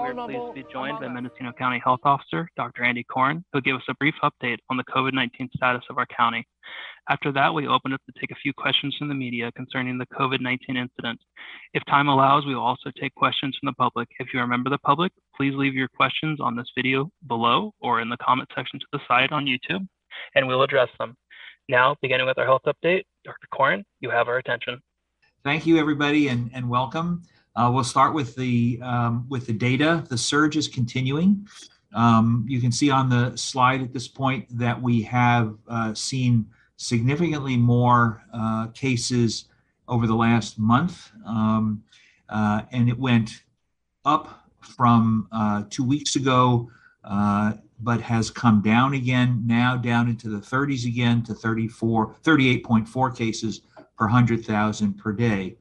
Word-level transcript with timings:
we 0.00 0.08
are 0.08 0.26
pleased 0.26 0.46
to 0.46 0.52
be 0.54 0.72
joined 0.72 0.98
by 0.98 1.08
Mendocino 1.08 1.52
County 1.52 1.80
Health 1.84 2.00
Officer, 2.04 2.48
Dr. 2.56 2.84
Andy 2.84 3.04
Coren, 3.04 3.44
who'll 3.52 3.60
give 3.60 3.76
us 3.76 3.82
a 3.88 3.94
brief 3.94 4.14
update 4.22 4.56
on 4.70 4.78
the 4.78 4.84
COVID-19 4.84 5.50
status 5.54 5.82
of 5.90 5.98
our 5.98 6.06
county. 6.06 6.46
After 7.10 7.30
that, 7.32 7.52
we 7.52 7.66
open 7.66 7.92
up 7.92 8.00
to 8.06 8.18
take 8.18 8.30
a 8.30 8.40
few 8.42 8.52
questions 8.54 8.96
from 8.96 9.08
the 9.08 9.14
media 9.14 9.52
concerning 9.52 9.98
the 9.98 10.06
COVID-19 10.06 10.58
incident. 10.68 11.20
If 11.74 11.84
time 11.86 12.08
allows, 12.08 12.46
we 12.46 12.54
will 12.54 12.62
also 12.62 12.90
take 12.98 13.14
questions 13.14 13.56
from 13.60 13.66
the 13.66 13.74
public. 13.74 14.08
If 14.18 14.28
you 14.32 14.40
are 14.40 14.44
a 14.44 14.48
member 14.48 14.68
of 14.68 14.72
the 14.72 14.78
public, 14.78 15.12
please 15.36 15.54
leave 15.54 15.74
your 15.74 15.88
questions 15.88 16.40
on 16.40 16.56
this 16.56 16.70
video 16.74 17.10
below 17.26 17.72
or 17.80 18.00
in 18.00 18.08
the 18.08 18.16
comment 18.18 18.48
section 18.54 18.80
to 18.80 18.86
the 18.92 19.00
side 19.06 19.32
on 19.32 19.44
YouTube, 19.44 19.86
and 20.34 20.48
we'll 20.48 20.62
address 20.62 20.88
them. 20.98 21.14
Now, 21.68 21.94
beginning 22.00 22.26
with 22.26 22.38
our 22.38 22.46
health 22.46 22.62
update, 22.66 23.02
Dr. 23.24 23.46
Coren, 23.52 23.84
you 24.00 24.08
have 24.08 24.28
our 24.28 24.38
attention. 24.38 24.80
Thank 25.44 25.66
you, 25.66 25.78
everybody, 25.78 26.28
and, 26.28 26.50
and 26.54 26.68
welcome. 26.68 27.22
Uh, 27.56 27.70
we'll 27.72 27.84
start 27.84 28.14
with 28.14 28.34
the 28.36 28.78
um, 28.82 29.26
with 29.28 29.46
the 29.46 29.52
data. 29.52 30.04
The 30.08 30.18
surge 30.18 30.56
is 30.56 30.68
continuing. 30.68 31.46
Um, 31.94 32.44
you 32.48 32.60
can 32.60 32.70
see 32.70 32.90
on 32.90 33.08
the 33.08 33.36
slide 33.36 33.82
at 33.82 33.92
this 33.92 34.06
point 34.06 34.46
that 34.56 34.80
we 34.80 35.02
have 35.02 35.56
uh, 35.68 35.92
seen 35.94 36.46
significantly 36.76 37.56
more 37.56 38.22
uh, 38.32 38.68
cases 38.68 39.46
over 39.88 40.06
the 40.06 40.14
last 40.14 40.58
month, 40.58 41.10
um, 41.26 41.82
uh, 42.28 42.62
and 42.70 42.88
it 42.88 42.98
went 42.98 43.42
up 44.04 44.46
from 44.60 45.28
uh, 45.32 45.64
two 45.68 45.84
weeks 45.84 46.16
ago, 46.16 46.70
uh, 47.04 47.54
but 47.80 48.00
has 48.00 48.30
come 48.30 48.62
down 48.62 48.94
again 48.94 49.42
now 49.46 49.76
down 49.76 50.08
into 50.08 50.28
the 50.28 50.38
30s 50.38 50.86
again 50.86 51.22
to 51.24 51.34
34, 51.34 52.14
38.4 52.22 53.16
cases 53.16 53.62
per 53.98 54.06
100,000 54.06 54.94
per 54.94 55.12
day. 55.12 55.56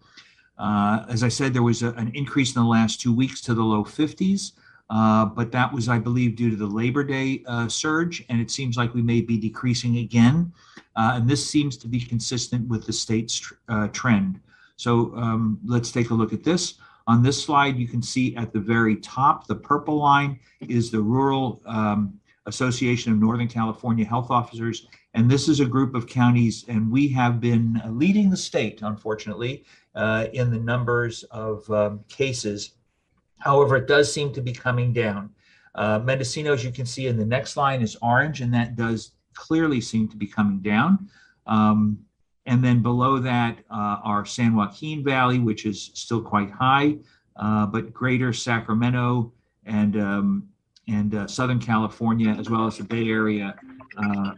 Uh, 0.59 1.05
as 1.07 1.23
I 1.23 1.29
said, 1.29 1.53
there 1.53 1.63
was 1.63 1.81
a, 1.81 1.91
an 1.93 2.11
increase 2.13 2.55
in 2.55 2.61
the 2.61 2.67
last 2.67 2.99
two 2.99 3.13
weeks 3.13 3.41
to 3.41 3.53
the 3.53 3.63
low 3.63 3.83
50s, 3.83 4.51
uh, 4.89 5.25
but 5.25 5.51
that 5.53 5.71
was, 5.71 5.87
I 5.87 5.99
believe, 5.99 6.35
due 6.35 6.49
to 6.49 6.55
the 6.55 6.67
Labor 6.67 7.03
Day 7.03 7.43
uh, 7.47 7.67
surge, 7.69 8.25
and 8.29 8.41
it 8.41 8.51
seems 8.51 8.75
like 8.75 8.93
we 8.93 9.01
may 9.01 9.21
be 9.21 9.37
decreasing 9.37 9.99
again. 9.99 10.51
Uh, 10.95 11.13
and 11.15 11.29
this 11.29 11.49
seems 11.49 11.77
to 11.77 11.87
be 11.87 12.01
consistent 12.01 12.67
with 12.67 12.85
the 12.85 12.91
state's 12.91 13.37
tr- 13.37 13.53
uh, 13.69 13.87
trend. 13.89 14.39
So 14.75 15.15
um, 15.15 15.59
let's 15.65 15.91
take 15.91 16.09
a 16.09 16.13
look 16.13 16.33
at 16.33 16.43
this. 16.43 16.75
On 17.07 17.23
this 17.23 17.41
slide, 17.43 17.77
you 17.77 17.87
can 17.87 18.01
see 18.01 18.35
at 18.35 18.51
the 18.51 18.59
very 18.59 18.97
top, 18.97 19.47
the 19.47 19.55
purple 19.55 19.97
line 19.97 20.39
is 20.67 20.91
the 20.91 21.01
Rural 21.01 21.61
um, 21.65 22.19
Association 22.45 23.11
of 23.13 23.19
Northern 23.19 23.47
California 23.47 24.05
Health 24.05 24.29
Officers. 24.29 24.87
And 25.13 25.29
this 25.29 25.47
is 25.47 25.59
a 25.59 25.65
group 25.65 25.95
of 25.95 26.05
counties, 26.05 26.65
and 26.67 26.91
we 26.91 27.07
have 27.09 27.39
been 27.39 27.81
leading 27.87 28.29
the 28.29 28.37
state, 28.37 28.81
unfortunately, 28.83 29.65
uh, 29.95 30.27
in 30.33 30.51
the 30.51 30.59
numbers 30.59 31.23
of 31.31 31.69
um, 31.71 32.01
cases. 32.07 32.73
However, 33.39 33.77
it 33.77 33.87
does 33.87 34.13
seem 34.13 34.31
to 34.33 34.41
be 34.41 34.53
coming 34.53 34.93
down. 34.93 35.31
Uh, 35.75 35.99
Mendocino, 35.99 36.53
as 36.53 36.63
you 36.63 36.71
can 36.71 36.85
see 36.85 37.07
in 37.07 37.17
the 37.17 37.25
next 37.25 37.57
line, 37.57 37.81
is 37.81 37.97
orange, 38.01 38.41
and 38.41 38.53
that 38.53 38.75
does 38.75 39.13
clearly 39.33 39.81
seem 39.81 40.07
to 40.09 40.17
be 40.17 40.27
coming 40.27 40.59
down. 40.59 41.09
Um, 41.47 41.99
and 42.45 42.63
then 42.63 42.81
below 42.81 43.19
that 43.19 43.59
uh, 43.69 43.97
are 44.03 44.25
San 44.25 44.55
Joaquin 44.55 45.03
Valley, 45.03 45.39
which 45.39 45.65
is 45.65 45.91
still 45.93 46.21
quite 46.21 46.51
high, 46.51 46.97
uh, 47.35 47.65
but 47.65 47.93
greater 47.93 48.33
Sacramento 48.33 49.31
and 49.65 49.97
um, 49.97 50.49
and 50.87 51.13
uh, 51.13 51.27
Southern 51.27 51.59
California, 51.59 52.31
as 52.31 52.49
well 52.49 52.65
as 52.65 52.77
the 52.77 52.83
Bay 52.83 53.07
Area 53.09 53.55
uh, 53.97 54.31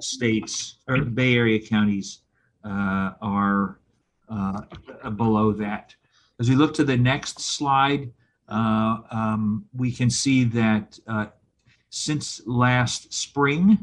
states 0.00 0.76
or 0.88 0.98
Bay 0.98 1.36
Area 1.36 1.60
counties, 1.60 2.20
uh, 2.66 3.12
are 3.22 3.78
uh, 4.28 4.60
below 5.10 5.52
that. 5.52 5.94
As 6.40 6.48
we 6.48 6.56
look 6.56 6.74
to 6.74 6.84
the 6.84 6.96
next 6.96 7.40
slide, 7.40 8.10
uh, 8.48 8.98
um, 9.10 9.64
we 9.74 9.92
can 9.92 10.10
see 10.10 10.44
that 10.44 10.98
uh, 11.06 11.26
since 11.90 12.42
last 12.46 13.12
spring, 13.12 13.78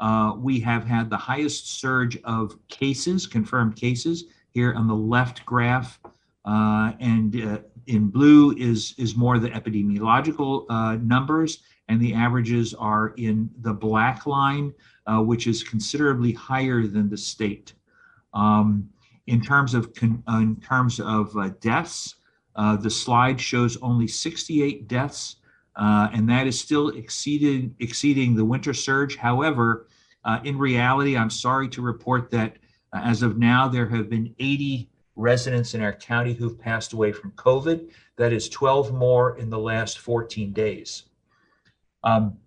uh, 0.00 0.34
we 0.36 0.60
have 0.60 0.84
had 0.84 1.10
the 1.10 1.16
highest 1.16 1.80
surge 1.80 2.18
of 2.24 2.56
cases, 2.68 3.26
confirmed 3.26 3.76
cases, 3.76 4.24
here 4.50 4.74
on 4.74 4.86
the 4.86 4.94
left 4.94 5.44
graph. 5.44 5.98
Uh, 6.44 6.92
and 7.00 7.62
in 7.86 8.08
blue 8.08 8.54
is, 8.56 8.94
is 8.98 9.16
more 9.16 9.38
the 9.38 9.48
epidemiological 9.50 10.68
numbers, 11.02 11.62
and 11.88 12.00
the 12.00 12.14
averages 12.14 12.74
are 12.74 13.08
in 13.16 13.50
the 13.60 13.72
black 13.72 14.26
line, 14.26 14.72
which 15.06 15.46
is 15.46 15.62
considerably 15.62 16.32
higher 16.32 16.86
than 16.86 17.08
the 17.08 17.16
state. 17.16 17.74
Um, 18.32 18.88
in 19.26 19.40
terms 19.40 19.74
of 19.74 19.92
uh, 20.02 20.38
in 20.38 20.56
terms 20.60 21.00
of 21.00 21.36
uh, 21.36 21.50
deaths, 21.60 22.16
uh, 22.56 22.76
the 22.76 22.90
slide 22.90 23.40
shows 23.40 23.76
only 23.78 24.06
68 24.06 24.86
deaths, 24.86 25.36
uh, 25.76 26.10
and 26.12 26.28
that 26.28 26.46
is 26.46 26.58
still 26.58 26.88
exceeded 26.90 27.74
exceeding 27.78 28.34
the 28.34 28.44
winter 28.44 28.74
surge. 28.74 29.16
However, 29.16 29.88
uh, 30.24 30.40
in 30.44 30.58
reality, 30.58 31.16
I'm 31.16 31.30
sorry 31.30 31.68
to 31.70 31.82
report 31.82 32.30
that 32.32 32.56
uh, 32.92 33.00
as 33.02 33.22
of 33.22 33.38
now, 33.38 33.68
there 33.68 33.88
have 33.88 34.10
been 34.10 34.34
80 34.38 34.90
residents 35.16 35.74
in 35.74 35.80
our 35.80 35.92
county 35.92 36.34
who've 36.34 36.58
passed 36.58 36.92
away 36.92 37.12
from 37.12 37.32
COVID. 37.32 37.90
That 38.16 38.32
is 38.32 38.48
12 38.48 38.92
more 38.92 39.38
in 39.38 39.48
the 39.48 39.58
last 39.58 39.98
14 40.00 40.52
days. 40.52 41.04
Um, 42.04 42.38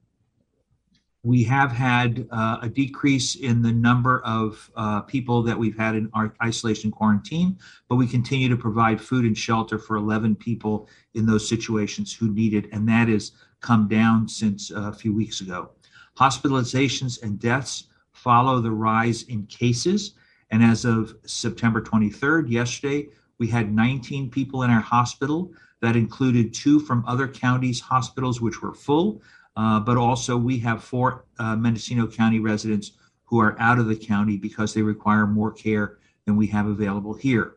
we 1.23 1.43
have 1.43 1.73
had 1.73 2.25
uh, 2.31 2.59
a 2.61 2.69
decrease 2.69 3.35
in 3.35 3.61
the 3.61 3.73
number 3.73 4.21
of 4.21 4.71
uh, 4.77 5.01
people 5.01 5.43
that 5.43 5.59
we've 5.59 5.77
had 5.77 5.95
in 5.95 6.09
our 6.13 6.33
isolation 6.41 6.89
quarantine, 6.89 7.57
but 7.89 7.95
we 7.95 8.07
continue 8.07 8.47
to 8.47 8.55
provide 8.55 9.01
food 9.01 9.25
and 9.25 9.37
shelter 9.37 9.77
for 9.77 9.97
11 9.97 10.35
people 10.35 10.87
in 11.15 11.25
those 11.25 11.49
situations 11.49 12.13
who 12.15 12.31
need 12.31 12.53
it, 12.53 12.69
and 12.71 12.87
that 12.87 13.09
has 13.09 13.33
come 13.59 13.89
down 13.89 14.27
since 14.27 14.71
uh, 14.71 14.83
a 14.83 14.93
few 14.93 15.13
weeks 15.13 15.41
ago. 15.41 15.71
Hospitalizations 16.17 17.21
and 17.21 17.39
deaths 17.39 17.87
follow 18.13 18.61
the 18.61 18.71
rise 18.71 19.23
in 19.23 19.45
cases, 19.47 20.13
and 20.51 20.63
as 20.63 20.85
of 20.85 21.13
September 21.25 21.81
23rd, 21.81 22.49
yesterday, 22.49 23.09
we 23.37 23.47
had 23.47 23.73
19 23.73 24.29
people 24.29 24.63
in 24.63 24.69
our 24.69 24.81
hospital. 24.81 25.51
That 25.81 25.95
included 25.95 26.53
two 26.53 26.79
from 26.79 27.03
other 27.05 27.27
counties' 27.27 27.79
hospitals, 27.79 28.41
which 28.41 28.61
were 28.63 28.73
full, 28.73 29.21
uh, 29.57 29.79
but 29.79 29.97
also 29.97 30.37
we 30.37 30.59
have 30.59 30.83
four 30.83 31.25
uh, 31.39 31.55
Mendocino 31.55 32.05
County 32.07 32.39
residents 32.39 32.91
who 33.25 33.39
are 33.39 33.59
out 33.59 33.79
of 33.79 33.87
the 33.87 33.95
county 33.95 34.37
because 34.37 34.73
they 34.73 34.83
require 34.83 35.25
more 35.25 35.51
care 35.51 35.97
than 36.25 36.37
we 36.37 36.45
have 36.47 36.67
available 36.67 37.15
here. 37.15 37.55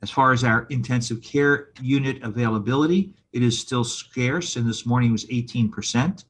As 0.00 0.10
far 0.10 0.32
as 0.32 0.44
our 0.44 0.66
intensive 0.70 1.22
care 1.22 1.70
unit 1.80 2.22
availability, 2.22 3.12
it 3.32 3.42
is 3.42 3.58
still 3.58 3.82
scarce, 3.82 4.54
and 4.56 4.68
this 4.68 4.86
morning 4.86 5.10
was 5.10 5.26
18%. 5.26 6.24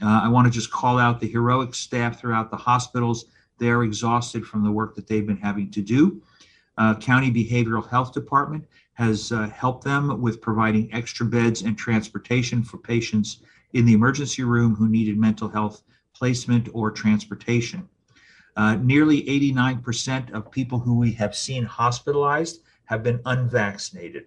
Uh, 0.00 0.06
I 0.22 0.28
want 0.28 0.46
to 0.46 0.50
just 0.50 0.70
call 0.70 0.98
out 0.98 1.20
the 1.20 1.28
heroic 1.28 1.74
staff 1.74 2.18
throughout 2.18 2.50
the 2.50 2.56
hospitals. 2.56 3.26
They're 3.58 3.82
exhausted 3.82 4.46
from 4.46 4.64
the 4.64 4.70
work 4.70 4.94
that 4.94 5.06
they've 5.06 5.26
been 5.26 5.36
having 5.36 5.70
to 5.72 5.82
do. 5.82 6.22
Uh, 6.78 6.94
County 6.94 7.30
Behavioral 7.30 7.88
Health 7.88 8.12
Department 8.12 8.66
has 8.94 9.32
uh, 9.32 9.48
helped 9.48 9.84
them 9.84 10.22
with 10.22 10.40
providing 10.40 10.92
extra 10.94 11.26
beds 11.26 11.62
and 11.62 11.76
transportation 11.76 12.62
for 12.62 12.78
patients 12.78 13.42
in 13.72 13.84
the 13.84 13.92
emergency 13.92 14.42
room 14.42 14.74
who 14.74 14.88
needed 14.88 15.18
mental 15.18 15.48
health 15.48 15.82
placement 16.14 16.68
or 16.72 16.90
transportation. 16.90 17.88
Uh, 18.56 18.76
nearly 18.76 19.22
89% 19.24 20.32
of 20.32 20.50
people 20.50 20.78
who 20.78 20.98
we 20.98 21.12
have 21.12 21.36
seen 21.36 21.64
hospitalized 21.64 22.60
have 22.86 23.02
been 23.02 23.20
unvaccinated. 23.26 24.24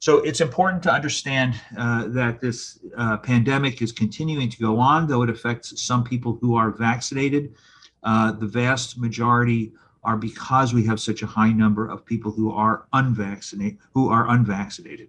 So 0.00 0.18
it's 0.18 0.40
important 0.40 0.82
to 0.84 0.92
understand 0.92 1.60
uh, 1.76 2.08
that 2.08 2.40
this 2.40 2.80
uh, 2.96 3.16
pandemic 3.18 3.80
is 3.80 3.92
continuing 3.92 4.50
to 4.50 4.58
go 4.58 4.78
on, 4.78 5.06
though 5.06 5.22
it 5.22 5.30
affects 5.30 5.80
some 5.80 6.04
people 6.04 6.38
who 6.40 6.54
are 6.56 6.70
vaccinated. 6.70 7.54
Uh, 8.02 8.32
the 8.32 8.46
vast 8.46 8.98
majority 8.98 9.72
are 10.04 10.16
because 10.16 10.72
we 10.74 10.84
have 10.86 11.00
such 11.00 11.22
a 11.22 11.26
high 11.26 11.52
number 11.52 11.88
of 11.88 12.04
people 12.04 12.30
who 12.30 12.52
are 12.52 12.86
unvaccinated. 12.92 13.78
Who 13.94 14.10
are 14.10 14.30
unvaccinated. 14.30 15.08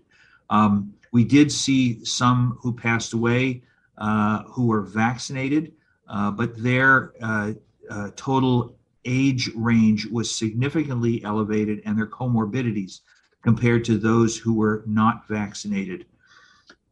Um, 0.49 0.93
we 1.11 1.23
did 1.23 1.51
see 1.51 2.03
some 2.03 2.57
who 2.61 2.73
passed 2.73 3.13
away 3.13 3.63
uh, 3.97 4.43
who 4.43 4.67
were 4.67 4.81
vaccinated, 4.81 5.73
uh, 6.07 6.31
but 6.31 6.61
their 6.61 7.13
uh, 7.21 7.53
uh, 7.89 8.09
total 8.15 8.75
age 9.05 9.49
range 9.55 10.05
was 10.07 10.33
significantly 10.33 11.23
elevated 11.23 11.81
and 11.85 11.97
their 11.97 12.07
comorbidities 12.07 13.01
compared 13.41 13.85
to 13.85 13.97
those 13.97 14.37
who 14.37 14.53
were 14.53 14.83
not 14.85 15.27
vaccinated. 15.27 16.05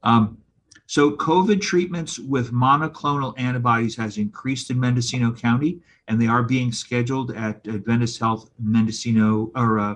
Um, 0.04 0.38
so 0.88 1.12
COVID 1.12 1.62
treatments 1.62 2.20
with 2.20 2.52
monoclonal 2.52 3.34
antibodies 3.38 3.96
has 3.96 4.18
increased 4.18 4.70
in 4.70 4.80
Mendocino 4.80 5.32
County, 5.32 5.80
and 6.08 6.22
they 6.22 6.28
are 6.28 6.44
being 6.44 6.72
scheduled 6.72 7.36
at 7.36 7.68
Adventist 7.68 8.20
Health 8.20 8.52
Mendocino 8.60 9.52
or 9.56 9.80
uh, 9.80 9.96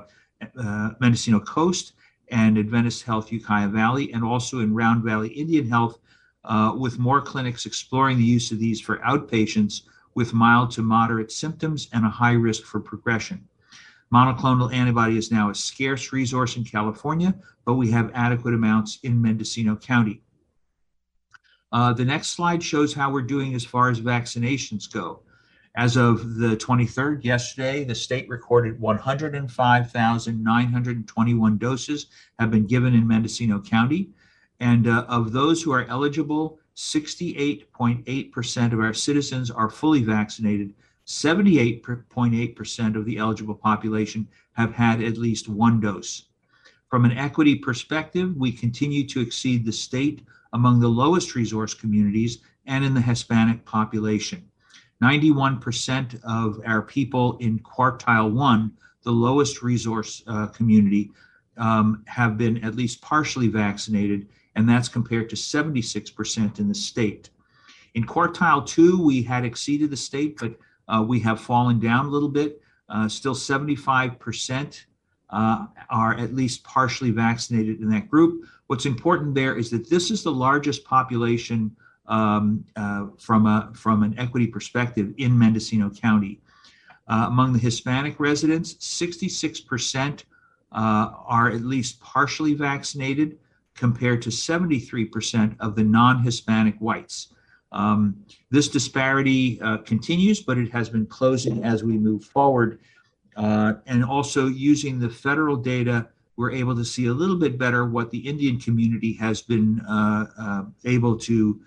uh, 0.60 0.90
Mendocino 1.00 1.40
Coast 1.40 1.94
and 2.32 2.58
Adventist 2.58 3.04
Health 3.04 3.32
Ukiah 3.32 3.68
Valley, 3.68 4.12
and 4.14 4.24
also 4.24 4.60
in 4.60 4.74
Round 4.74 5.04
Valley 5.04 5.30
Indian 5.30 5.68
Health, 5.68 6.00
uh, 6.46 6.74
with 6.78 7.00
more 7.00 7.22
clinics 7.22 7.66
exploring 7.66 8.18
the 8.18 8.24
use 8.24 8.52
of 8.52 8.60
these 8.60 8.80
for 8.80 8.98
outpatients 9.00 9.82
with 10.16 10.34
mild 10.34 10.72
to 10.72 10.82
moderate 10.82 11.32
symptoms 11.32 11.88
and 11.94 12.06
a 12.06 12.10
high 12.10 12.34
risk 12.34 12.64
for 12.64 12.80
progression. 12.80 13.48
Monoclonal 14.14 14.74
antibody 14.74 15.18
is 15.18 15.32
now 15.32 15.50
a 15.50 15.56
scarce 15.56 16.12
resource 16.12 16.58
in 16.58 16.64
California, 16.64 17.36
but 17.66 17.76
we 17.76 17.92
have 17.92 18.12
adequate 18.16 18.56
amounts 18.56 19.00
in 19.04 19.22
Mendocino 19.22 19.76
County. 19.76 20.22
Uh, 21.72 21.94
the 21.94 22.06
next 22.06 22.30
slide 22.30 22.64
shows 22.64 22.94
how 22.94 23.12
we're 23.12 23.22
doing 23.22 23.54
as 23.54 23.64
far 23.64 23.90
as 23.90 24.02
vaccinations 24.02 24.92
go. 24.92 25.22
As 25.80 25.96
of 25.96 26.36
the 26.36 26.58
23rd, 26.58 27.24
yesterday, 27.24 27.86
the 27.86 27.96
state 27.96 28.28
recorded 28.28 28.82
105,921 28.82 31.58
doses 31.58 32.08
have 32.38 32.52
been 32.52 32.68
given 32.68 32.94
in 32.94 33.08
Mendocino 33.08 33.62
County. 33.62 34.10
And 34.60 34.90
uh, 34.90 35.06
of 35.08 35.32
those 35.32 35.62
who 35.62 35.72
are 35.72 35.86
eligible, 35.86 36.60
68.8% 36.76 38.74
of 38.74 38.80
our 38.82 38.94
citizens 38.94 39.50
are 39.50 39.70
fully 39.70 40.04
vaccinated. 40.04 40.74
78.8% 41.08 42.96
of 42.98 43.06
the 43.06 43.16
eligible 43.16 43.56
population 43.56 44.28
have 44.52 44.74
had 44.74 45.02
at 45.02 45.18
least 45.18 45.48
one 45.48 45.80
dose. 45.80 46.26
From 46.90 47.06
an 47.06 47.18
equity 47.18 47.56
perspective, 47.56 48.36
we 48.36 48.52
continue 48.52 49.08
to 49.08 49.22
exceed 49.22 49.64
the 49.64 49.72
state 49.72 50.26
among 50.52 50.82
the 50.82 50.90
lowest 50.90 51.36
resource 51.36 51.74
communities 51.74 52.40
and 52.66 52.84
in 52.84 52.94
the 52.94 53.00
Hispanic 53.00 53.64
population. 53.64 54.49
91% 55.02 56.20
of 56.24 56.62
our 56.66 56.82
people 56.82 57.38
in 57.38 57.60
quartile 57.60 58.32
one, 58.32 58.72
the 59.04 59.12
lowest 59.12 59.62
resource 59.62 60.24
uh, 60.28 60.48
community, 60.48 61.12
um, 61.58 62.04
have 62.08 62.38
been 62.38 62.64
at 62.64 62.76
least 62.76 63.02
partially 63.02 63.48
vaccinated, 63.48 64.28
and 64.56 64.68
that's 64.68 64.90
compared 64.90 65.30
to 65.30 65.36
76% 65.36 66.60
in 66.60 66.68
the 66.68 66.76
state. 66.76 67.30
In 67.96 68.06
quartile 68.06 68.66
two, 68.66 69.02
we 69.02 69.22
had 69.22 69.46
exceeded 69.46 69.90
the 69.90 69.98
state, 69.98 70.38
but 70.38 70.56
uh, 70.88 71.02
we 71.02 71.20
have 71.22 71.40
fallen 71.40 71.80
down 71.80 72.06
a 72.06 72.10
little 72.10 72.30
bit. 72.30 72.62
Uh, 72.90 73.08
still 73.08 73.36
75% 73.36 74.86
uh, 75.30 75.66
are 75.90 76.18
at 76.18 76.34
least 76.34 76.64
partially 76.64 77.12
vaccinated 77.12 77.82
in 77.82 77.90
that 77.90 78.10
group. 78.10 78.46
What's 78.68 78.86
important 78.86 79.36
there 79.36 79.56
is 79.56 79.70
that 79.70 79.90
this 79.90 80.12
is 80.12 80.24
the 80.24 80.32
largest 80.32 80.84
population 80.84 81.76
um, 82.10 82.66
uh, 82.76 83.08
from, 83.18 83.46
a, 83.46 83.72
from 83.74 84.04
an 84.04 84.18
equity 84.20 84.48
perspective 84.48 85.14
in 85.18 85.38
Mendocino 85.38 85.90
County. 85.90 86.42
Uh, 87.08 87.26
among 87.28 87.54
the 87.54 87.60
Hispanic 87.60 88.20
residents, 88.20 88.74
66% 88.76 90.24
uh, 90.72 91.12
are 91.26 91.50
at 91.50 91.62
least 91.62 92.00
partially 92.02 92.54
vaccinated, 92.54 93.38
compared 93.80 94.22
to 94.22 94.30
73% 94.30 95.56
of 95.62 95.76
the 95.76 95.84
non 95.84 96.22
Hispanic 96.22 96.76
whites. 96.80 97.30
Um, 97.72 98.26
this 98.52 98.68
disparity 98.68 99.60
uh, 99.62 99.78
continues, 99.78 100.42
but 100.42 100.58
it 100.58 100.70
has 100.72 100.90
been 100.90 101.06
closing 101.06 101.64
as 101.64 101.84
we 101.84 101.98
move 101.98 102.26
forward. 102.26 102.80
Uh, 103.38 103.76
and 103.88 104.04
also 104.04 104.48
using 104.48 105.00
the 105.00 105.10
federal 105.10 105.56
data, 105.56 106.10
we're 106.36 106.52
able 106.52 106.76
to 106.76 106.84
see 106.84 107.06
a 107.06 107.14
little 107.14 107.38
bit 107.38 107.58
better 107.58 107.86
what 107.86 108.12
the 108.12 108.18
Indian 108.18 108.60
community 108.60 109.14
has 109.14 109.42
been 109.42 109.80
uh, 109.82 110.26
uh 110.38 110.64
able 110.84 111.18
to 111.18 111.62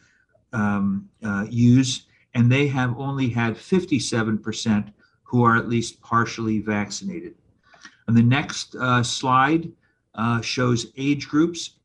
um, 0.52 1.08
uh, 1.25 1.46
use, 1.49 2.06
and 2.34 2.50
they 2.50 2.66
have 2.69 2.99
only 2.99 3.28
had 3.28 3.54
57% 3.54 4.93
who 5.22 5.44
are 5.44 5.56
at 5.56 5.69
least 5.69 6.00
partially 6.00 6.58
vaccinated. 6.60 7.34
And 8.06 8.16
the 8.16 8.22
next 8.22 8.75
uh, 8.76 9.02
slide 9.02 9.70
uh, 10.14 10.40
shows 10.40 10.87
age 10.96 11.28
groups, 11.28 11.78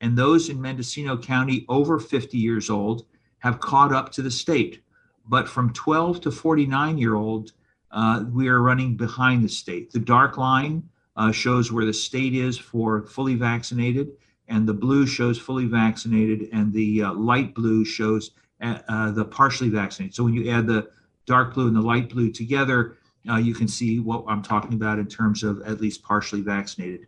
and 0.00 0.16
those 0.16 0.48
in 0.48 0.60
Mendocino 0.60 1.16
County 1.16 1.64
over 1.68 1.98
50 1.98 2.36
years 2.36 2.70
old 2.70 3.06
have 3.38 3.60
caught 3.60 3.92
up 3.92 4.12
to 4.12 4.22
the 4.22 4.30
state. 4.30 4.82
But 5.26 5.48
from 5.48 5.72
12 5.72 6.20
to 6.22 6.30
49 6.30 6.98
year 6.98 7.14
old, 7.14 7.52
uh, 7.90 8.24
we 8.30 8.48
are 8.48 8.60
running 8.60 8.96
behind 8.96 9.44
the 9.44 9.48
state. 9.48 9.90
The 9.92 9.98
dark 9.98 10.36
line 10.36 10.88
uh, 11.16 11.32
shows 11.32 11.72
where 11.72 11.84
the 11.84 11.92
state 11.92 12.34
is 12.34 12.58
for 12.58 13.06
fully 13.06 13.34
vaccinated, 13.34 14.10
and 14.50 14.66
the 14.66 14.74
blue 14.74 15.06
shows 15.06 15.38
fully 15.38 15.64
vaccinated, 15.64 16.48
and 16.52 16.72
the 16.72 17.04
uh, 17.04 17.12
light 17.14 17.54
blue 17.54 17.84
shows 17.84 18.32
uh, 18.60 18.80
uh, 18.88 19.10
the 19.12 19.24
partially 19.24 19.70
vaccinated. 19.70 20.14
So 20.14 20.24
when 20.24 20.34
you 20.34 20.50
add 20.50 20.66
the 20.66 20.90
dark 21.24 21.54
blue 21.54 21.68
and 21.68 21.76
the 21.76 21.80
light 21.80 22.10
blue 22.10 22.30
together, 22.30 22.98
uh, 23.28 23.36
you 23.36 23.54
can 23.54 23.68
see 23.68 24.00
what 24.00 24.24
I'm 24.26 24.42
talking 24.42 24.74
about 24.74 24.98
in 24.98 25.06
terms 25.06 25.42
of 25.44 25.62
at 25.62 25.80
least 25.80 26.02
partially 26.02 26.40
vaccinated. 26.40 27.06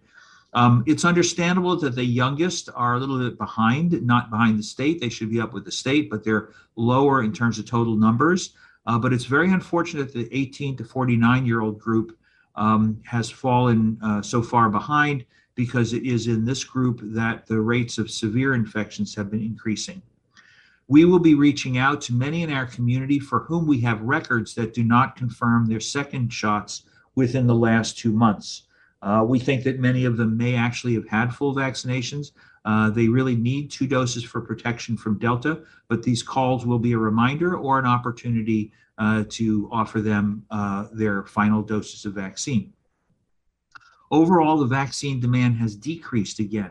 Um, 0.54 0.84
it's 0.86 1.04
understandable 1.04 1.76
that 1.76 1.94
the 1.94 2.04
youngest 2.04 2.68
are 2.74 2.94
a 2.94 2.98
little 2.98 3.18
bit 3.18 3.38
behind, 3.38 4.00
not 4.02 4.30
behind 4.30 4.58
the 4.58 4.62
state. 4.62 5.00
They 5.00 5.08
should 5.08 5.30
be 5.30 5.40
up 5.40 5.52
with 5.52 5.64
the 5.64 5.72
state, 5.72 6.10
but 6.10 6.22
they're 6.24 6.50
lower 6.76 7.22
in 7.22 7.32
terms 7.32 7.58
of 7.58 7.66
total 7.66 7.96
numbers. 7.96 8.54
Uh, 8.86 8.98
but 8.98 9.12
it's 9.12 9.24
very 9.24 9.50
unfortunate 9.50 10.12
that 10.12 10.30
the 10.30 10.36
18 10.36 10.76
to 10.76 10.84
49 10.84 11.46
year 11.46 11.62
old 11.62 11.78
group 11.78 12.16
um, 12.54 13.00
has 13.06 13.30
fallen 13.30 13.98
uh, 14.02 14.20
so 14.20 14.42
far 14.42 14.68
behind 14.68 15.24
because 15.54 15.92
it 15.92 16.04
is 16.04 16.26
in 16.26 16.44
this 16.44 16.64
group 16.64 17.00
that 17.02 17.46
the 17.46 17.60
rates 17.60 17.98
of 17.98 18.10
severe 18.10 18.54
infections 18.54 19.14
have 19.14 19.30
been 19.30 19.42
increasing. 19.42 20.02
We 20.88 21.04
will 21.04 21.18
be 21.18 21.34
reaching 21.34 21.78
out 21.78 22.00
to 22.02 22.14
many 22.14 22.42
in 22.42 22.52
our 22.52 22.66
community 22.66 23.18
for 23.18 23.40
whom 23.40 23.66
we 23.66 23.80
have 23.80 24.00
records 24.02 24.54
that 24.54 24.74
do 24.74 24.82
not 24.82 25.16
confirm 25.16 25.66
their 25.66 25.80
second 25.80 26.32
shots 26.32 26.82
within 27.14 27.46
the 27.46 27.54
last 27.54 27.98
two 27.98 28.12
months. 28.12 28.64
Uh, 29.02 29.24
we 29.26 29.38
think 29.38 29.64
that 29.64 29.80
many 29.80 30.04
of 30.04 30.16
them 30.16 30.36
may 30.36 30.54
actually 30.54 30.94
have 30.94 31.08
had 31.08 31.34
full 31.34 31.54
vaccinations. 31.54 32.32
Uh, 32.64 32.88
they 32.90 33.08
really 33.08 33.34
need 33.34 33.70
two 33.70 33.86
doses 33.86 34.22
for 34.22 34.40
protection 34.40 34.96
from 34.96 35.18
Delta, 35.18 35.60
but 35.88 36.02
these 36.02 36.22
calls 36.22 36.64
will 36.64 36.78
be 36.78 36.92
a 36.92 36.98
reminder 36.98 37.56
or 37.56 37.78
an 37.78 37.86
opportunity 37.86 38.70
uh, 38.98 39.24
to 39.28 39.68
offer 39.72 40.00
them 40.00 40.44
uh, 40.50 40.86
their 40.92 41.24
final 41.24 41.62
doses 41.62 42.04
of 42.04 42.12
vaccine. 42.12 42.72
Overall, 44.12 44.58
the 44.58 44.66
vaccine 44.66 45.18
demand 45.20 45.56
has 45.56 45.74
decreased 45.74 46.38
again. 46.38 46.70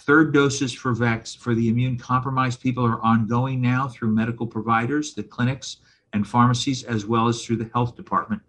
Third 0.00 0.34
doses 0.34 0.72
for, 0.72 0.92
vac- 0.92 1.26
for 1.26 1.54
the 1.54 1.70
immune 1.70 1.98
compromised 1.98 2.60
people 2.60 2.84
are 2.84 3.00
ongoing 3.00 3.62
now 3.62 3.88
through 3.88 4.10
medical 4.10 4.46
providers, 4.46 5.14
the 5.14 5.22
clinics, 5.22 5.78
and 6.12 6.28
pharmacies, 6.28 6.84
as 6.84 7.06
well 7.06 7.26
as 7.26 7.42
through 7.42 7.56
the 7.56 7.70
health 7.72 7.96
department. 7.96 8.42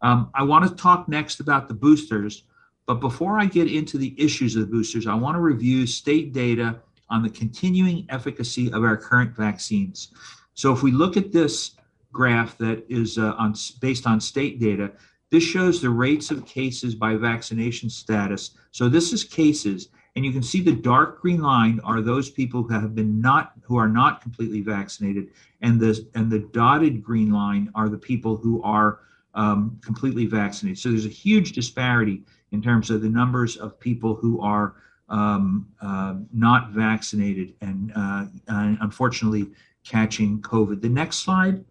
Um, 0.00 0.30
I 0.32 0.44
want 0.44 0.68
to 0.68 0.74
talk 0.74 1.08
next 1.08 1.40
about 1.40 1.66
the 1.66 1.74
boosters, 1.74 2.44
but 2.86 3.00
before 3.00 3.38
I 3.38 3.46
get 3.46 3.70
into 3.70 3.98
the 3.98 4.14
issues 4.16 4.54
of 4.54 4.62
the 4.62 4.68
boosters, 4.68 5.08
I 5.08 5.14
want 5.14 5.34
to 5.34 5.40
review 5.40 5.86
state 5.86 6.32
data 6.32 6.78
on 7.08 7.22
the 7.22 7.30
continuing 7.30 8.06
efficacy 8.10 8.72
of 8.72 8.84
our 8.84 8.96
current 8.96 9.34
vaccines. 9.36 10.12
So 10.54 10.72
if 10.72 10.82
we 10.82 10.92
look 10.92 11.16
at 11.16 11.32
this 11.32 11.72
graph 12.12 12.56
that 12.58 12.84
is 12.88 13.18
uh, 13.18 13.34
on, 13.38 13.54
based 13.80 14.06
on 14.06 14.20
state 14.20 14.60
data, 14.60 14.92
this 15.30 15.44
shows 15.44 15.80
the 15.80 15.90
rates 15.90 16.30
of 16.30 16.44
cases 16.44 16.94
by 16.94 17.14
vaccination 17.14 17.88
status. 17.88 18.50
So 18.72 18.88
this 18.88 19.12
is 19.12 19.22
cases, 19.24 19.88
and 20.16 20.24
you 20.24 20.32
can 20.32 20.42
see 20.42 20.60
the 20.60 20.72
dark 20.72 21.20
green 21.20 21.40
line 21.40 21.80
are 21.84 22.00
those 22.00 22.30
people 22.30 22.62
who 22.62 22.74
have 22.74 22.94
been 22.94 23.20
not 23.20 23.52
who 23.62 23.76
are 23.76 23.88
not 23.88 24.20
completely 24.20 24.60
vaccinated, 24.60 25.28
and 25.62 25.78
the 25.80 26.06
and 26.14 26.30
the 26.30 26.40
dotted 26.40 27.02
green 27.02 27.30
line 27.30 27.70
are 27.74 27.88
the 27.88 27.98
people 27.98 28.36
who 28.36 28.62
are 28.62 29.00
um, 29.34 29.78
completely 29.82 30.26
vaccinated. 30.26 30.78
So 30.78 30.90
there's 30.90 31.06
a 31.06 31.08
huge 31.08 31.52
disparity 31.52 32.22
in 32.52 32.60
terms 32.60 32.90
of 32.90 33.00
the 33.02 33.08
numbers 33.08 33.56
of 33.56 33.78
people 33.78 34.14
who 34.14 34.40
are 34.40 34.74
um, 35.08 35.68
uh, 35.80 36.14
not 36.32 36.70
vaccinated 36.70 37.54
and, 37.60 37.92
uh, 37.94 38.26
unfortunately 38.48 39.50
catching 39.84 40.40
COVID. 40.40 40.80
The 40.80 40.88
next 40.88 41.18
slide 41.18 41.64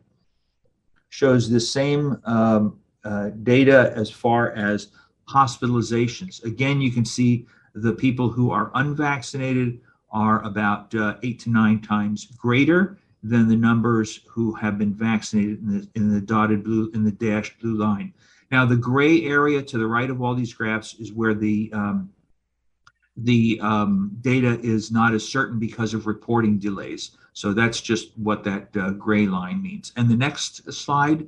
shows 1.09 1.49
the 1.49 1.59
same 1.59 2.21
um, 2.25 2.79
uh, 3.03 3.29
data 3.43 3.93
as 3.95 4.09
far 4.09 4.51
as 4.51 4.87
hospitalizations. 5.27 6.43
Again, 6.43 6.81
you 6.81 6.91
can 6.91 7.05
see 7.05 7.45
the 7.75 7.93
people 7.93 8.29
who 8.29 8.51
are 8.51 8.71
unvaccinated 8.75 9.79
are 10.11 10.43
about 10.43 10.93
uh, 10.95 11.15
eight 11.23 11.39
to 11.39 11.49
nine 11.49 11.81
times 11.81 12.25
greater 12.37 12.97
than 13.21 13.47
the 13.47 13.55
numbers 13.55 14.21
who 14.27 14.53
have 14.53 14.77
been 14.77 14.93
vaccinated 14.93 15.59
in 15.59 15.79
the, 15.79 15.87
in 15.95 16.13
the 16.13 16.21
dotted 16.21 16.63
blue, 16.63 16.89
in 16.93 17.03
the 17.03 17.11
dashed 17.11 17.59
blue 17.59 17.75
line. 17.75 18.13
Now, 18.51 18.65
the 18.65 18.75
gray 18.77 19.23
area 19.25 19.61
to 19.61 19.77
the 19.77 19.85
right 19.85 20.09
of 20.09 20.21
all 20.21 20.33
these 20.33 20.53
graphs 20.53 20.95
is 20.95 21.13
where 21.13 21.33
the 21.33 21.69
um, 21.73 22.09
the 23.23 23.59
um, 23.61 24.17
data 24.21 24.57
is 24.61 24.91
not 24.91 25.13
as 25.13 25.27
certain 25.27 25.59
because 25.59 25.93
of 25.93 26.07
reporting 26.07 26.57
delays. 26.57 27.11
So 27.33 27.53
that's 27.53 27.81
just 27.81 28.17
what 28.17 28.45
that 28.45 28.75
uh, 28.77 28.91
gray 28.91 29.25
line 29.25 29.61
means. 29.61 29.91
And 29.97 30.09
the 30.09 30.15
next 30.15 30.71
slide 30.71 31.27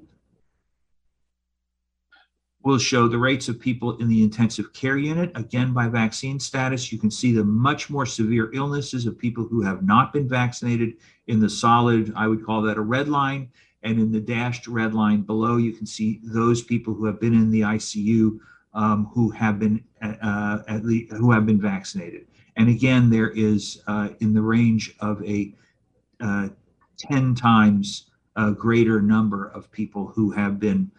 will 2.64 2.78
show 2.78 3.08
the 3.08 3.18
rates 3.18 3.48
of 3.48 3.60
people 3.60 3.98
in 3.98 4.08
the 4.08 4.22
intensive 4.22 4.72
care 4.74 4.98
unit. 4.98 5.32
Again, 5.36 5.74
by 5.74 5.88
vaccine 5.88 6.40
status, 6.40 6.92
you 6.92 7.00
can 7.00 7.10
see 7.10 7.32
the 7.32 7.44
much 7.44 7.90
more 7.90 8.06
severe 8.06 8.52
illnesses 8.54 9.06
of 9.06 9.18
people 9.18 9.46
who 9.46 9.62
have 9.62 9.84
not 9.84 10.14
been 10.14 10.28
vaccinated 10.28 10.94
in 11.28 11.40
the 11.40 11.50
solid, 11.50 12.14
I 12.16 12.28
would 12.28 12.46
call 12.46 12.62
that 12.64 12.78
a 12.78 12.82
red 12.82 13.08
line. 13.08 13.50
And 13.84 14.00
in 14.00 14.12
the 14.12 14.20
dashed 14.20 14.68
red 14.68 14.94
line 14.94 15.22
below, 15.22 15.58
you 15.58 15.74
can 15.74 15.88
see 15.88 16.20
those 16.24 16.62
people 16.62 16.94
who 16.94 17.06
have 17.06 17.20
been 17.20 17.34
in 17.34 17.50
the 17.50 17.62
ICU 17.62 18.40
um, 18.74 19.10
who 19.14 19.32
have 19.32 19.60
been 19.60 19.84
uh, 20.02 20.60
at 20.68 20.86
least 20.86 21.12
who 21.14 21.32
have 21.32 21.46
been 21.46 21.60
vaccinated. 21.60 22.28
And 22.58 22.70
again, 22.70 23.10
there 23.10 23.30
is 23.30 23.82
uh, 23.88 24.10
in 24.20 24.34
the 24.34 24.42
range 24.42 24.96
of 25.00 25.24
a 25.24 25.54
uh, 26.20 26.50
10 27.00 27.34
times 27.34 28.06
greater 28.58 29.02
number 29.02 29.48
of 29.50 29.72
people 29.72 30.08
who 30.08 30.32
have 30.32 30.60
been 30.60 30.92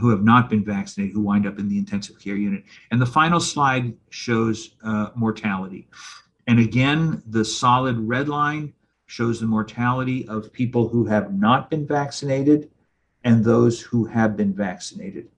who 0.00 0.10
have 0.10 0.22
not 0.22 0.50
been 0.50 0.64
vaccinated 0.64 1.14
who 1.14 1.22
wind 1.22 1.46
up 1.46 1.58
in 1.58 1.68
the 1.68 1.78
intensive 1.78 2.18
care 2.20 2.36
unit. 2.36 2.62
And 2.90 3.00
the 3.00 3.06
final 3.06 3.40
slide 3.40 3.94
shows 4.10 4.74
uh, 4.84 5.10
mortality. 5.14 5.88
And 6.46 6.58
again, 6.58 7.22
the 7.26 7.44
solid 7.44 7.98
red 7.98 8.28
line 8.28 8.74
shows 9.06 9.40
the 9.40 9.46
mortality 9.46 10.28
of 10.28 10.52
people 10.52 10.88
who 10.88 11.06
have 11.06 11.32
not 11.32 11.70
been 11.70 11.86
vaccinated 11.86 12.70
and 13.24 13.44
those 13.44 13.80
who 13.80 14.04
have 14.04 14.36
been 14.36 14.52
vaccinated. 14.52 15.28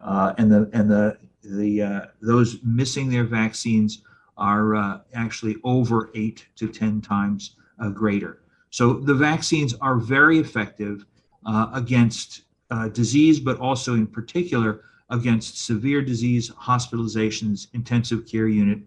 Uh, 0.00 0.34
and 0.38 0.50
the 0.50 0.68
and 0.72 0.90
the 0.90 1.18
the 1.44 1.82
uh, 1.82 2.00
those 2.20 2.58
missing 2.64 3.08
their 3.08 3.24
vaccines 3.24 4.02
are 4.36 4.74
uh, 4.74 5.00
actually 5.14 5.56
over 5.62 6.10
eight 6.14 6.46
to 6.56 6.68
ten 6.68 7.00
times 7.00 7.56
uh, 7.80 7.88
greater. 7.88 8.40
So 8.70 8.94
the 8.94 9.14
vaccines 9.14 9.74
are 9.80 9.96
very 9.96 10.38
effective 10.38 11.04
uh, 11.46 11.68
against 11.72 12.42
uh, 12.72 12.88
disease, 12.88 13.38
but 13.38 13.58
also 13.60 13.94
in 13.94 14.06
particular 14.06 14.80
against 15.10 15.62
severe 15.66 16.00
disease, 16.00 16.50
hospitalizations, 16.50 17.66
intensive 17.74 18.26
care 18.26 18.48
unit 18.48 18.78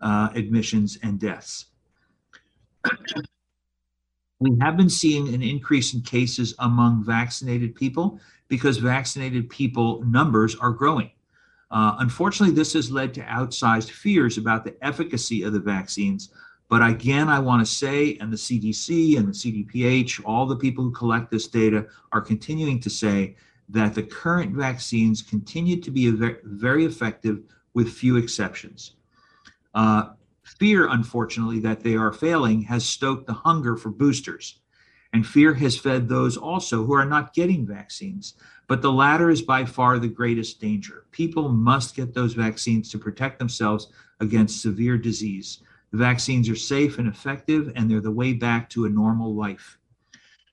uh, 0.00 0.28
admissions, 0.36 0.96
and 1.02 1.18
deaths. 1.18 1.66
we 4.38 4.56
have 4.60 4.76
been 4.76 4.88
seeing 4.88 5.34
an 5.34 5.42
increase 5.42 5.92
in 5.92 6.00
cases 6.02 6.54
among 6.60 7.02
vaccinated 7.04 7.74
people 7.74 8.20
because 8.46 8.76
vaccinated 8.78 9.50
people 9.50 10.04
numbers 10.04 10.54
are 10.54 10.70
growing. 10.70 11.10
Uh, 11.72 11.96
unfortunately, 11.98 12.54
this 12.54 12.74
has 12.74 12.92
led 12.92 13.12
to 13.14 13.22
outsized 13.22 13.90
fears 13.90 14.38
about 14.38 14.64
the 14.64 14.76
efficacy 14.84 15.42
of 15.42 15.52
the 15.52 15.60
vaccines 15.60 16.30
but 16.72 16.82
again, 16.82 17.28
I 17.28 17.38
want 17.38 17.60
to 17.60 17.70
say, 17.70 18.16
and 18.18 18.32
the 18.32 18.36
CDC 18.38 19.18
and 19.18 19.28
the 19.28 19.32
CDPH, 19.32 20.22
all 20.24 20.46
the 20.46 20.56
people 20.56 20.82
who 20.82 20.90
collect 20.90 21.30
this 21.30 21.46
data 21.46 21.86
are 22.12 22.22
continuing 22.22 22.80
to 22.80 22.88
say 22.88 23.36
that 23.68 23.94
the 23.94 24.02
current 24.02 24.56
vaccines 24.56 25.20
continue 25.20 25.82
to 25.82 25.90
be 25.90 26.10
very 26.44 26.86
effective 26.86 27.42
with 27.74 27.92
few 27.92 28.16
exceptions. 28.16 28.92
Uh, 29.74 30.12
fear, 30.44 30.88
unfortunately, 30.88 31.60
that 31.60 31.80
they 31.80 31.94
are 31.94 32.10
failing 32.10 32.62
has 32.62 32.86
stoked 32.86 33.26
the 33.26 33.34
hunger 33.34 33.76
for 33.76 33.90
boosters. 33.90 34.58
And 35.12 35.26
fear 35.26 35.52
has 35.52 35.78
fed 35.78 36.08
those 36.08 36.38
also 36.38 36.86
who 36.86 36.94
are 36.94 37.04
not 37.04 37.34
getting 37.34 37.66
vaccines. 37.66 38.32
But 38.66 38.80
the 38.80 38.92
latter 38.92 39.28
is 39.28 39.42
by 39.42 39.66
far 39.66 39.98
the 39.98 40.08
greatest 40.08 40.58
danger. 40.58 41.04
People 41.10 41.50
must 41.50 41.94
get 41.94 42.14
those 42.14 42.32
vaccines 42.32 42.90
to 42.92 42.98
protect 42.98 43.38
themselves 43.38 43.88
against 44.20 44.62
severe 44.62 44.96
disease. 44.96 45.60
The 45.92 45.98
vaccines 45.98 46.48
are 46.48 46.56
safe 46.56 46.98
and 46.98 47.06
effective, 47.06 47.70
and 47.76 47.90
they're 47.90 48.00
the 48.00 48.10
way 48.10 48.32
back 48.32 48.68
to 48.70 48.86
a 48.86 48.90
normal 48.90 49.34
life. 49.34 49.78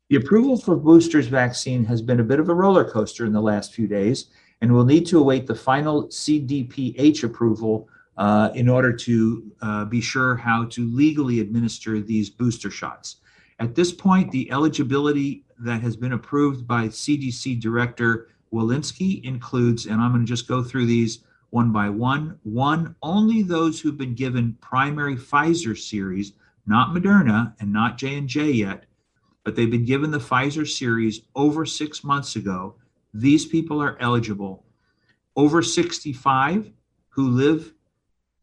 The 0.10 0.18
approval 0.18 0.58
for 0.58 0.76
boosters 0.76 1.28
vaccine 1.28 1.86
has 1.86 2.02
been 2.02 2.20
a 2.20 2.24
bit 2.24 2.40
of 2.40 2.50
a 2.50 2.54
roller 2.54 2.84
coaster 2.84 3.26
in 3.26 3.32
the 3.32 3.42
last 3.42 3.74
few 3.74 3.88
days, 3.88 4.28
and 4.62 4.74
we'll 4.74 4.86
need 4.86 5.06
to 5.08 5.20
await 5.20 5.48
the 5.48 5.56
final 5.56 6.08
CDPH 6.08 7.24
approval 7.24 7.88
uh, 8.18 8.50
in 8.54 8.68
order 8.68 8.92
to 8.92 9.52
uh, 9.62 9.86
be 9.86 10.02
sure 10.02 10.36
how 10.36 10.66
to 10.66 10.86
legally 10.94 11.40
administer 11.40 12.02
these 12.02 12.30
booster 12.30 12.70
shots. 12.70 13.18
At 13.60 13.76
this 13.76 13.94
point, 13.94 14.32
the 14.32 14.52
eligibility 14.52 15.46
that 15.60 15.82
has 15.82 15.96
been 15.96 16.14
approved 16.14 16.68
by 16.68 16.88
CDC 16.88 17.62
Director 17.62 18.28
Walensky 18.54 19.24
includes, 19.24 19.86
and 19.86 20.02
I'm 20.02 20.12
going 20.12 20.26
to 20.26 20.30
just 20.30 20.48
go 20.48 20.64
through 20.64 20.88
these 20.88 21.20
one 21.50 21.72
by 21.72 21.90
one. 21.90 22.40
One, 22.44 22.96
only 23.02 23.42
those 23.42 23.80
who've 23.80 23.98
been 23.98 24.16
given 24.16 24.58
primary 24.62 25.16
Pfizer 25.16 25.78
series, 25.78 26.34
not 26.66 26.96
Moderna 26.96 27.54
and 27.60 27.74
not 27.74 27.98
J&J 27.98 28.52
yet, 28.52 28.86
but 29.44 29.56
they've 29.56 29.72
been 29.72 29.86
given 29.86 30.12
the 30.12 30.20
Pfizer 30.20 30.68
series 30.68 31.22
over 31.36 31.66
six 31.66 32.04
months 32.04 32.36
ago. 32.36 32.76
These 33.14 33.46
people 33.46 33.82
are 33.82 33.98
eligible. 34.00 34.64
Over 35.36 35.62
65 35.62 36.72
who 37.10 37.30
live 37.30 37.74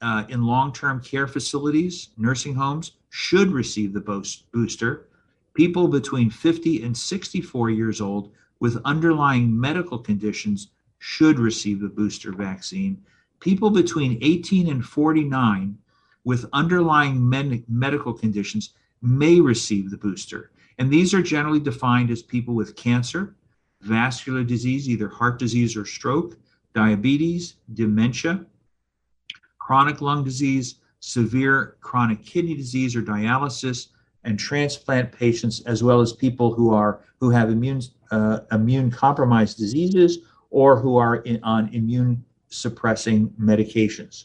uh, 0.02 0.24
in 0.28 0.42
long-term 0.42 1.02
care 1.02 1.26
facilities, 1.26 2.10
nursing 2.16 2.54
homes, 2.54 2.92
should 3.10 3.50
receive 3.50 3.92
the 3.92 4.34
booster. 4.52 5.08
People 5.54 5.88
between 5.88 6.28
50 6.30 6.82
and 6.82 6.96
64 6.96 7.70
years 7.70 8.00
old 8.00 8.32
with 8.60 8.80
underlying 8.84 9.58
medical 9.58 9.98
conditions 9.98 10.68
should 10.98 11.38
receive 11.38 11.80
the 11.80 11.88
booster 11.88 12.32
vaccine. 12.32 13.02
People 13.40 13.70
between 13.70 14.18
18 14.22 14.68
and 14.68 14.84
49 14.84 15.78
with 16.24 16.46
underlying 16.52 17.28
med- 17.28 17.64
medical 17.68 18.12
conditions 18.12 18.74
may 19.02 19.40
receive 19.40 19.90
the 19.90 19.96
booster. 19.96 20.50
And 20.78 20.90
these 20.90 21.14
are 21.14 21.22
generally 21.22 21.60
defined 21.60 22.10
as 22.10 22.22
people 22.22 22.54
with 22.54 22.76
cancer, 22.76 23.36
vascular 23.80 24.42
disease, 24.42 24.88
either 24.88 25.08
heart 25.08 25.38
disease 25.38 25.76
or 25.76 25.84
stroke, 25.84 26.36
diabetes, 26.74 27.56
dementia, 27.72 28.44
chronic 29.58 30.00
lung 30.00 30.24
disease, 30.24 30.76
severe 31.00 31.76
chronic 31.80 32.24
kidney 32.24 32.54
disease 32.54 32.96
or 32.96 33.02
dialysis, 33.02 33.88
and 34.24 34.38
transplant 34.38 35.12
patients, 35.12 35.60
as 35.62 35.82
well 35.82 36.00
as 36.00 36.12
people 36.12 36.52
who 36.52 36.74
are 36.74 37.00
who 37.20 37.30
have 37.30 37.48
immune 37.48 37.80
uh, 38.10 38.40
immune 38.52 38.90
compromised 38.90 39.56
diseases 39.56 40.18
or 40.56 40.80
who 40.80 40.96
are 40.96 41.16
in, 41.16 41.38
on 41.42 41.68
immune 41.74 42.24
suppressing 42.48 43.28
medications. 43.38 44.24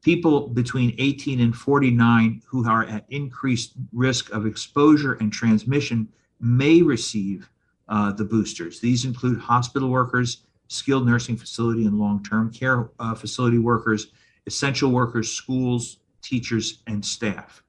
People 0.00 0.48
between 0.48 0.94
18 0.96 1.40
and 1.40 1.54
49 1.54 2.40
who 2.46 2.66
are 2.66 2.84
at 2.84 3.04
increased 3.10 3.74
risk 3.92 4.32
of 4.32 4.46
exposure 4.46 5.18
and 5.20 5.30
transmission 5.30 6.08
may 6.40 6.80
receive 6.80 7.50
uh, 7.90 8.10
the 8.12 8.24
boosters. 8.24 8.80
These 8.80 9.04
include 9.04 9.40
hospital 9.40 9.90
workers, 9.90 10.38
skilled 10.68 11.04
nursing 11.06 11.36
facility 11.36 11.84
and 11.84 11.98
long 11.98 12.24
term 12.24 12.50
care 12.50 12.88
uh, 12.98 13.14
facility 13.14 13.58
workers, 13.58 14.06
essential 14.46 14.90
workers, 14.90 15.30
schools, 15.30 15.98
teachers, 16.22 16.78
and 16.86 17.04
staff. 17.04 17.62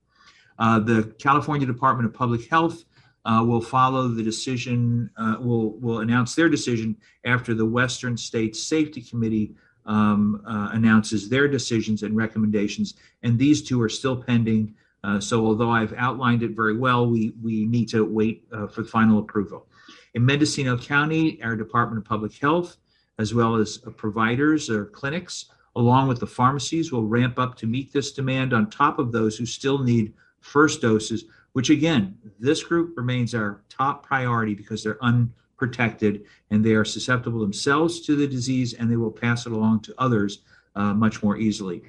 Uh, 0.57 0.79
the 0.79 1.13
California 1.19 1.67
Department 1.67 2.07
of 2.07 2.13
Public 2.13 2.49
Health 2.49 2.85
uh, 3.25 3.43
will 3.45 3.61
follow 3.61 4.07
the 4.07 4.23
decision, 4.23 5.09
uh, 5.17 5.35
will, 5.39 5.71
will 5.79 5.99
announce 5.99 6.35
their 6.35 6.49
decision 6.49 6.95
after 7.25 7.53
the 7.53 7.65
Western 7.65 8.17
States 8.17 8.61
Safety 8.61 9.01
Committee 9.01 9.53
um, 9.85 10.41
uh, 10.45 10.69
announces 10.71 11.29
their 11.29 11.47
decisions 11.47 12.03
and 12.03 12.15
recommendations. 12.15 12.93
And 13.23 13.37
these 13.37 13.61
two 13.61 13.81
are 13.81 13.89
still 13.89 14.15
pending. 14.15 14.75
Uh, 15.03 15.19
so 15.19 15.45
although 15.45 15.71
I've 15.71 15.93
outlined 15.93 16.43
it 16.43 16.51
very 16.51 16.77
well, 16.77 17.09
we, 17.09 17.33
we 17.41 17.65
need 17.65 17.89
to 17.89 18.05
wait 18.05 18.45
uh, 18.51 18.67
for 18.67 18.83
final 18.83 19.19
approval. 19.19 19.67
In 20.13 20.25
Mendocino 20.25 20.77
County, 20.77 21.41
our 21.43 21.55
Department 21.55 21.99
of 21.99 22.05
Public 22.05 22.33
Health, 22.33 22.77
as 23.17 23.33
well 23.33 23.55
as 23.55 23.79
uh, 23.85 23.91
providers 23.91 24.69
or 24.69 24.85
clinics, 24.85 25.45
along 25.75 26.07
with 26.07 26.19
the 26.19 26.27
pharmacies, 26.27 26.91
will 26.91 27.05
ramp 27.05 27.39
up 27.39 27.55
to 27.57 27.67
meet 27.67 27.91
this 27.93 28.11
demand 28.11 28.53
on 28.53 28.69
top 28.69 28.99
of 28.99 29.11
those 29.11 29.37
who 29.37 29.45
still 29.45 29.79
need 29.79 30.13
first 30.41 30.81
doses 30.81 31.25
which 31.53 31.69
again, 31.69 32.17
this 32.39 32.63
group 32.63 32.95
remains 32.97 33.33
our 33.33 33.61
top 33.69 34.05
priority 34.05 34.53
because 34.53 34.83
they're 34.83 35.03
unprotected 35.03 36.25
and 36.51 36.63
they 36.63 36.73
are 36.73 36.85
susceptible 36.85 37.39
themselves 37.39 38.01
to 38.01 38.15
the 38.15 38.27
disease 38.27 38.73
and 38.73 38.89
they 38.89 38.97
will 38.97 39.11
pass 39.11 39.45
it 39.45 39.51
along 39.51 39.81
to 39.81 39.93
others 39.97 40.41
uh, 40.75 40.93
much 40.93 41.23
more 41.23 41.37
easily. 41.37 41.83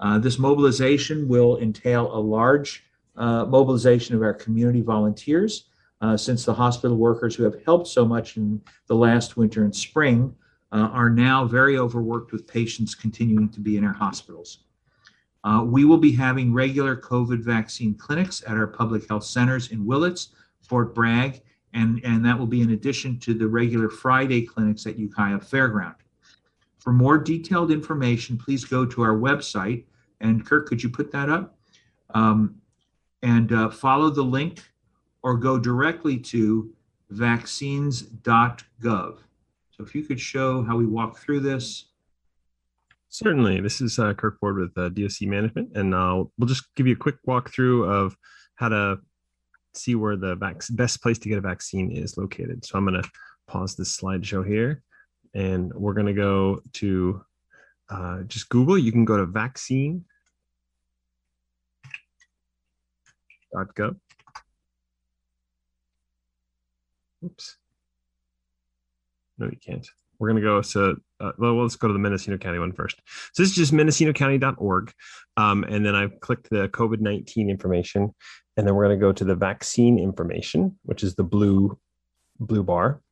Uh, 0.00 0.18
this 0.18 0.38
mobilization 0.38 1.28
will 1.28 1.58
entail 1.58 2.14
a 2.14 2.18
large 2.18 2.84
uh, 3.16 3.44
mobilization 3.44 4.16
of 4.16 4.22
our 4.22 4.34
community 4.34 4.80
volunteers 4.80 5.66
uh, 6.00 6.16
since 6.16 6.44
the 6.44 6.52
hospital 6.52 6.96
workers 6.96 7.34
who 7.34 7.44
have 7.44 7.62
helped 7.64 7.86
so 7.86 8.04
much 8.04 8.36
in 8.36 8.60
the 8.88 8.94
last 8.94 9.36
winter 9.36 9.64
and 9.64 9.74
spring 9.74 10.34
uh, 10.72 10.88
are 10.92 11.08
now 11.08 11.44
very 11.44 11.78
overworked 11.78 12.32
with 12.32 12.46
patients 12.46 12.94
continuing 12.94 13.48
to 13.48 13.60
be 13.60 13.76
in 13.76 13.84
our 13.84 13.92
hospitals. 13.92 14.64
Uh, 15.44 15.62
we 15.62 15.84
will 15.84 15.98
be 15.98 16.12
having 16.12 16.52
regular 16.52 16.96
COVID 16.96 17.40
vaccine 17.40 17.94
clinics 17.94 18.42
at 18.46 18.56
our 18.56 18.66
public 18.66 19.06
health 19.08 19.24
centers 19.24 19.70
in 19.70 19.84
Willits, 19.84 20.28
Fort 20.62 20.94
Bragg, 20.94 21.42
and, 21.74 22.00
and 22.02 22.24
that 22.24 22.38
will 22.38 22.46
be 22.46 22.62
in 22.62 22.70
addition 22.70 23.18
to 23.20 23.34
the 23.34 23.46
regular 23.46 23.90
Friday 23.90 24.42
clinics 24.42 24.86
at 24.86 24.98
Ukiah 24.98 25.38
Fairground. 25.38 25.96
For 26.78 26.92
more 26.92 27.18
detailed 27.18 27.70
information, 27.70 28.38
please 28.38 28.64
go 28.64 28.86
to 28.86 29.02
our 29.02 29.16
website. 29.16 29.84
And 30.20 30.46
Kirk, 30.46 30.66
could 30.66 30.82
you 30.82 30.88
put 30.88 31.12
that 31.12 31.28
up? 31.28 31.58
Um, 32.14 32.56
and 33.22 33.52
uh, 33.52 33.70
follow 33.70 34.10
the 34.10 34.22
link 34.22 34.62
or 35.22 35.36
go 35.36 35.58
directly 35.58 36.18
to 36.18 36.72
vaccines.gov. 37.10 38.62
So 38.82 39.82
if 39.82 39.94
you 39.94 40.04
could 40.04 40.20
show 40.20 40.62
how 40.62 40.76
we 40.76 40.86
walk 40.86 41.18
through 41.18 41.40
this. 41.40 41.86
Certainly. 43.14 43.60
This 43.60 43.80
is 43.80 44.00
uh, 44.00 44.12
Kirk 44.12 44.40
Ford 44.40 44.58
with 44.58 44.76
uh, 44.76 44.88
DOC 44.88 45.28
Management, 45.28 45.76
and 45.76 45.94
uh, 45.94 46.24
we'll 46.36 46.48
just 46.48 46.64
give 46.74 46.88
you 46.88 46.94
a 46.94 46.96
quick 46.96 47.14
walkthrough 47.28 47.88
of 47.88 48.16
how 48.56 48.70
to 48.70 48.98
see 49.72 49.94
where 49.94 50.16
the 50.16 50.34
vac- 50.34 50.64
best 50.70 51.00
place 51.00 51.16
to 51.20 51.28
get 51.28 51.38
a 51.38 51.40
vaccine 51.40 51.92
is 51.92 52.18
located. 52.18 52.64
So 52.64 52.76
I'm 52.76 52.84
going 52.84 53.00
to 53.00 53.08
pause 53.46 53.76
this 53.76 53.96
slideshow 53.96 54.44
here, 54.44 54.82
and 55.32 55.72
we're 55.74 55.94
going 55.94 56.08
to 56.08 56.12
go 56.12 56.60
to 56.72 57.24
uh, 57.88 58.22
just 58.24 58.48
Google. 58.48 58.76
You 58.76 58.90
can 58.90 59.04
go 59.04 59.16
to 59.18 59.26
vaccine.gov. 59.26 60.04
Oops. 67.24 67.56
No, 69.38 69.46
you 69.46 69.58
can't. 69.64 69.86
We're 70.24 70.30
going 70.30 70.42
to 70.42 70.48
go 70.48 70.62
to, 70.62 70.96
uh, 71.20 71.32
well, 71.36 71.60
let's 71.60 71.76
go 71.76 71.86
to 71.86 71.92
the 71.92 71.98
Mendocino 71.98 72.38
County 72.38 72.58
one 72.58 72.72
first. 72.72 73.00
So 73.34 73.42
this 73.42 73.50
is 73.50 73.56
just 73.56 73.72
mendocinocounty.org. 73.72 74.92
Um, 75.36 75.64
and 75.64 75.84
then 75.84 75.94
I've 75.94 76.18
clicked 76.20 76.48
the 76.48 76.68
COVID 76.68 77.00
19 77.00 77.50
information. 77.50 78.14
And 78.56 78.66
then 78.66 78.74
we're 78.74 78.86
going 78.86 78.98
to 78.98 79.04
go 79.04 79.12
to 79.12 79.24
the 79.24 79.34
vaccine 79.34 79.98
information, 79.98 80.78
which 80.84 81.02
is 81.02 81.14
the 81.14 81.24
blue 81.24 81.78
blue 82.40 82.62
bar. 82.62 83.02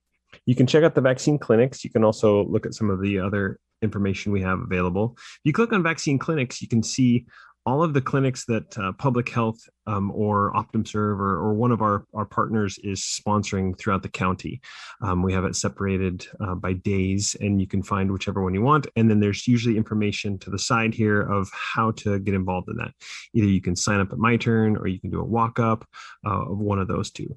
You 0.47 0.55
can 0.55 0.67
check 0.67 0.85
out 0.85 0.95
the 0.95 1.01
vaccine 1.01 1.39
clinics. 1.39 1.85
You 1.85 1.91
can 1.91 2.05
also 2.05 2.45
look 2.45 2.65
at 2.65 2.75
some 2.75 2.89
of 2.89 3.03
the 3.03 3.19
other 3.19 3.59
information 3.83 4.33
we 4.33 4.41
have 4.43 4.61
available. 4.61 5.15
If 5.19 5.41
you 5.45 5.53
click 5.53 5.73
on 5.73 5.83
vaccine 5.83 6.19
clinics, 6.19 6.63
you 6.63 6.69
can 6.69 6.83
see 6.83 7.27
all 7.65 7.83
of 7.83 7.95
the 7.95 8.01
clinics 8.01 8.45
that 8.47 8.77
uh, 8.79 8.93
public 8.93 9.29
health 9.29 9.59
um, 9.87 10.11
or 10.13 10.53
OptumServe 10.55 11.19
or, 11.19 11.37
or, 11.39 11.55
one 11.55 11.71
of 11.71 11.81
our, 11.81 12.05
our 12.15 12.25
partners 12.25 12.79
is 12.83 13.01
sponsoring 13.01 13.77
throughout 13.79 14.03
the 14.03 14.09
county. 14.09 14.61
Um, 15.01 15.23
we 15.23 15.33
have 15.33 15.45
it 15.45 15.55
separated 15.55 16.27
uh, 16.41 16.55
by 16.55 16.73
days, 16.73 17.37
and 17.41 17.61
you 17.61 17.67
can 17.67 17.83
find 17.83 18.11
whichever 18.11 18.43
one 18.43 18.55
you 18.55 18.63
want. 18.63 18.87
And 18.97 19.09
then 19.09 19.21
there's 19.21 19.47
usually 19.47 19.77
information 19.77 20.39
to 20.41 20.51
the 20.51 20.59
side 20.59 20.95
here 20.95 21.21
of 21.21 21.51
how 21.53 21.93
to 21.93 22.19
get 22.19 22.35
involved 22.35 22.69
in 22.69 22.77
that. 22.77 22.93
Either 23.35 23.47
you 23.47 23.61
can 23.61 23.77
sign 23.77 24.01
up 24.01 24.13
at 24.13 24.19
My 24.19 24.37
Turn 24.37 24.77
or 24.77 24.87
you 24.87 25.01
can 25.01 25.11
do 25.11 25.21
a 25.21 25.25
walk 25.25 25.59
up 25.59 25.85
uh, 26.27 26.51
of 26.51 26.59
one 26.59 26.79
of 26.79 26.89
those 26.89 27.11
two. 27.11 27.37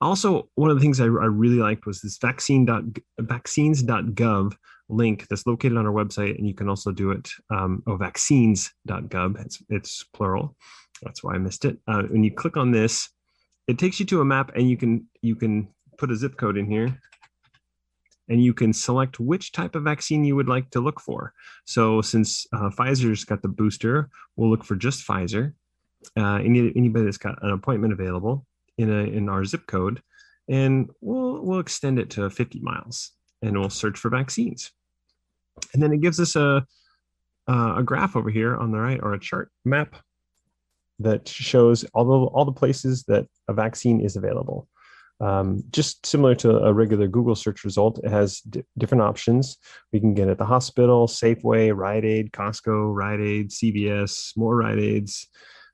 Also, 0.00 0.48
one 0.56 0.70
of 0.70 0.76
the 0.76 0.82
things 0.82 1.00
I, 1.00 1.04
I 1.04 1.06
really 1.06 1.56
liked 1.56 1.86
was 1.86 2.00
this 2.00 2.18
vaccine 2.18 2.66
vaccines.gov 3.18 4.52
link 4.88 5.26
that's 5.28 5.46
located 5.46 5.76
on 5.76 5.86
our 5.86 5.92
website, 5.92 6.38
and 6.38 6.46
you 6.46 6.54
can 6.54 6.68
also 6.68 6.92
do 6.92 7.10
it. 7.10 7.30
Um, 7.50 7.82
oh, 7.86 7.96
vaccines.gov. 7.96 9.44
It's 9.44 9.62
it's 9.68 10.04
plural. 10.12 10.56
That's 11.02 11.22
why 11.22 11.34
I 11.34 11.38
missed 11.38 11.64
it. 11.64 11.78
Uh, 11.86 12.02
when 12.04 12.24
you 12.24 12.30
click 12.30 12.56
on 12.56 12.70
this, 12.70 13.10
it 13.66 13.78
takes 13.78 14.00
you 14.00 14.06
to 14.06 14.20
a 14.20 14.24
map, 14.24 14.52
and 14.54 14.68
you 14.68 14.76
can 14.76 15.06
you 15.22 15.36
can 15.36 15.68
put 15.98 16.10
a 16.10 16.16
zip 16.16 16.36
code 16.36 16.56
in 16.56 16.70
here, 16.70 16.98
and 18.28 18.42
you 18.42 18.54
can 18.54 18.72
select 18.72 19.20
which 19.20 19.52
type 19.52 19.74
of 19.74 19.84
vaccine 19.84 20.24
you 20.24 20.36
would 20.36 20.48
like 20.48 20.70
to 20.70 20.80
look 20.80 21.00
for. 21.00 21.32
So 21.64 22.00
since 22.00 22.46
uh, 22.52 22.70
Pfizer's 22.70 23.24
got 23.24 23.42
the 23.42 23.48
booster, 23.48 24.08
we'll 24.36 24.50
look 24.50 24.64
for 24.64 24.76
just 24.76 25.06
Pfizer. 25.06 25.52
Uh, 26.16 26.36
any, 26.36 26.72
anybody 26.76 27.04
that's 27.04 27.16
got 27.16 27.42
an 27.42 27.50
appointment 27.50 27.92
available 27.92 28.46
in 28.78 28.90
a 28.90 29.04
in 29.04 29.28
our 29.28 29.44
zip 29.44 29.66
code, 29.66 30.02
and 30.48 30.90
we'll 31.00 31.42
we'll 31.42 31.60
extend 31.60 31.98
it 31.98 32.10
to 32.10 32.30
50 32.30 32.60
miles, 32.60 33.12
and 33.42 33.58
we'll 33.58 33.70
search 33.70 33.98
for 33.98 34.10
vaccines. 34.10 34.72
And 35.72 35.82
then 35.82 35.92
it 35.92 36.00
gives 36.00 36.20
us 36.20 36.36
a, 36.36 36.66
a 37.46 37.82
graph 37.84 38.16
over 38.16 38.30
here 38.30 38.56
on 38.56 38.72
the 38.72 38.78
right 38.78 39.00
or 39.02 39.14
a 39.14 39.20
chart 39.20 39.50
map 39.64 39.96
that 40.98 41.28
shows 41.28 41.84
all 41.94 42.04
the, 42.04 42.26
all 42.26 42.44
the 42.44 42.52
places 42.52 43.04
that 43.04 43.26
a 43.48 43.52
vaccine 43.52 44.00
is 44.00 44.16
available. 44.16 44.68
Um, 45.18 45.62
just 45.70 46.04
similar 46.04 46.34
to 46.36 46.58
a 46.58 46.72
regular 46.72 47.08
Google 47.08 47.34
search 47.34 47.64
result, 47.64 48.00
it 48.04 48.10
has 48.10 48.40
d- 48.40 48.64
different 48.76 49.02
options. 49.02 49.56
We 49.92 50.00
can 50.00 50.12
get 50.14 50.28
at 50.28 50.36
the 50.36 50.44
hospital, 50.44 51.06
Safeway, 51.06 51.74
Rite 51.74 52.04
Aid, 52.04 52.32
Costco, 52.32 52.94
Rite 52.94 53.20
Aid, 53.20 53.50
CVS, 53.50 54.36
more 54.36 54.56
Rite 54.56 54.78
Aids, 54.78 55.26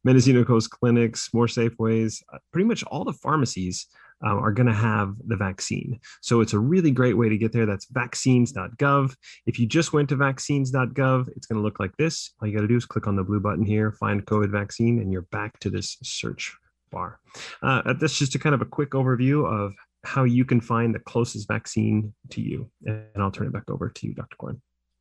Mendocino 0.04 0.44
Coast 0.44 0.70
clinics, 0.70 1.32
more 1.34 1.46
Safeways, 1.46 2.22
uh, 2.32 2.38
pretty 2.52 2.68
much 2.68 2.84
all 2.84 3.04
the 3.04 3.12
pharmacies 3.12 3.86
um, 4.22 4.38
are 4.38 4.52
going 4.52 4.66
to 4.66 4.72
have 4.72 5.14
the 5.26 5.36
vaccine. 5.36 5.98
So 6.20 6.40
it's 6.40 6.52
a 6.52 6.58
really 6.58 6.90
great 6.90 7.16
way 7.16 7.28
to 7.28 7.36
get 7.36 7.52
there. 7.52 7.66
That's 7.66 7.86
vaccines.gov. 7.86 9.14
If 9.46 9.58
you 9.58 9.66
just 9.66 9.92
went 9.92 10.08
to 10.10 10.16
vaccines.gov, 10.16 11.28
it's 11.36 11.46
going 11.46 11.58
to 11.58 11.62
look 11.62 11.80
like 11.80 11.96
this. 11.96 12.32
All 12.40 12.48
you 12.48 12.54
got 12.54 12.62
to 12.62 12.68
do 12.68 12.76
is 12.76 12.86
click 12.86 13.06
on 13.06 13.16
the 13.16 13.24
blue 13.24 13.40
button 13.40 13.64
here, 13.64 13.92
find 13.92 14.24
COVID 14.24 14.50
vaccine, 14.50 15.00
and 15.00 15.12
you're 15.12 15.22
back 15.22 15.58
to 15.60 15.70
this 15.70 15.96
search 16.02 16.56
bar. 16.90 17.18
Uh, 17.62 17.94
that's 17.94 18.18
just 18.18 18.34
a 18.34 18.38
kind 18.38 18.54
of 18.54 18.62
a 18.62 18.66
quick 18.66 18.90
overview 18.90 19.46
of 19.46 19.74
how 20.04 20.24
you 20.24 20.44
can 20.44 20.60
find 20.60 20.94
the 20.94 20.98
closest 21.00 21.48
vaccine 21.48 22.12
to 22.30 22.40
you. 22.40 22.70
And 22.84 23.06
I'll 23.16 23.30
turn 23.30 23.46
it 23.46 23.52
back 23.52 23.70
over 23.70 23.88
to 23.88 24.06
you, 24.06 24.14
Dr. 24.14 24.36
Coren. 24.36 24.60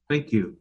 Thank 0.09 0.31
you. 0.31 0.57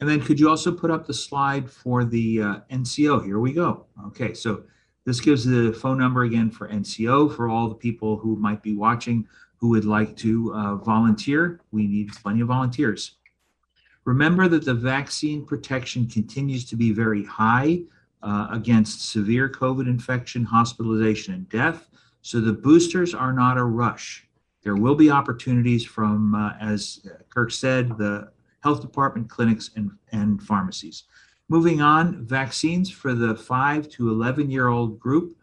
And 0.00 0.08
then 0.08 0.20
could 0.20 0.40
you 0.40 0.48
also 0.48 0.72
put 0.72 0.90
up 0.90 1.06
the 1.06 1.14
slide 1.14 1.70
for 1.70 2.04
the 2.04 2.42
uh, 2.42 2.56
NCO? 2.72 3.24
Here 3.24 3.38
we 3.38 3.52
go. 3.52 3.86
Okay, 4.06 4.34
so 4.34 4.64
this 5.04 5.20
gives 5.20 5.44
the 5.44 5.72
phone 5.72 5.98
number 5.98 6.22
again 6.22 6.50
for 6.50 6.68
NCO 6.68 7.34
for 7.34 7.48
all 7.48 7.68
the 7.68 7.74
people 7.74 8.16
who 8.16 8.36
might 8.36 8.62
be 8.62 8.74
watching 8.74 9.26
who 9.56 9.68
would 9.68 9.84
like 9.84 10.16
to 10.16 10.52
uh, 10.54 10.76
volunteer. 10.76 11.60
We 11.70 11.86
need 11.86 12.12
plenty 12.12 12.40
of 12.40 12.48
volunteers. 12.48 13.16
Remember 14.04 14.48
that 14.48 14.64
the 14.64 14.74
vaccine 14.74 15.46
protection 15.46 16.08
continues 16.08 16.64
to 16.66 16.76
be 16.76 16.92
very 16.92 17.24
high 17.24 17.82
uh, 18.22 18.48
against 18.50 19.08
severe 19.10 19.48
COVID 19.48 19.86
infection, 19.86 20.44
hospitalization, 20.44 21.34
and 21.34 21.48
death. 21.48 21.88
So 22.22 22.40
the 22.40 22.52
boosters 22.52 23.14
are 23.14 23.32
not 23.32 23.58
a 23.58 23.64
rush. 23.64 24.26
There 24.62 24.76
will 24.76 24.94
be 24.94 25.10
opportunities 25.10 25.84
from, 25.84 26.34
uh, 26.34 26.52
as 26.60 27.06
Kirk 27.30 27.50
said, 27.50 27.96
the 27.98 28.30
health 28.62 28.80
department, 28.80 29.28
clinics, 29.28 29.70
and, 29.76 29.90
and 30.12 30.42
pharmacies. 30.42 31.04
Moving 31.52 31.82
on, 31.82 32.24
vaccines 32.24 32.90
for 32.90 33.12
the 33.12 33.34
5 33.34 33.86
to 33.90 34.08
11 34.08 34.50
year 34.50 34.68
old 34.68 34.98
group 34.98 35.36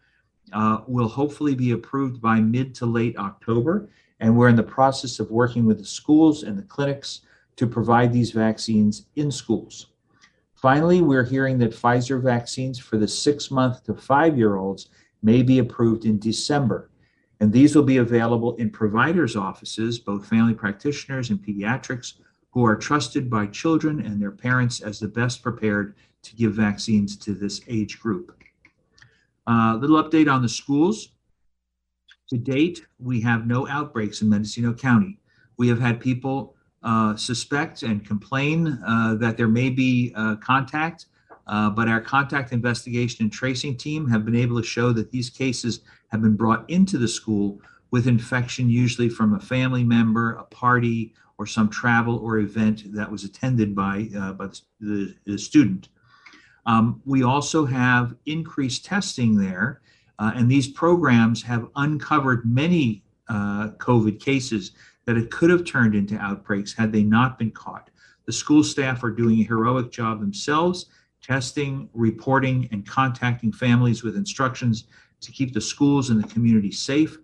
uh, 0.52 0.78
will 0.88 1.06
hopefully 1.06 1.54
be 1.54 1.70
approved 1.70 2.20
by 2.20 2.40
mid 2.40 2.74
to 2.74 2.86
late 2.86 3.16
October. 3.16 3.88
And 4.18 4.36
we're 4.36 4.48
in 4.48 4.56
the 4.56 4.64
process 4.64 5.20
of 5.20 5.30
working 5.30 5.66
with 5.66 5.78
the 5.78 5.84
schools 5.84 6.42
and 6.42 6.58
the 6.58 6.64
clinics 6.64 7.20
to 7.54 7.64
provide 7.68 8.12
these 8.12 8.32
vaccines 8.32 9.06
in 9.14 9.30
schools. 9.30 9.86
Finally, 10.56 11.00
we're 11.00 11.22
hearing 11.22 11.58
that 11.58 11.70
Pfizer 11.70 12.20
vaccines 12.20 12.76
for 12.76 12.96
the 12.96 13.06
six 13.06 13.52
month 13.52 13.84
to 13.84 13.94
five 13.94 14.36
year 14.36 14.56
olds 14.56 14.88
may 15.22 15.42
be 15.44 15.60
approved 15.60 16.06
in 16.06 16.18
December. 16.18 16.90
And 17.38 17.52
these 17.52 17.76
will 17.76 17.84
be 17.84 17.98
available 17.98 18.56
in 18.56 18.70
providers' 18.70 19.36
offices, 19.36 20.00
both 20.00 20.26
family 20.26 20.54
practitioners 20.54 21.30
and 21.30 21.38
pediatrics, 21.38 22.14
who 22.50 22.64
are 22.64 22.76
trusted 22.76 23.30
by 23.30 23.46
children 23.46 24.04
and 24.04 24.20
their 24.20 24.30
parents 24.30 24.80
as 24.80 24.98
the 24.98 25.08
best 25.08 25.42
prepared 25.42 25.94
to 26.22 26.36
give 26.36 26.52
vaccines 26.52 27.16
to 27.16 27.34
this 27.34 27.60
age 27.68 28.00
group. 28.00 28.36
A 29.46 29.52
uh, 29.52 29.76
little 29.76 30.02
update 30.02 30.32
on 30.32 30.42
the 30.42 30.48
schools. 30.48 31.10
To 32.28 32.38
date, 32.38 32.86
we 32.98 33.20
have 33.22 33.46
no 33.46 33.66
outbreaks 33.66 34.22
in 34.22 34.28
Mendocino 34.28 34.72
County. 34.72 35.18
We 35.56 35.68
have 35.68 35.80
had 35.80 36.00
people 36.00 36.54
uh, 36.82 37.16
suspect 37.16 37.82
and 37.82 38.06
complain 38.06 38.78
uh, 38.86 39.16
that 39.16 39.36
there 39.36 39.48
may 39.48 39.70
be 39.70 40.12
uh, 40.14 40.36
contact, 40.36 41.06
uh, 41.46 41.70
but 41.70 41.88
our 41.88 42.00
contact 42.00 42.52
investigation 42.52 43.24
and 43.24 43.32
tracing 43.32 43.76
team 43.76 44.08
have 44.08 44.24
been 44.24 44.36
able 44.36 44.56
to 44.60 44.66
show 44.66 44.92
that 44.92 45.10
these 45.10 45.28
cases 45.28 45.80
have 46.08 46.22
been 46.22 46.36
brought 46.36 46.68
into 46.70 46.98
the 46.98 47.08
school 47.08 47.60
with 47.90 48.06
infection, 48.06 48.70
usually 48.70 49.08
from 49.08 49.34
a 49.34 49.40
family 49.40 49.84
member, 49.84 50.34
a 50.34 50.44
party, 50.44 51.12
or 51.38 51.46
some 51.46 51.70
travel 51.70 52.18
or 52.18 52.38
event 52.38 52.92
that 52.94 53.10
was 53.10 53.24
attended 53.24 53.74
by, 53.74 54.08
uh, 54.16 54.32
by 54.34 54.46
the, 54.78 55.14
the, 55.24 55.38
student. 55.38 55.88
Um, 56.66 57.00
we 57.06 57.22
also 57.22 57.64
have 57.64 58.14
increased 58.26 58.84
testing 58.84 59.36
there, 59.36 59.80
uh, 60.18 60.32
and 60.34 60.50
these 60.50 60.68
programs 60.68 61.42
have 61.42 61.68
uncovered 61.76 62.44
many 62.44 63.02
uh, 63.28 63.70
COVID 63.78 64.20
cases 64.20 64.72
that 65.06 65.16
it 65.16 65.30
could 65.30 65.48
have 65.48 65.64
turned 65.64 65.94
into 65.94 66.18
outbreaks 66.18 66.74
had 66.74 66.92
they 66.92 67.02
not 67.02 67.38
been 67.38 67.50
caught. 67.50 67.88
The 68.26 68.32
school 68.32 68.62
staff 68.62 69.02
are 69.02 69.10
doing 69.10 69.40
a 69.40 69.44
heroic 69.44 69.90
job 69.90 70.20
themselves, 70.20 70.86
testing, 71.22 71.88
reporting, 71.94 72.68
and 72.70 72.86
contacting 72.86 73.50
families 73.50 74.02
with 74.02 74.14
instructions 74.14 74.84
to 75.22 75.32
keep 75.32 75.54
the 75.54 75.60
schools 75.60 76.10
and 76.10 76.22
the 76.22 76.28
community 76.28 76.70
safe 76.70 77.16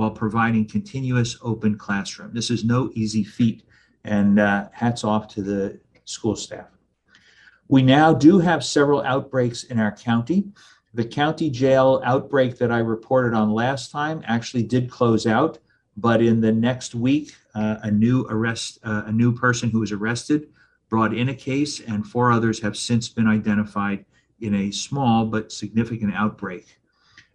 while 0.00 0.10
providing 0.10 0.64
continuous 0.64 1.36
open 1.42 1.76
classroom. 1.76 2.32
This 2.32 2.50
is 2.50 2.64
no 2.64 2.90
easy 2.94 3.22
feat, 3.22 3.64
and 4.04 4.40
uh, 4.40 4.70
hats 4.72 5.04
off 5.04 5.28
to 5.34 5.42
the 5.42 5.78
school 6.06 6.34
staff. 6.34 6.68
We 7.68 7.82
now 7.82 8.14
do 8.14 8.38
have 8.38 8.64
several 8.64 9.02
outbreaks 9.02 9.64
in 9.64 9.78
our 9.78 9.92
county. 9.92 10.48
The 10.94 11.04
county 11.04 11.50
jail 11.50 12.00
outbreak 12.02 12.56
that 12.56 12.72
I 12.72 12.78
reported 12.78 13.34
on 13.34 13.52
last 13.52 13.92
time 13.92 14.24
actually 14.26 14.62
did 14.62 14.90
close 14.90 15.26
out, 15.26 15.58
but 15.98 16.22
in 16.22 16.40
the 16.40 16.50
next 16.50 16.94
week, 16.94 17.34
uh, 17.54 17.76
a 17.82 17.90
new 17.90 18.26
arrest, 18.30 18.78
uh, 18.82 19.02
a 19.04 19.12
new 19.12 19.36
person 19.36 19.68
who 19.68 19.80
was 19.80 19.92
arrested 19.92 20.48
brought 20.88 21.12
in 21.12 21.28
a 21.28 21.34
case, 21.34 21.80
and 21.80 22.06
four 22.06 22.32
others 22.32 22.58
have 22.62 22.74
since 22.74 23.10
been 23.10 23.28
identified 23.28 24.06
in 24.40 24.54
a 24.54 24.70
small 24.70 25.26
but 25.26 25.52
significant 25.52 26.14
outbreak. 26.14 26.79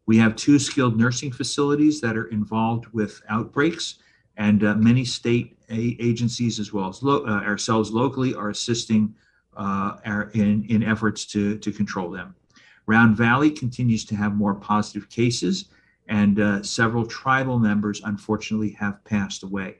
We 0.05 0.17
have 0.17 0.35
two 0.35 0.59
skilled 0.59 0.97
nursing 0.97 1.31
facilities 1.31 1.99
that 2.01 2.15
are 2.15 2.27
involved 2.27 2.87
with 2.93 3.21
outbreaks, 3.29 3.95
and 4.37 4.63
uh, 4.63 4.75
many 4.75 5.05
state 5.05 5.57
a- 5.69 5.97
agencies, 5.99 6.59
as 6.59 6.71
well 6.71 6.89
as 6.89 7.01
lo- 7.01 7.25
uh, 7.25 7.41
ourselves 7.41 7.91
locally, 7.91 8.35
are 8.35 8.49
assisting 8.49 9.15
uh, 9.57 9.97
our, 10.05 10.29
in, 10.33 10.65
in 10.65 10.83
efforts 10.83 11.25
to, 11.25 11.57
to 11.57 11.71
control 11.71 12.11
them. 12.11 12.35
Round 12.85 13.17
Valley 13.17 13.49
continues 13.49 14.05
to 14.05 14.15
have 14.15 14.35
more 14.35 14.53
positive 14.53 15.09
cases, 15.09 15.65
and 16.07 16.39
uh, 16.39 16.61
several 16.61 17.05
tribal 17.05 17.57
members, 17.57 18.01
unfortunately, 18.03 18.71
have 18.71 19.03
passed 19.05 19.41
away. 19.41 19.77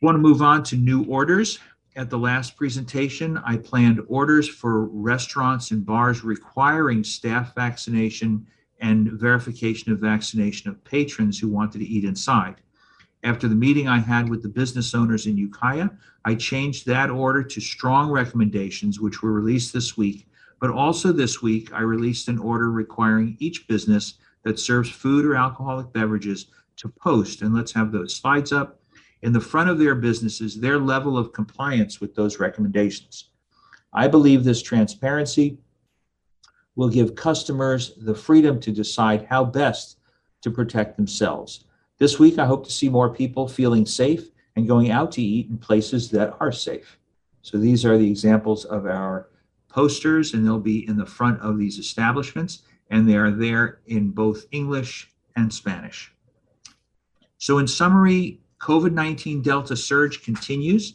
Want 0.00 0.14
to 0.14 0.20
move 0.20 0.42
on 0.42 0.62
to 0.64 0.76
new 0.76 1.04
orders 1.04 1.58
at 1.94 2.08
the 2.08 2.18
last 2.18 2.56
presentation, 2.56 3.38
I 3.38 3.58
planned 3.58 4.00
orders 4.08 4.48
for 4.48 4.86
restaurants 4.86 5.70
and 5.70 5.84
bars 5.84 6.24
requiring 6.24 7.04
staff 7.04 7.54
vaccination 7.54 8.46
and 8.80 9.12
verification 9.12 9.92
of 9.92 9.98
vaccination 9.98 10.70
of 10.70 10.82
patrons 10.84 11.38
who 11.38 11.48
wanted 11.48 11.78
to 11.78 11.86
eat 11.86 12.04
inside. 12.04 12.56
After 13.24 13.46
the 13.46 13.54
meeting 13.54 13.88
I 13.88 13.98
had 13.98 14.28
with 14.28 14.42
the 14.42 14.48
business 14.48 14.94
owners 14.94 15.26
in 15.26 15.36
Ukiah, 15.36 15.90
I 16.24 16.34
changed 16.34 16.86
that 16.86 17.10
order 17.10 17.42
to 17.42 17.60
strong 17.60 18.10
recommendations, 18.10 18.98
which 18.98 19.22
were 19.22 19.32
released 19.32 19.72
this 19.72 19.96
week. 19.96 20.26
But 20.60 20.70
also 20.70 21.12
this 21.12 21.42
week, 21.42 21.72
I 21.72 21.82
released 21.82 22.28
an 22.28 22.38
order 22.38 22.70
requiring 22.70 23.36
each 23.38 23.68
business 23.68 24.14
that 24.44 24.58
serves 24.58 24.90
food 24.90 25.24
or 25.24 25.36
alcoholic 25.36 25.92
beverages 25.92 26.46
to 26.76 26.88
post, 26.88 27.42
and 27.42 27.54
let's 27.54 27.72
have 27.72 27.92
those 27.92 28.16
slides 28.16 28.50
up, 28.50 28.80
in 29.22 29.32
the 29.32 29.40
front 29.40 29.70
of 29.70 29.78
their 29.78 29.94
businesses, 29.94 30.58
their 30.58 30.78
level 30.78 31.16
of 31.16 31.32
compliance 31.32 32.00
with 32.00 32.14
those 32.14 32.40
recommendations. 32.40 33.30
I 33.92 34.08
believe 34.08 34.42
this 34.42 34.62
transparency 34.62 35.58
will 36.74 36.88
give 36.88 37.14
customers 37.14 37.94
the 37.96 38.14
freedom 38.14 38.58
to 38.60 38.72
decide 38.72 39.26
how 39.28 39.44
best 39.44 39.98
to 40.40 40.50
protect 40.50 40.96
themselves. 40.96 41.64
This 41.98 42.18
week, 42.18 42.38
I 42.38 42.46
hope 42.46 42.64
to 42.64 42.72
see 42.72 42.88
more 42.88 43.14
people 43.14 43.46
feeling 43.46 43.86
safe 43.86 44.30
and 44.56 44.66
going 44.66 44.90
out 44.90 45.12
to 45.12 45.22
eat 45.22 45.48
in 45.48 45.58
places 45.58 46.10
that 46.10 46.34
are 46.40 46.52
safe. 46.52 46.98
So 47.42 47.58
these 47.58 47.84
are 47.84 47.98
the 47.98 48.08
examples 48.08 48.64
of 48.64 48.86
our 48.86 49.28
posters, 49.68 50.34
and 50.34 50.44
they'll 50.44 50.58
be 50.58 50.86
in 50.88 50.96
the 50.96 51.06
front 51.06 51.40
of 51.40 51.58
these 51.58 51.78
establishments, 51.78 52.62
and 52.90 53.08
they 53.08 53.16
are 53.16 53.30
there 53.30 53.80
in 53.86 54.10
both 54.10 54.46
English 54.50 55.10
and 55.36 55.52
Spanish. 55.52 56.12
So, 57.38 57.58
in 57.58 57.66
summary, 57.66 58.41
COVID 58.62 58.92
19 58.92 59.42
Delta 59.42 59.76
surge 59.76 60.22
continues, 60.22 60.94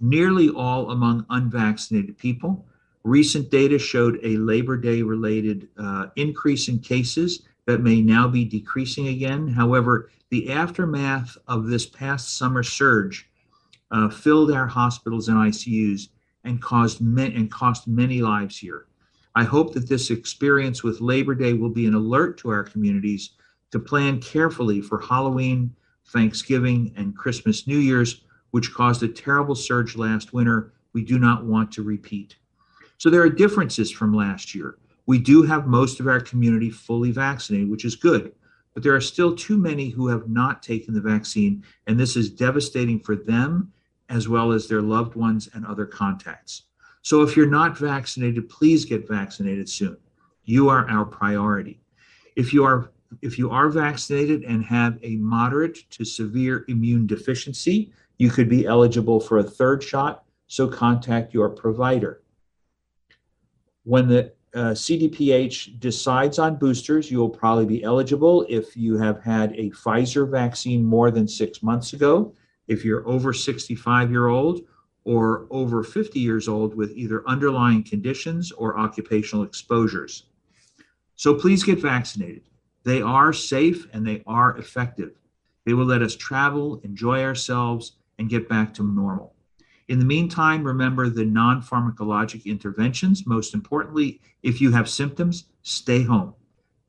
nearly 0.00 0.48
all 0.48 0.90
among 0.90 1.26
unvaccinated 1.28 2.16
people. 2.16 2.64
Recent 3.04 3.50
data 3.50 3.78
showed 3.78 4.18
a 4.22 4.38
Labor 4.38 4.78
Day 4.78 5.02
related 5.02 5.68
uh, 5.78 6.06
increase 6.16 6.68
in 6.68 6.78
cases 6.78 7.42
that 7.66 7.82
may 7.82 8.00
now 8.00 8.26
be 8.28 8.44
decreasing 8.44 9.08
again. 9.08 9.46
However, 9.46 10.10
the 10.30 10.50
aftermath 10.50 11.36
of 11.46 11.66
this 11.66 11.84
past 11.84 12.38
summer 12.38 12.62
surge 12.62 13.28
uh, 13.90 14.08
filled 14.08 14.50
our 14.50 14.66
hospitals 14.66 15.28
and 15.28 15.36
ICUs 15.36 16.08
and 16.44 16.62
caused 16.62 17.00
and 17.00 17.50
cost 17.50 17.86
many 17.86 18.22
lives 18.22 18.56
here. 18.56 18.86
I 19.34 19.44
hope 19.44 19.74
that 19.74 19.88
this 19.88 20.10
experience 20.10 20.82
with 20.82 21.00
Labor 21.02 21.34
Day 21.34 21.52
will 21.52 21.70
be 21.70 21.86
an 21.86 21.94
alert 21.94 22.38
to 22.38 22.50
our 22.50 22.64
communities 22.64 23.30
to 23.70 23.78
plan 23.78 24.20
carefully 24.20 24.80
for 24.80 24.98
Halloween 24.98 25.74
Thanksgiving, 26.12 26.92
and 26.96 27.16
Christmas, 27.16 27.66
New 27.66 27.78
Year's, 27.78 28.22
which 28.50 28.72
caused 28.74 29.02
a 29.02 29.08
terrible 29.08 29.54
surge 29.54 29.96
last 29.96 30.32
winter, 30.32 30.72
we 30.92 31.02
do 31.02 31.18
not 31.18 31.44
want 31.44 31.72
to 31.72 31.82
repeat. 31.82 32.36
So 32.98 33.10
there 33.10 33.22
are 33.22 33.30
differences 33.30 33.90
from 33.90 34.14
last 34.14 34.54
year. 34.54 34.76
We 35.06 35.18
do 35.18 35.42
have 35.42 35.66
most 35.66 36.00
of 36.00 36.06
our 36.06 36.20
community 36.20 36.70
fully 36.70 37.10
vaccinated, 37.10 37.70
which 37.70 37.84
is 37.84 37.96
good, 37.96 38.32
but 38.74 38.82
there 38.82 38.94
are 38.94 39.00
still 39.00 39.34
too 39.34 39.56
many 39.56 39.88
who 39.88 40.06
have 40.08 40.28
not 40.28 40.62
taken 40.62 40.94
the 40.94 41.00
vaccine, 41.00 41.64
and 41.86 41.98
this 41.98 42.16
is 42.16 42.30
devastating 42.30 43.00
for 43.00 43.16
them 43.16 43.72
as 44.08 44.28
well 44.28 44.52
as 44.52 44.68
their 44.68 44.82
loved 44.82 45.14
ones 45.14 45.48
and 45.54 45.66
other 45.66 45.86
contacts. 45.86 46.64
So 47.02 47.22
if 47.22 47.36
you're 47.36 47.46
not 47.46 47.76
vaccinated, 47.76 48.48
please 48.48 48.84
get 48.84 49.08
vaccinated 49.08 49.68
soon. 49.68 49.96
You 50.44 50.68
are 50.68 50.88
our 50.88 51.04
priority. 51.04 51.80
If 52.36 52.52
you 52.52 52.64
are 52.64 52.92
if 53.20 53.38
you 53.38 53.50
are 53.50 53.68
vaccinated 53.68 54.44
and 54.44 54.64
have 54.64 54.98
a 55.02 55.16
moderate 55.16 55.90
to 55.90 56.04
severe 56.04 56.64
immune 56.68 57.06
deficiency, 57.06 57.92
you 58.18 58.30
could 58.30 58.48
be 58.48 58.66
eligible 58.66 59.20
for 59.20 59.38
a 59.38 59.44
third 59.44 59.82
shot, 59.82 60.24
so 60.46 60.68
contact 60.68 61.34
your 61.34 61.48
provider. 61.48 62.22
When 63.84 64.08
the 64.08 64.32
uh, 64.54 64.72
CDPH 64.72 65.80
decides 65.80 66.38
on 66.38 66.56
boosters, 66.56 67.10
you 67.10 67.18
will 67.18 67.30
probably 67.30 67.64
be 67.64 67.82
eligible 67.82 68.46
if 68.48 68.76
you 68.76 68.98
have 68.98 69.22
had 69.22 69.52
a 69.52 69.70
Pfizer 69.70 70.30
vaccine 70.30 70.84
more 70.84 71.10
than 71.10 71.26
six 71.26 71.62
months 71.62 71.94
ago, 71.94 72.34
if 72.68 72.84
you're 72.84 73.06
over 73.08 73.32
65 73.32 74.10
year 74.10 74.28
old 74.28 74.62
or 75.04 75.46
over 75.50 75.82
50 75.82 76.20
years 76.20 76.48
old 76.48 76.74
with 76.74 76.92
either 76.92 77.26
underlying 77.26 77.82
conditions 77.82 78.52
or 78.52 78.78
occupational 78.78 79.44
exposures. 79.44 80.24
So 81.16 81.34
please 81.34 81.64
get 81.64 81.80
vaccinated. 81.80 82.42
They 82.84 83.00
are 83.00 83.32
safe 83.32 83.86
and 83.92 84.06
they 84.06 84.22
are 84.26 84.56
effective. 84.56 85.12
They 85.64 85.74
will 85.74 85.84
let 85.84 86.02
us 86.02 86.16
travel, 86.16 86.80
enjoy 86.82 87.22
ourselves, 87.22 87.92
and 88.18 88.28
get 88.28 88.48
back 88.48 88.74
to 88.74 88.82
normal. 88.82 89.34
In 89.88 89.98
the 89.98 90.04
meantime, 90.04 90.64
remember 90.64 91.08
the 91.08 91.24
non 91.24 91.62
pharmacologic 91.62 92.44
interventions. 92.44 93.26
Most 93.26 93.54
importantly, 93.54 94.20
if 94.42 94.60
you 94.60 94.72
have 94.72 94.88
symptoms, 94.88 95.44
stay 95.62 96.02
home. 96.02 96.34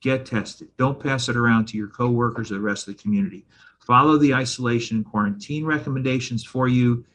Get 0.01 0.25
tested. 0.25 0.69
Don't 0.77 0.99
pass 0.99 1.29
it 1.29 1.35
around 1.35 1.67
to 1.67 1.77
your 1.77 1.87
coworkers 1.87 2.51
or 2.51 2.55
the 2.55 2.61
rest 2.61 2.87
of 2.87 2.95
the 2.95 3.01
community. 3.01 3.45
Follow 3.79 4.17
the 4.17 4.33
isolation 4.33 4.97
and 4.97 5.05
quarantine 5.05 5.65
recommendations 5.65 6.43
for 6.43 6.67
you 6.67 7.05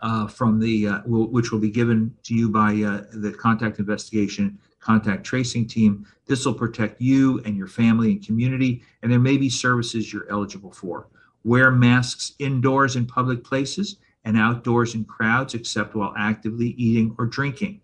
uh, 0.00 0.26
from 0.26 0.60
the 0.60 0.88
uh, 0.88 1.00
which 1.06 1.50
will 1.50 1.58
be 1.58 1.70
given 1.70 2.14
to 2.22 2.34
you 2.34 2.48
by 2.48 2.70
uh, 2.82 3.04
the 3.12 3.32
contact 3.32 3.78
investigation 3.78 4.58
contact 4.80 5.24
tracing 5.24 5.66
team. 5.66 6.06
This 6.26 6.44
will 6.44 6.54
protect 6.54 7.00
you 7.00 7.40
and 7.44 7.56
your 7.56 7.66
family 7.66 8.12
and 8.12 8.24
community, 8.24 8.82
and 9.02 9.10
there 9.10 9.18
may 9.18 9.36
be 9.36 9.50
services 9.50 10.12
you're 10.12 10.30
eligible 10.30 10.72
for. 10.72 11.08
Wear 11.44 11.70
masks 11.70 12.32
indoors 12.38 12.96
in 12.96 13.06
public 13.06 13.44
places 13.44 13.96
and 14.24 14.36
outdoors 14.36 14.94
in 14.94 15.04
crowds, 15.04 15.54
except 15.54 15.94
while 15.94 16.14
actively 16.16 16.70
eating 16.70 17.14
or 17.18 17.26
drinking. 17.26 17.80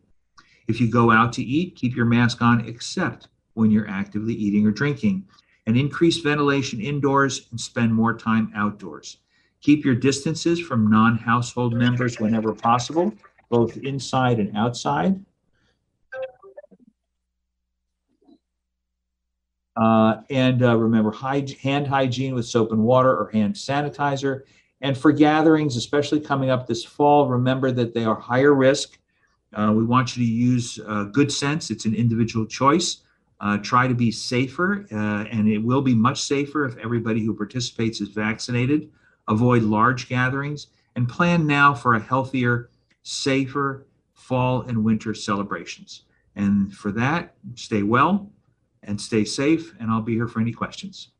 If 0.66 0.80
you 0.80 0.90
go 0.90 1.10
out 1.10 1.32
to 1.34 1.42
eat, 1.42 1.76
keep 1.76 1.94
your 1.96 2.06
mask 2.06 2.42
on, 2.42 2.66
except 2.66 3.28
when 3.54 3.70
you're 3.70 3.88
actively 3.88 4.34
eating 4.34 4.66
or 4.66 4.70
drinking. 4.70 5.26
And 5.66 5.76
increase 5.76 6.18
ventilation 6.18 6.80
indoors 6.80 7.48
and 7.50 7.58
spend 7.58 7.94
more 7.94 8.12
time 8.12 8.52
outdoors. 8.54 9.18
Keep 9.62 9.84
your 9.84 9.94
distances 9.94 10.60
from 10.60 10.90
non 10.90 11.16
household 11.16 11.72
members 11.72 12.20
whenever 12.20 12.52
possible, 12.52 13.14
both 13.48 13.78
inside 13.78 14.38
and 14.38 14.54
outside. 14.54 15.24
Uh, 19.76 20.18
and 20.30 20.62
uh, 20.62 20.76
remember 20.76 21.10
hand 21.12 21.86
hygiene 21.86 22.34
with 22.34 22.46
soap 22.46 22.72
and 22.72 22.82
water 22.82 23.10
or 23.10 23.30
hand 23.32 23.54
sanitizer. 23.54 24.42
And 24.80 24.96
for 24.96 25.12
gatherings, 25.12 25.76
especially 25.76 26.20
coming 26.20 26.50
up 26.50 26.66
this 26.66 26.84
fall, 26.84 27.28
remember 27.28 27.72
that 27.72 27.94
they 27.94 28.04
are 28.04 28.14
higher 28.14 28.54
risk. 28.54 28.98
Uh, 29.52 29.72
we 29.74 29.84
want 29.84 30.16
you 30.16 30.24
to 30.24 30.30
use 30.30 30.78
uh, 30.86 31.04
good 31.04 31.32
sense. 31.32 31.70
It's 31.70 31.86
an 31.86 31.94
individual 31.94 32.46
choice. 32.46 32.98
Uh, 33.40 33.58
try 33.58 33.86
to 33.88 33.94
be 33.94 34.10
safer, 34.10 34.86
uh, 34.92 35.24
and 35.30 35.48
it 35.48 35.58
will 35.58 35.82
be 35.82 35.94
much 35.94 36.22
safer 36.22 36.64
if 36.64 36.76
everybody 36.78 37.24
who 37.24 37.34
participates 37.34 38.00
is 38.00 38.08
vaccinated. 38.08 38.90
Avoid 39.28 39.62
large 39.62 40.08
gatherings 40.08 40.68
and 40.96 41.08
plan 41.08 41.46
now 41.46 41.74
for 41.74 41.94
a 41.94 42.00
healthier, 42.00 42.70
safer 43.02 43.86
fall 44.12 44.62
and 44.62 44.84
winter 44.84 45.14
celebrations. 45.14 46.02
And 46.36 46.72
for 46.72 46.90
that, 46.92 47.34
stay 47.54 47.82
well, 47.82 48.30
and 48.84 49.00
stay 49.00 49.24
safe, 49.24 49.74
and 49.80 49.90
I'll 49.90 50.02
be 50.02 50.14
here 50.14 50.28
for 50.28 50.40
any 50.40 50.52
questions. 50.52 51.10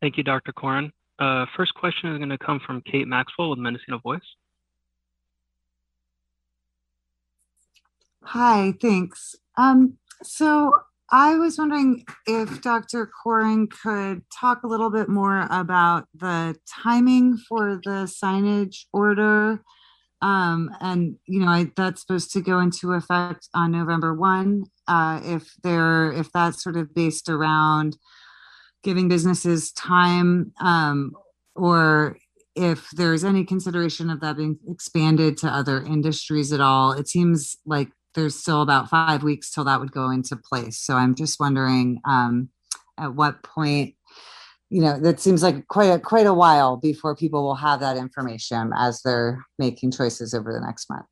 Thank 0.00 0.16
you, 0.16 0.24
Dr. 0.24 0.52
Coren. 0.52 0.90
Uh, 1.18 1.46
first 1.56 1.74
question 1.74 2.10
is 2.10 2.18
going 2.18 2.30
to 2.30 2.38
come 2.38 2.60
from 2.66 2.80
Kate 2.82 3.06
Maxwell 3.06 3.50
with 3.50 3.58
Mendocino 3.58 3.98
Voice. 3.98 4.20
Hi, 8.24 8.74
thanks. 8.80 9.36
Um, 9.56 9.98
so 10.22 10.72
I 11.10 11.34
was 11.34 11.58
wondering 11.58 12.04
if 12.26 12.62
Dr. 12.62 13.10
Coren 13.24 13.68
could 13.68 14.22
talk 14.32 14.62
a 14.62 14.66
little 14.66 14.90
bit 14.90 15.08
more 15.08 15.46
about 15.50 16.06
the 16.14 16.56
timing 16.66 17.36
for 17.36 17.80
the 17.84 18.06
signage 18.06 18.86
order 18.92 19.62
um, 20.22 20.70
and 20.80 21.16
you 21.26 21.40
know 21.40 21.48
I, 21.48 21.70
that's 21.76 22.00
supposed 22.00 22.32
to 22.32 22.40
go 22.40 22.60
into 22.60 22.92
effect 22.92 23.48
on 23.54 23.72
November 23.72 24.14
one. 24.14 24.64
Uh, 24.88 25.20
if 25.24 25.54
they're 25.62 26.12
if 26.12 26.32
that's 26.32 26.62
sort 26.62 26.76
of 26.76 26.94
based 26.94 27.28
around 27.28 27.96
giving 28.82 29.08
businesses 29.08 29.72
time, 29.72 30.52
um, 30.60 31.12
or 31.54 32.16
if 32.54 32.90
there's 32.90 33.24
any 33.24 33.44
consideration 33.44 34.10
of 34.10 34.20
that 34.20 34.36
being 34.36 34.58
expanded 34.68 35.36
to 35.38 35.48
other 35.48 35.82
industries 35.82 36.52
at 36.52 36.60
all. 36.60 36.92
It 36.92 37.08
seems 37.08 37.56
like 37.64 37.88
there's 38.14 38.34
still 38.34 38.62
about 38.62 38.90
five 38.90 39.22
weeks 39.22 39.50
till 39.50 39.64
that 39.64 39.80
would 39.80 39.92
go 39.92 40.10
into 40.10 40.36
place. 40.36 40.78
So 40.78 40.96
I'm 40.96 41.14
just 41.14 41.40
wondering 41.40 42.00
um, 42.04 42.50
at 42.98 43.14
what 43.14 43.42
point 43.42 43.94
you 44.72 44.80
know 44.80 44.98
that 44.98 45.20
seems 45.20 45.42
like 45.42 45.68
quite 45.68 45.90
a 45.90 45.98
quite 45.98 46.26
a 46.26 46.32
while 46.32 46.78
before 46.78 47.14
people 47.14 47.42
will 47.42 47.54
have 47.54 47.80
that 47.80 47.98
information 47.98 48.72
as 48.74 49.02
they're 49.02 49.44
making 49.58 49.90
choices 49.90 50.32
over 50.32 50.50
the 50.50 50.60
next 50.60 50.88
month. 50.88 51.06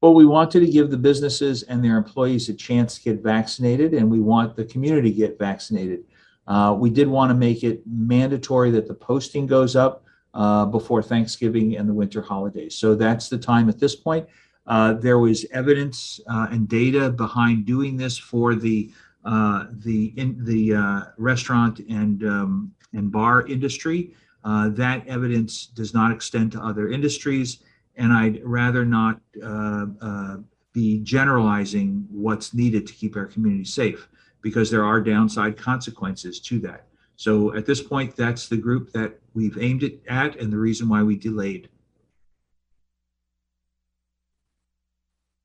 Well 0.00 0.14
we 0.14 0.26
wanted 0.26 0.60
to 0.60 0.66
give 0.66 0.90
the 0.90 0.96
businesses 0.96 1.62
and 1.62 1.84
their 1.84 1.96
employees 1.96 2.48
a 2.48 2.54
chance 2.54 2.96
to 2.96 3.02
get 3.02 3.22
vaccinated 3.22 3.94
and 3.94 4.10
we 4.10 4.18
want 4.18 4.56
the 4.56 4.64
community 4.64 5.12
to 5.12 5.16
get 5.16 5.38
vaccinated. 5.38 6.04
Uh, 6.48 6.76
we 6.76 6.90
did 6.90 7.06
want 7.06 7.30
to 7.30 7.36
make 7.36 7.62
it 7.62 7.82
mandatory 7.86 8.72
that 8.72 8.88
the 8.88 8.94
posting 8.94 9.46
goes 9.46 9.76
up 9.76 10.04
uh, 10.34 10.66
before 10.66 11.00
thanksgiving 11.00 11.76
and 11.76 11.88
the 11.88 11.94
winter 11.94 12.20
holidays. 12.20 12.74
So 12.74 12.96
that's 12.96 13.28
the 13.28 13.38
time 13.38 13.68
at 13.68 13.78
this 13.78 13.94
point. 13.94 14.26
Uh, 14.66 14.94
there 14.94 15.20
was 15.20 15.46
evidence 15.52 16.18
uh, 16.28 16.48
and 16.50 16.68
data 16.68 17.10
behind 17.10 17.66
doing 17.66 17.96
this 17.96 18.18
for 18.18 18.56
the 18.56 18.90
uh, 19.24 19.66
the 19.70 20.12
in 20.16 20.44
the 20.44 20.74
uh, 20.74 21.02
restaurant 21.16 21.78
and 21.88 22.24
um, 22.24 22.72
and 22.92 23.10
bar 23.10 23.46
industry. 23.46 24.14
Uh, 24.44 24.68
that 24.70 25.06
evidence 25.06 25.66
does 25.66 25.94
not 25.94 26.10
extend 26.10 26.50
to 26.50 26.60
other 26.60 26.88
industries, 26.88 27.62
and 27.96 28.12
I'd 28.12 28.42
rather 28.44 28.84
not 28.84 29.20
uh, 29.42 29.86
uh, 30.00 30.36
be 30.72 30.98
generalizing 31.00 32.06
what's 32.10 32.52
needed 32.52 32.86
to 32.88 32.92
keep 32.92 33.16
our 33.16 33.26
community 33.26 33.64
safe 33.64 34.08
because 34.40 34.70
there 34.70 34.84
are 34.84 35.00
downside 35.00 35.56
consequences 35.56 36.40
to 36.40 36.58
that. 36.60 36.86
So 37.14 37.54
at 37.54 37.66
this 37.66 37.80
point, 37.80 38.16
that's 38.16 38.48
the 38.48 38.56
group 38.56 38.92
that 38.92 39.20
we've 39.34 39.56
aimed 39.60 39.84
it 39.84 40.02
at 40.08 40.36
and 40.40 40.52
the 40.52 40.58
reason 40.58 40.88
why 40.88 41.02
we 41.02 41.16
delayed. 41.16 41.68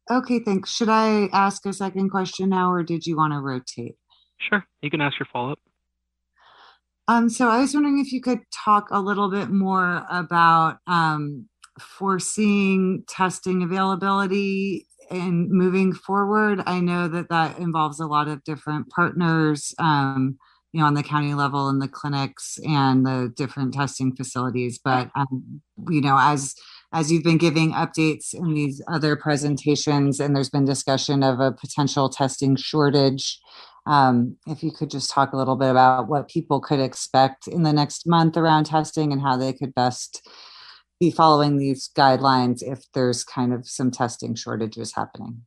Okay, 0.10 0.40
thanks. 0.40 0.72
Should 0.72 0.90
I 0.90 1.28
ask 1.34 1.66
a 1.66 1.74
second 1.74 2.10
question 2.10 2.50
now, 2.50 2.72
or 2.72 2.84
did 2.84 3.06
you 3.06 3.18
want 3.18 3.34
to 3.34 3.40
rotate? 3.40 3.96
Sure, 4.38 4.66
you 4.82 4.90
can 4.90 5.02
ask 5.02 5.20
your 5.20 5.28
follow-up. 5.32 5.60
Um, 7.10 7.30
so 7.30 7.50
I 7.50 7.60
was 7.60 7.74
wondering 7.74 8.00
if 8.00 8.12
you 8.12 8.22
could 8.22 8.40
talk 8.54 8.88
a 8.92 9.00
little 9.00 9.30
bit 9.30 9.50
more 9.50 10.06
about 10.10 10.80
um, 10.88 11.48
foreseeing 11.80 13.04
testing 13.08 13.64
availability 13.64 14.88
and 15.10 15.50
moving 15.50 15.94
forward. 15.94 16.62
I 16.66 16.80
know 16.82 17.08
that 17.08 17.30
that 17.30 17.60
involves 17.60 18.00
a 18.00 18.08
lot 18.08 18.28
of 18.28 18.44
different 18.44 18.90
partners, 18.90 19.74
um, 19.80 20.38
you 20.74 20.82
know, 20.82 20.86
on 20.86 20.96
the 20.96 21.04
county 21.04 21.34
level 21.34 21.70
and 21.70 21.82
the 21.82 21.88
clinics 21.88 22.60
and 22.68 23.06
the 23.06 23.32
different 23.36 23.74
testing 23.74 24.16
facilities. 24.16 24.78
But 24.78 25.10
um, 25.16 25.62
you 25.90 26.02
know, 26.02 26.18
as 26.20 26.56
as 26.94 27.12
you've 27.12 27.24
been 27.24 27.38
giving 27.38 27.74
updates 27.74 28.34
in 28.34 28.54
these 28.54 28.82
other 28.88 29.16
presentations, 29.16 30.20
and 30.20 30.36
there's 30.36 30.50
been 30.50 30.66
discussion 30.66 31.24
of 31.24 31.40
a 31.40 31.52
potential 31.52 32.10
testing 32.10 32.56
shortage. 32.56 33.40
Um, 33.86 34.38
if 34.48 34.64
you 34.64 34.72
could 34.72 34.90
just 34.90 35.10
talk 35.10 35.34
a 35.34 35.38
little 35.38 35.56
bit 35.56 35.70
about 35.70 36.08
what 36.08 36.30
people 36.30 36.60
could 36.60 36.80
expect 36.80 37.48
in 37.48 37.64
the 37.64 37.74
next 37.74 38.08
month 38.08 38.36
around 38.38 38.66
testing 38.66 39.12
and 39.12 39.22
how 39.22 39.38
they 39.38 39.54
could 39.54 39.74
best 39.76 40.28
be 41.00 41.12
following 41.12 41.58
these 41.58 41.90
guidelines 41.96 42.62
if 42.62 42.84
there's 42.94 43.24
kind 43.24 43.54
of 43.54 43.68
some 43.68 43.92
testing 43.92 44.36
shortages 44.36 44.94
happening. 44.94 45.42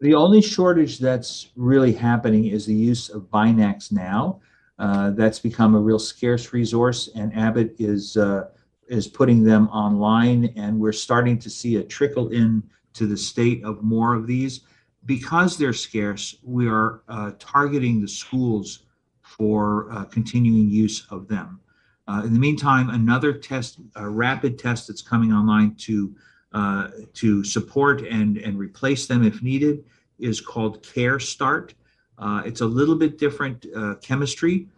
The 0.00 0.14
only 0.14 0.40
shortage 0.40 0.98
that's 0.98 1.50
really 1.56 1.92
happening 1.92 2.46
is 2.46 2.66
the 2.66 2.74
use 2.74 3.08
of 3.08 3.30
BinaxNOW. 3.30 4.40
Uh, 4.78 5.10
that's 5.10 5.38
become 5.38 5.74
a 5.74 5.80
real 5.80 5.98
scarce 5.98 6.54
resource, 6.54 7.10
and 7.14 7.36
Abbott 7.36 7.74
is 7.78 8.16
uh, 8.16 8.48
is 8.90 9.08
putting 9.08 9.42
them 9.42 9.68
online, 9.68 10.52
and 10.56 10.78
we're 10.78 10.92
starting 10.92 11.38
to 11.38 11.48
see 11.48 11.76
a 11.76 11.82
trickle 11.82 12.28
in 12.28 12.62
to 12.92 13.06
the 13.06 13.16
state 13.16 13.64
of 13.64 13.82
more 13.82 14.14
of 14.14 14.26
these. 14.26 14.60
Because 15.06 15.56
they're 15.56 15.72
scarce, 15.72 16.36
we 16.42 16.68
are 16.68 17.02
uh, 17.08 17.32
targeting 17.38 18.02
the 18.02 18.08
schools 18.08 18.80
for 19.22 19.90
uh, 19.92 20.04
continuing 20.04 20.68
use 20.68 21.06
of 21.10 21.28
them. 21.28 21.60
Uh, 22.06 22.22
in 22.24 22.34
the 22.34 22.40
meantime, 22.40 22.90
another 22.90 23.32
test, 23.32 23.78
a 23.94 24.08
rapid 24.08 24.58
test 24.58 24.88
that's 24.88 25.02
coming 25.02 25.32
online 25.32 25.74
to 25.76 26.14
uh, 26.52 26.88
to 27.14 27.44
support 27.44 28.02
and 28.02 28.36
and 28.38 28.58
replace 28.58 29.06
them 29.06 29.24
if 29.24 29.40
needed 29.40 29.84
is 30.18 30.40
called 30.40 30.82
CareStart. 30.82 31.74
Uh, 32.18 32.42
it's 32.44 32.60
a 32.60 32.66
little 32.66 32.96
bit 32.96 33.18
different 33.18 33.64
uh, 33.74 33.94
chemistry, 34.02 34.68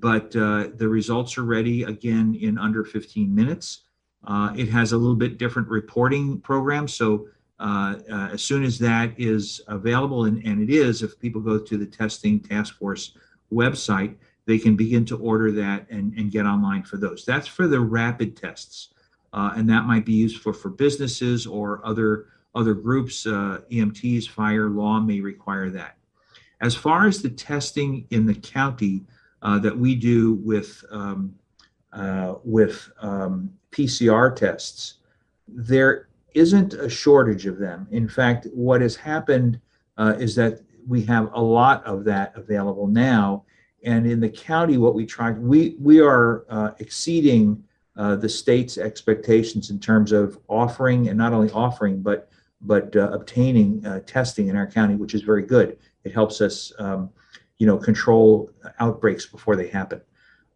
but 0.00 0.34
uh, 0.36 0.68
the 0.76 0.88
results 0.88 1.38
are 1.38 1.44
ready 1.44 1.84
again 1.84 2.36
in 2.40 2.58
under 2.58 2.84
15 2.84 3.34
minutes. 3.34 3.82
Uh, 4.24 4.52
it 4.56 4.68
has 4.68 4.92
a 4.92 4.96
little 4.96 5.16
bit 5.16 5.38
different 5.38 5.68
reporting 5.68 6.40
program, 6.40 6.88
so. 6.88 7.28
as 7.58 8.42
soon 8.42 8.64
as 8.64 8.78
that 8.78 9.14
is 9.16 9.62
available, 9.68 10.26
and, 10.26 10.44
and 10.44 10.60
it 10.60 10.70
is, 10.70 11.02
if 11.02 11.18
people 11.18 11.40
go 11.40 11.58
to 11.58 11.78
the 11.78 11.86
testing 11.86 12.38
task 12.38 12.76
force 12.78 13.16
website, 13.50 14.14
they 14.46 14.58
can 14.58 14.76
begin 14.76 15.04
to 15.04 15.18
order 15.18 15.50
that 15.52 15.86
and, 15.90 16.14
and 16.14 16.30
get 16.30 16.46
online 16.46 16.82
for 16.84 16.96
those. 16.96 17.24
That's 17.24 17.48
for 17.48 17.66
the 17.66 17.80
rapid 17.80 18.36
tests. 18.36 18.90
Uh, 19.32 19.52
and 19.56 19.68
that 19.68 19.84
might 19.84 20.06
be 20.06 20.12
useful 20.12 20.52
for, 20.52 20.58
for 20.58 20.68
businesses 20.70 21.46
or 21.46 21.84
other, 21.84 22.26
other 22.54 22.72
groups. 22.72 23.26
Uh, 23.26 23.60
EMTs, 23.70 24.28
fire, 24.28 24.70
law 24.70 25.00
may 25.00 25.20
require 25.20 25.68
that. 25.70 25.98
As 26.60 26.74
far 26.74 27.06
as 27.06 27.20
the 27.20 27.28
testing 27.28 28.06
in 28.10 28.24
the 28.24 28.34
county 28.34 29.04
uh, 29.42 29.58
that 29.58 29.76
we 29.76 29.94
do 29.94 30.34
with, 30.34 30.84
um, 30.90 31.34
uh, 31.92 32.34
with 32.44 32.90
um, 33.00 33.52
PCR 33.70 34.34
tests, 34.34 34.94
there 35.48 36.08
isn't 36.34 36.74
a 36.74 36.88
shortage 36.88 37.46
of 37.46 37.58
them. 37.58 37.86
In 37.90 38.08
fact, 38.08 38.46
what 38.52 38.80
has 38.80 38.96
happened 38.96 39.60
uh, 39.96 40.14
is 40.18 40.34
that 40.34 40.60
we 40.86 41.02
have 41.02 41.30
a 41.32 41.40
lot 41.40 41.84
of 41.84 42.04
that 42.04 42.36
available 42.36 42.86
now 42.86 43.44
and 43.86 44.04
in 44.04 44.18
the 44.18 44.28
county, 44.28 44.78
what 44.78 44.94
we 44.94 45.06
try, 45.06 45.30
we, 45.30 45.76
we 45.80 46.00
are 46.00 46.44
uh, 46.50 46.72
exceeding 46.80 47.62
uh, 47.96 48.16
the 48.16 48.28
state's 48.28 48.78
expectations 48.78 49.70
in 49.70 49.78
terms 49.78 50.12
of 50.12 50.38
offering 50.48 51.08
and 51.08 51.16
not 51.16 51.32
only 51.32 51.50
offering, 51.52 52.02
but, 52.02 52.28
but 52.62 52.94
obtaining 52.96 53.82
testing 54.04 54.48
in 54.48 54.56
our 54.56 54.66
county, 54.66 54.96
which 54.96 55.14
is 55.14 55.22
very 55.22 55.42
good. 55.42 55.78
It 56.04 56.12
helps 56.12 56.40
us, 56.40 56.72
um, 56.78 57.10
you 57.58 57.66
know, 57.66 57.78
control 57.78 58.50
outbreaks 58.80 59.26
before 59.26 59.56
they 59.56 59.68
happen. 59.68 60.00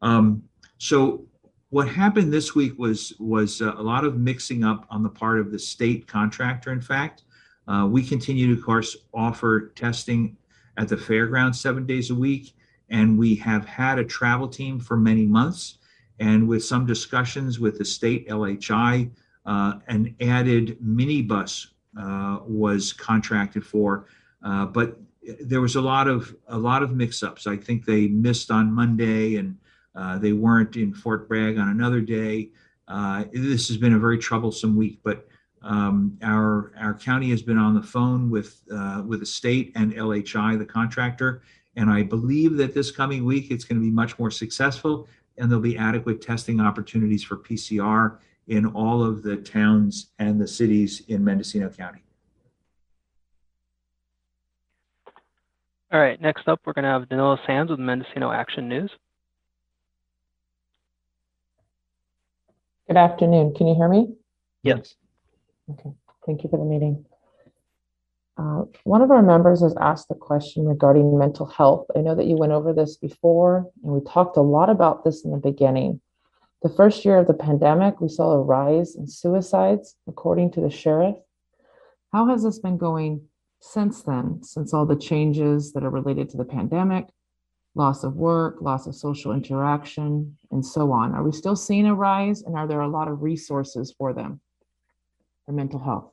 Um, 0.03 0.43
so 0.79 1.27
what 1.71 1.89
happened 1.89 2.33
this 2.33 2.55
week 2.55 2.79
was 2.79 3.15
was 3.19 3.63
uh, 3.63 3.75
a 3.77 3.83
lot 3.83 4.05
of 4.05 4.19
mixing 4.19 4.65
up 4.65 4.87
on 4.91 5.03
the 5.03 5.09
part 5.09 5.39
of 5.39 5.53
the 5.53 5.59
state 5.59 6.07
contractor. 6.07 6.73
In 6.73 6.81
fact, 6.81 7.23
uh, 7.69 7.87
we 7.89 8.05
continue 8.05 8.49
to, 8.49 8.61
of 8.61 8.65
course, 8.65 8.97
offer 9.15 9.73
testing 9.77 10.37
at 10.77 10.89
the 10.89 10.97
fairgrounds 10.97 11.61
seven 11.61 11.87
days 11.87 12.11
a 12.11 12.15
week, 12.15 12.55
and 12.89 13.19
we 13.19 13.35
have 13.37 13.65
had 13.65 13.99
a 13.99 14.05
travel 14.05 14.49
team 14.49 14.81
for 14.81 14.97
many 14.97 15.27
months. 15.27 15.79
And 16.19 16.47
with 16.47 16.65
some 16.65 16.85
discussions 16.85 17.61
with 17.61 17.79
the 17.79 17.85
state 17.85 18.29
LHI, 18.29 19.11
uh, 19.47 19.75
an 19.89 20.15
added 20.21 20.79
minibus 20.85 21.69
uh, 21.99 22.41
was 22.47 22.93
contracted 22.93 23.65
for. 23.65 24.07
Uh, 24.45 24.67
but 24.67 24.99
there 25.41 25.61
was 25.61 25.77
a 25.77 25.81
lot 25.81 26.09
of 26.09 26.35
a 26.49 26.59
lot 26.59 26.83
of 26.83 26.93
mix-ups. 26.93 27.47
I 27.47 27.57
think 27.57 27.85
they 27.85 28.09
missed 28.09 28.51
on 28.51 28.73
Monday, 28.73 29.37
and 29.37 29.57
uh, 29.95 30.19
they 30.19 30.33
weren't 30.33 30.77
in 30.77 30.95
Fort 30.95 31.29
Bragg 31.29 31.59
on 31.59 31.69
another 31.69 32.01
day. 32.01 32.51
Uh, 32.89 33.25
this 33.33 33.69
has 33.69 33.77
been 33.77 33.95
a 33.95 33.99
very 33.99 34.19
troublesome 34.19 34.77
week, 34.77 35.01
but 35.03 35.29
um, 35.63 36.19
our 36.23 36.73
our 36.79 36.95
county 36.95 37.31
has 37.31 37.43
been 37.43 37.59
on 37.59 37.75
the 37.75 37.83
phone 37.83 38.31
with 38.31 38.61
uh, 38.73 39.03
with 39.07 39.21
the 39.21 39.27
state 39.27 39.73
and 39.77 39.93
LHI, 39.93 40.59
the 40.59 40.65
contractor, 40.65 41.43
and 41.77 41.91
I 41.91 42.03
believe 42.03 42.57
that 42.57 42.75
this 42.75 42.91
coming 42.91 43.25
week 43.25 43.51
it's 43.51 43.65
going 43.65 43.81
to 43.81 43.85
be 43.85 43.93
much 43.93 44.19
more 44.19 44.31
successful 44.31 45.09
and 45.41 45.51
there'll 45.51 45.63
be 45.63 45.79
adequate 45.79 46.21
testing 46.21 46.61
opportunities 46.61 47.25
for 47.25 47.37
PCR 47.37 48.19
in 48.49 48.67
all 48.67 49.03
of 49.03 49.23
the 49.23 49.37
towns 49.37 50.09
and 50.19 50.41
the 50.41 50.47
cities 50.47 51.03
in 51.09 51.25
Mendocino 51.25 51.71
County. 51.71 52.03
All 55.93 55.99
right, 55.99 56.21
next 56.21 56.47
up, 56.47 56.61
we're 56.65 56.73
going 56.73 56.85
to 56.85 56.91
have 56.91 57.09
Danilo 57.09 57.37
Sands 57.49 57.69
with 57.69 57.81
Mendocino 57.81 58.31
Action 58.31 58.69
News. 58.69 58.93
Good 62.87 62.97
afternoon. 62.97 63.55
Can 63.57 63.67
you 63.67 63.75
hear 63.75 63.89
me? 63.89 64.15
Yes. 64.63 64.95
Okay. 65.69 65.91
Thank 66.25 66.45
you 66.45 66.51
for 66.51 66.59
the 66.59 66.65
meeting. 66.65 67.05
Uh, 68.37 68.63
one 68.85 69.03
of 69.03 69.11
our 69.11 69.21
members 69.21 69.63
has 69.63 69.75
asked 69.81 70.09
the 70.09 70.15
question 70.15 70.65
regarding 70.65 71.19
mental 71.19 71.47
health. 71.47 71.87
I 71.97 72.03
know 72.03 72.15
that 72.15 72.27
you 72.27 72.37
went 72.37 72.53
over 72.53 72.73
this 72.73 72.97
before, 72.97 73.69
and 73.83 73.93
we 73.93 74.01
talked 74.09 74.37
a 74.37 74.43
lot 74.43 74.71
about 74.71 75.03
this 75.03 75.25
in 75.25 75.33
the 75.33 75.39
beginning. 75.39 76.01
The 76.63 76.69
first 76.69 77.05
year 77.05 77.19
of 77.19 77.27
the 77.27 77.35
pandemic, 77.35 78.01
we 78.01 78.09
saw 78.09 78.31
a 78.31 78.41
rise 78.41 78.95
in 78.95 79.09
suicides, 79.09 79.97
according 80.07 80.53
to 80.53 80.61
the 80.61 80.71
sheriff. 80.71 81.17
How 82.13 82.29
has 82.29 82.45
this 82.45 82.61
been 82.61 82.79
going 82.79 83.23
since 83.61 84.03
then, 84.03 84.43
since 84.43 84.75
all 84.75 84.87
the 84.87 84.97
changes 84.97 85.73
that 85.73 85.85
are 85.85 85.91
related 85.91 86.29
to 86.31 86.37
the 86.37 86.45
pandemic, 86.45 87.07
loss 87.75 88.03
of 88.05 88.17
work, 88.17 88.61
loss 88.61 88.87
of 88.87 88.95
social 88.95 89.33
interaction, 89.33 90.37
and 90.51 90.65
so 90.65 90.91
on? 90.91 91.13
Are 91.13 91.23
we 91.23 91.33
still 91.33 91.57
seeing 91.57 91.87
a 91.87 91.95
rise, 91.95 92.43
and 92.43 92.57
are 92.57 92.67
there 92.67 92.81
a 92.81 92.89
lot 92.89 93.09
of 93.09 93.23
resources 93.23 93.95
for 93.97 94.13
them 94.13 94.41
for 95.47 95.53
mental 95.53 95.79
health? 95.79 96.13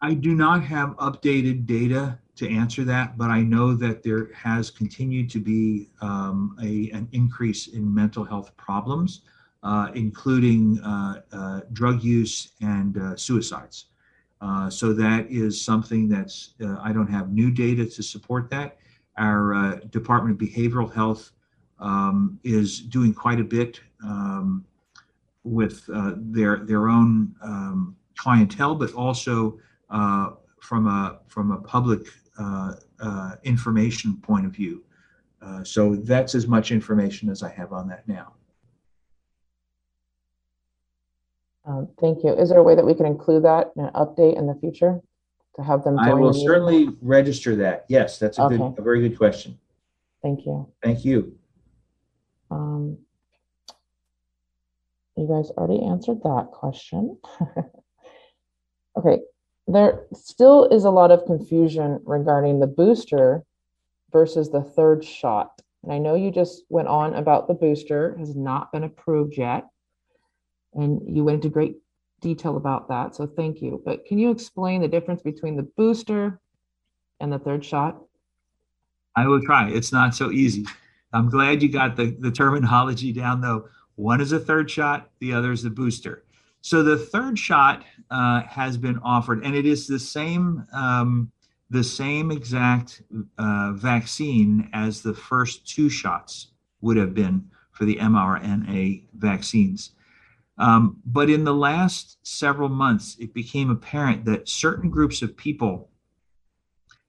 I 0.00 0.14
do 0.14 0.34
not 0.34 0.64
have 0.64 0.96
updated 0.96 1.64
data 1.64 2.18
to 2.34 2.50
answer 2.50 2.82
that, 2.84 3.16
but 3.16 3.30
I 3.30 3.42
know 3.42 3.74
that 3.74 4.02
there 4.02 4.32
has 4.34 4.70
continued 4.70 5.30
to 5.30 5.38
be 5.38 5.90
um, 6.00 6.56
a, 6.60 6.90
an 6.90 7.08
increase 7.12 7.68
in 7.68 7.94
mental 7.94 8.24
health 8.24 8.56
problems, 8.56 9.20
uh, 9.62 9.90
including 9.94 10.80
uh, 10.80 11.20
uh, 11.32 11.60
drug 11.72 12.02
use 12.02 12.52
and 12.60 12.98
uh, 12.98 13.16
suicides. 13.16 13.86
Uh, 14.42 14.68
so 14.68 14.92
that 14.92 15.30
is 15.30 15.64
something 15.64 16.08
that's, 16.08 16.54
uh, 16.62 16.76
I 16.82 16.92
don't 16.92 17.06
have 17.06 17.32
new 17.32 17.50
data 17.50 17.86
to 17.86 18.02
support 18.02 18.50
that. 18.50 18.78
Our 19.16 19.80
Department 19.90 20.40
of 20.40 20.48
Behavioral 20.48 20.92
Health 20.92 21.30
um, 21.78 22.40
is 22.42 22.80
doing 22.80 23.14
quite 23.14 23.38
a 23.38 23.44
bit 23.44 23.80
um, 24.04 24.64
with 25.44 25.84
their, 26.16 26.56
their 26.64 26.88
own 26.88 27.34
um, 27.42 27.96
clientele, 28.16 28.74
but 28.74 28.92
also 28.94 29.58
uh, 29.90 30.30
from 30.60 30.86
a 30.86 31.20
from 31.28 31.50
a 31.50 31.58
public 31.58 32.06
uh, 32.38 32.72
uh, 33.00 33.32
information 33.44 34.16
point 34.16 34.46
of 34.46 34.52
view. 34.52 34.82
Uh, 35.40 35.62
so 35.64 35.96
that's 35.96 36.34
as 36.34 36.46
much 36.46 36.70
information 36.70 37.28
as 37.28 37.42
I 37.42 37.50
have 37.50 37.72
on 37.72 37.88
that 37.88 38.06
now. 38.06 38.34
Um, 41.64 41.88
thank 42.00 42.24
you. 42.24 42.32
Is 42.34 42.48
there 42.48 42.58
a 42.58 42.62
way 42.62 42.74
that 42.74 42.84
we 42.84 42.94
can 42.94 43.06
include 43.06 43.44
that 43.44 43.70
in 43.76 43.84
an 43.84 43.92
update 43.94 44.36
in 44.36 44.46
the 44.46 44.54
future 44.56 45.00
to 45.56 45.62
have 45.62 45.84
them? 45.84 45.98
I 45.98 46.08
join 46.10 46.20
will 46.20 46.28
the 46.28 46.34
meeting? 46.34 46.48
certainly 46.48 46.88
register 47.00 47.54
that. 47.56 47.84
Yes, 47.88 48.18
that's 48.18 48.38
a 48.38 48.48
good, 48.48 48.60
Okay. 48.60 48.74
a 48.78 48.82
very 48.82 49.00
good 49.08 49.16
question. 49.16 49.58
Thank 50.22 50.44
you. 50.46 50.68
Thank 50.82 51.04
you. 51.04 51.36
Um, 52.50 52.98
you 55.16 55.26
guys 55.28 55.50
already 55.52 55.82
answered 55.84 56.22
that 56.22 56.48
question. 56.52 57.18
Okay, 58.94 59.20
there 59.66 60.04
still 60.12 60.66
is 60.66 60.84
a 60.84 60.90
lot 60.90 61.10
of 61.10 61.24
confusion 61.24 61.98
regarding 62.04 62.60
the 62.60 62.66
booster 62.66 63.42
versus 64.12 64.50
the 64.50 64.60
third 64.62 65.02
shot. 65.02 65.62
And 65.82 65.90
I 65.90 65.96
know 65.96 66.14
you 66.14 66.30
just 66.30 66.64
went 66.68 66.88
on 66.88 67.14
about 67.14 67.48
the 67.48 67.54
booster 67.54 68.14
has 68.18 68.36
not 68.36 68.70
been 68.70 68.84
approved 68.84 69.38
yet. 69.38 69.64
And 70.74 71.00
you 71.06 71.24
went 71.24 71.36
into 71.36 71.48
great 71.48 71.76
detail 72.20 72.56
about 72.56 72.88
that, 72.88 73.14
so 73.14 73.26
thank 73.26 73.60
you. 73.60 73.82
But 73.84 74.06
can 74.06 74.18
you 74.18 74.30
explain 74.30 74.80
the 74.80 74.88
difference 74.88 75.22
between 75.22 75.56
the 75.56 75.68
booster 75.76 76.40
and 77.20 77.32
the 77.32 77.38
third 77.38 77.64
shot? 77.64 78.00
I 79.14 79.26
will 79.26 79.42
try. 79.42 79.68
It's 79.70 79.92
not 79.92 80.14
so 80.14 80.30
easy. 80.30 80.64
I'm 81.12 81.28
glad 81.28 81.62
you 81.62 81.70
got 81.70 81.96
the, 81.96 82.16
the 82.18 82.30
terminology 82.30 83.12
down 83.12 83.40
though. 83.40 83.68
One 83.96 84.20
is 84.20 84.32
a 84.32 84.40
third 84.40 84.70
shot, 84.70 85.10
the 85.18 85.34
other 85.34 85.52
is 85.52 85.62
the 85.62 85.70
booster. 85.70 86.24
So 86.62 86.82
the 86.82 86.96
third 86.96 87.38
shot 87.38 87.84
uh, 88.10 88.42
has 88.42 88.76
been 88.78 88.98
offered, 88.98 89.44
and 89.44 89.54
it 89.54 89.66
is 89.66 89.86
the 89.86 89.98
same 89.98 90.64
um, 90.72 91.30
the 91.70 91.82
same 91.82 92.30
exact 92.30 93.02
uh, 93.38 93.72
vaccine 93.72 94.68
as 94.74 95.00
the 95.00 95.14
first 95.14 95.66
two 95.66 95.88
shots 95.88 96.48
would 96.82 96.98
have 96.98 97.14
been 97.14 97.50
for 97.70 97.86
the 97.86 97.96
mRNA 97.96 99.04
vaccines. 99.14 99.92
Um, 100.58 100.98
but 101.04 101.30
in 101.30 101.44
the 101.44 101.54
last 101.54 102.18
several 102.22 102.68
months, 102.68 103.16
it 103.18 103.32
became 103.34 103.70
apparent 103.70 104.24
that 104.26 104.48
certain 104.48 104.90
groups 104.90 105.22
of 105.22 105.36
people 105.36 105.90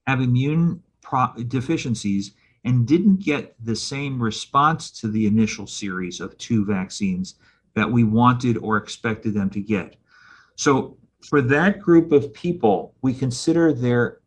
have 0.07 0.21
immune 0.21 0.81
pro- 1.01 1.33
deficiencies 1.47 2.33
and 2.63 2.87
didn't 2.87 3.19
get 3.19 3.55
the 3.63 3.75
same 3.75 4.21
response 4.21 4.89
to 4.91 5.07
the 5.07 5.27
initial 5.27 5.67
series 5.67 6.21
of 6.21 6.37
two 6.37 6.65
vaccines 6.65 7.35
that 7.75 7.91
we 7.91 8.03
wanted 8.03 8.57
or 8.57 8.77
expected 8.77 9.33
them 9.33 9.49
to 9.49 9.59
get. 9.59 9.97
So 10.55 10.97
for 11.21 11.41
that 11.41 11.79
group 11.79 12.11
of 12.11 12.33
people, 12.33 12.95
we 13.01 13.13
consider 13.13 13.73
their 13.73 14.19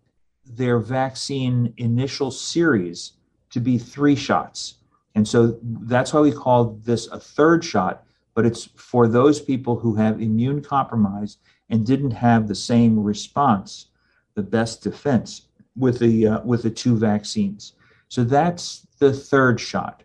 their 0.45 0.79
vaccine 0.79 1.75
initial 1.77 2.31
series 2.31 3.15
to 3.51 3.59
be 3.59 3.79
three 3.79 4.15
shots. 4.15 4.75
And 5.17 5.27
so 5.27 5.59
that's 5.63 6.13
why 6.13 6.21
we 6.21 6.31
call 6.31 6.79
this 6.85 7.09
a 7.09 7.19
third 7.19 7.65
shot, 7.65 8.05
but 8.37 8.45
it's 8.45 8.67
for 8.77 9.09
those 9.09 9.41
people 9.41 9.77
who 9.77 9.95
have 9.97 10.21
immune 10.21 10.63
compromise 10.63 11.39
and 11.71 11.85
didn't 11.85 12.13
have 12.13 12.47
the 12.47 12.55
same 12.55 13.03
response, 13.03 13.87
the 14.35 14.43
best 14.43 14.83
defense 14.83 15.49
with 15.75 15.99
the 15.99 16.29
uh, 16.29 16.41
with 16.43 16.63
the 16.63 16.71
two 16.71 16.97
vaccines. 16.97 17.73
So 18.09 18.23
that's 18.23 18.87
the 19.01 19.13
third 19.13 19.59
shot. 19.59 20.05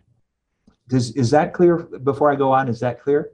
Does, 0.88 1.12
is 1.12 1.30
that 1.30 1.52
clear 1.52 1.76
before 1.76 2.32
I 2.32 2.34
go 2.34 2.50
on? 2.52 2.68
Is 2.68 2.80
that 2.80 3.00
clear? 3.00 3.30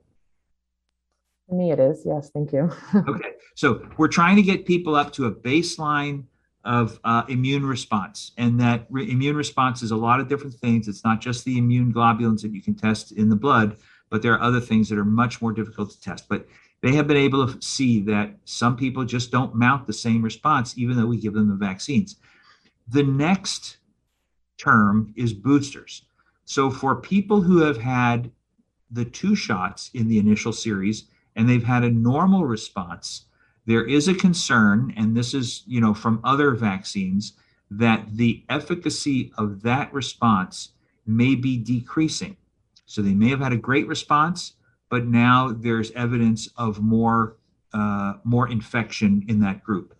For 1.49 1.55
me, 1.55 1.71
it 1.71 1.79
is. 1.79 2.03
Yes, 2.05 2.31
thank 2.31 2.53
you. 2.53 2.71
Okay, 3.09 3.31
so 3.55 3.89
we're 3.97 4.09
trying 4.09 4.37
to 4.37 4.43
get 4.43 4.67
people 4.67 4.95
up 4.97 5.13
to 5.15 5.27
a 5.27 5.33
baseline 5.33 6.25
of 6.65 6.99
uh, 7.05 7.23
immune 7.29 7.65
response, 7.65 8.33
and 8.37 8.61
that 8.61 8.87
re- 8.91 9.11
immune 9.11 9.37
response 9.37 9.81
is 9.83 9.93
a 9.93 9.97
lot 9.97 10.19
of 10.19 10.29
different 10.29 10.55
things. 10.55 10.89
It's 10.89 11.05
not 11.05 11.21
just 11.21 11.45
the 11.45 11.57
immune 11.57 11.95
globulins 11.95 12.43
that 12.43 12.53
you 12.53 12.61
can 12.61 12.75
test 12.75 13.13
in 13.13 13.29
the 13.29 13.37
blood, 13.37 13.77
but 14.11 14.23
there 14.23 14.35
are 14.35 14.43
other 14.43 14.61
things 14.61 14.89
that 14.89 14.99
are 14.99 15.05
much 15.05 15.43
more 15.43 15.53
difficult 15.53 15.91
to 15.91 16.01
test. 16.01 16.29
But 16.29 16.47
they 16.81 16.95
have 16.95 17.07
been 17.07 17.17
able 17.17 17.47
to 17.47 17.63
see 17.63 18.01
that 18.03 18.35
some 18.45 18.77
people 18.77 19.05
just 19.05 19.31
don't 19.31 19.55
mount 19.55 19.87
the 19.87 19.93
same 19.93 20.23
response, 20.23 20.77
even 20.79 20.97
though 20.97 21.07
we 21.07 21.19
give 21.19 21.35
them 21.35 21.49
the 21.49 21.55
vaccines. 21.55 22.17
The 22.89 23.03
next 23.03 23.79
term 24.57 25.13
is 25.17 25.33
boosters. 25.33 26.03
So 26.45 26.71
for 26.71 26.97
people 26.97 27.43
who 27.43 27.59
have 27.59 27.79
had 27.79 28.31
the 28.91 29.05
two 29.05 29.35
shots 29.35 29.91
in 29.93 30.09
the 30.09 30.19
initial 30.19 30.53
series 30.53 31.05
and 31.37 31.49
they've 31.49 31.63
had 31.63 31.85
a 31.85 31.91
normal 31.91 32.47
response, 32.47 33.27
there 33.67 33.85
is 33.85 34.09
a 34.09 34.15
concern, 34.15 34.95
and 34.97 35.15
this 35.15 35.35
is, 35.35 35.63
you 35.67 35.81
know, 35.81 35.93
from 35.93 36.21
other 36.25 36.53
vaccines, 36.53 37.35
that 37.71 38.17
the 38.17 38.43
efficacy 38.49 39.31
of 39.37 39.61
that 39.63 39.93
response 39.93 40.71
may 41.07 41.35
be 41.35 41.59
decreasing. 41.59 42.37
So 42.89 43.03
they 43.03 43.13
may 43.13 43.29
have 43.29 43.41
had 43.41 43.53
a 43.53 43.59
great 43.59 43.87
response, 43.87 44.55
but 44.89 45.05
now 45.05 45.53
there's 45.53 45.91
evidence 45.91 46.49
of 46.57 46.81
more 46.81 47.37
uh, 47.75 48.15
more 48.25 48.49
infection 48.49 49.23
in 49.29 49.41
that 49.41 49.63
group. 49.63 49.95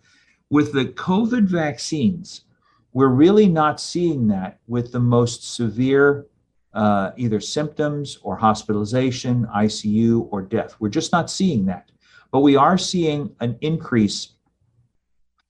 With 0.49 0.73
the 0.73 0.85
COVID 0.85 1.43
vaccines, 1.43 2.45
we're 2.91 3.09
really 3.09 3.47
not 3.47 3.79
seeing 3.79 4.27
that 4.29 4.59
with 4.65 4.91
the 4.91 4.99
most 4.99 5.53
severe 5.53 6.25
uh, 6.73 7.11
either 7.15 7.39
symptoms 7.39 8.17
or 8.23 8.35
hospitalization, 8.35 9.45
ICU, 9.55 10.27
or 10.31 10.41
death. 10.41 10.75
We're 10.79 10.89
just 10.89 11.11
not 11.11 11.29
seeing 11.29 11.67
that. 11.67 11.91
But 12.31 12.39
we 12.39 12.55
are 12.55 12.77
seeing 12.77 13.35
an 13.39 13.55
increase 13.61 14.29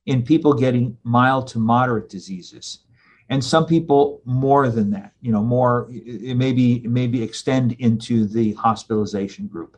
in 0.05 0.23
people 0.23 0.53
getting 0.53 0.97
mild 1.03 1.47
to 1.47 1.59
moderate 1.59 2.09
diseases. 2.09 2.79
And 3.29 3.43
some 3.43 3.65
people 3.65 4.21
more 4.25 4.69
than 4.69 4.89
that, 4.91 5.13
you 5.21 5.31
know, 5.31 5.43
more, 5.43 5.87
it 5.91 6.35
may 6.35 6.51
be, 6.51 6.77
it 6.77 6.89
maybe 6.89 7.21
extend 7.21 7.73
into 7.73 8.25
the 8.25 8.53
hospitalization 8.53 9.47
group. 9.47 9.77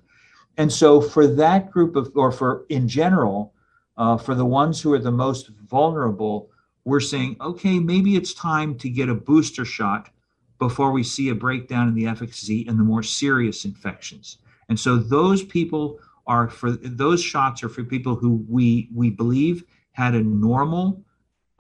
And 0.57 0.71
so 0.71 1.01
for 1.01 1.27
that 1.27 1.69
group 1.69 1.95
of, 1.95 2.11
or 2.15 2.31
for 2.31 2.65
in 2.69 2.87
general, 2.87 3.53
uh, 3.97 4.17
for 4.17 4.35
the 4.35 4.45
ones 4.45 4.81
who 4.81 4.93
are 4.93 4.99
the 4.99 5.11
most 5.11 5.49
vulnerable, 5.69 6.49
we're 6.85 6.99
saying, 6.99 7.35
okay, 7.41 7.79
maybe 7.79 8.15
it's 8.15 8.33
time 8.33 8.77
to 8.79 8.89
get 8.89 9.09
a 9.09 9.13
booster 9.13 9.65
shot 9.65 10.09
before 10.57 10.91
we 10.91 11.03
see 11.03 11.29
a 11.29 11.35
breakdown 11.35 11.87
in 11.87 11.93
the 11.93 12.07
efficacy 12.07 12.61
in 12.67 12.77
the 12.77 12.83
more 12.83 13.03
serious 13.03 13.65
infections. 13.65 14.37
And 14.69 14.79
so 14.79 14.95
those 14.95 15.43
people 15.43 15.99
are 16.27 16.49
for 16.49 16.71
those 16.71 17.21
shots 17.21 17.63
are 17.63 17.69
for 17.69 17.83
people 17.83 18.15
who 18.15 18.45
we 18.47 18.89
we 18.93 19.09
believe 19.09 19.63
had 19.91 20.13
a 20.13 20.21
normal, 20.21 21.03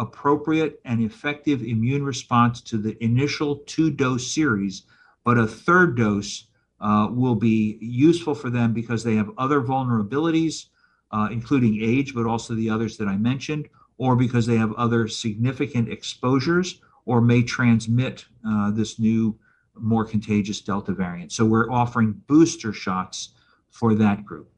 appropriate, 0.01 0.81
and 0.83 1.01
effective 1.01 1.61
immune 1.61 2.03
response 2.03 2.59
to 2.59 2.77
the 2.77 3.01
initial 3.03 3.57
two 3.67 3.91
dose 3.91 4.33
series, 4.33 4.83
but 5.23 5.37
a 5.37 5.47
third 5.47 5.95
dose 5.95 6.47
uh, 6.81 7.07
will 7.11 7.35
be 7.35 7.77
useful 7.79 8.33
for 8.33 8.49
them 8.49 8.73
because 8.73 9.03
they 9.03 9.15
have 9.15 9.29
other 9.37 9.61
vulnerabilities, 9.61 10.65
uh, 11.11 11.29
including 11.31 11.79
age, 11.81 12.15
but 12.15 12.25
also 12.25 12.55
the 12.55 12.69
others 12.69 12.97
that 12.97 13.07
I 13.07 13.15
mentioned, 13.15 13.69
or 13.99 14.15
because 14.15 14.47
they 14.47 14.57
have 14.57 14.73
other 14.73 15.07
significant 15.07 15.87
exposures 15.87 16.81
or 17.05 17.21
may 17.21 17.43
transmit 17.43 18.25
uh, 18.47 18.71
this 18.71 18.97
new, 18.97 19.37
more 19.75 20.03
contagious 20.03 20.61
Delta 20.61 20.93
variant. 20.93 21.31
So 21.31 21.45
we're 21.45 21.71
offering 21.71 22.19
booster 22.25 22.73
shots 22.73 23.35
for 23.69 23.93
that 23.95 24.25
group. 24.25 24.49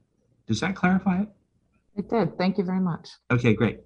Does 0.47 0.62
that 0.62 0.75
clarify 0.75 1.23
it? 1.23 1.27
It 1.97 2.10
did. 2.10 2.38
Thank 2.38 2.58
you 2.58 2.63
very 2.63 2.79
much. 2.79 3.10
Okay, 3.29 3.53
great. 3.53 3.82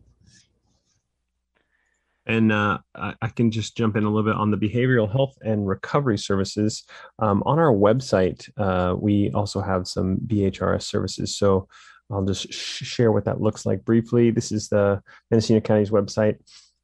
And 2.28 2.52
uh, 2.52 2.80
I, 2.94 3.30
can 3.30 3.50
just 3.52 3.78
jump 3.78 3.96
in 3.96 4.04
a 4.04 4.10
little 4.10 4.30
bit 4.30 4.40
on 4.40 4.52
the 4.52 4.58
behavioral 4.58 5.10
health 5.10 5.38
and 5.42 5.68
recovery 5.68 6.18
services. 6.18 6.84
Um, 7.20 7.42
on 7.46 7.58
our 7.58 7.74
website, 7.74 8.50
uh, 8.58 8.96
we 8.98 9.32
also 9.32 9.62
have 9.62 9.88
some 9.88 10.18
BHRS 10.18 10.84
services. 10.84 11.38
So 11.38 11.70
I'll 12.12 12.26
just 12.26 12.52
sh- 12.52 12.84
share 12.86 13.14
what 13.14 13.26
that 13.26 13.42
looks 13.42 13.66
like 13.66 13.86
briefly. 13.86 14.32
This 14.32 14.52
is 14.52 14.68
the 14.68 15.02
Mendocino 15.32 15.62
County's 15.62 15.90
website. 15.90 16.36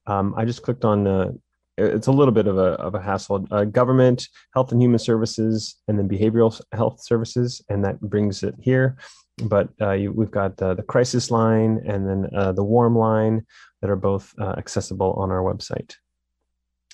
Um, 0.07 0.33
I 0.37 0.45
just 0.45 0.63
clicked 0.63 0.85
on 0.85 1.03
the 1.03 1.37
it's 1.77 2.07
a 2.07 2.11
little 2.11 2.33
bit 2.33 2.47
of 2.47 2.57
a, 2.57 2.73
of 2.73 2.93
a 2.95 3.01
hassle. 3.01 3.47
Uh, 3.49 3.63
government, 3.63 4.27
health 4.53 4.71
and 4.71 4.81
human 4.81 4.99
services, 4.99 5.75
and 5.87 5.97
then 5.97 6.07
behavioral 6.07 6.59
health 6.71 7.03
services, 7.03 7.63
and 7.69 7.83
that 7.83 7.99
brings 7.99 8.43
it 8.43 8.55
here. 8.59 8.97
But 9.37 9.69
uh, 9.81 9.93
you, 9.93 10.11
we've 10.11 10.31
got 10.31 10.61
uh, 10.61 10.75
the 10.75 10.83
crisis 10.83 11.31
line 11.31 11.81
and 11.87 12.07
then 12.07 12.29
uh, 12.35 12.51
the 12.51 12.63
warm 12.63 12.95
line 12.95 13.45
that 13.81 13.89
are 13.89 13.95
both 13.95 14.33
uh, 14.39 14.53
accessible 14.57 15.13
on 15.13 15.31
our 15.31 15.41
website. 15.41 15.95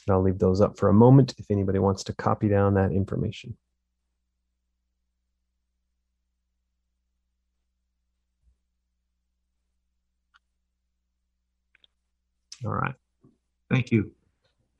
And 0.08 0.16
I'll 0.16 0.22
leave 0.22 0.40
those 0.40 0.62
up 0.62 0.78
for 0.78 0.90
a 0.90 0.94
moment 0.94 1.36
if 1.38 1.46
anybody 1.52 1.80
wants 1.80 2.04
to 2.06 2.14
copy 2.14 2.48
down 2.48 2.76
that 2.76 2.92
information. 2.92 3.58
All 12.66 12.74
right. 12.74 12.96
Thank 13.70 13.92
you. 13.92 14.12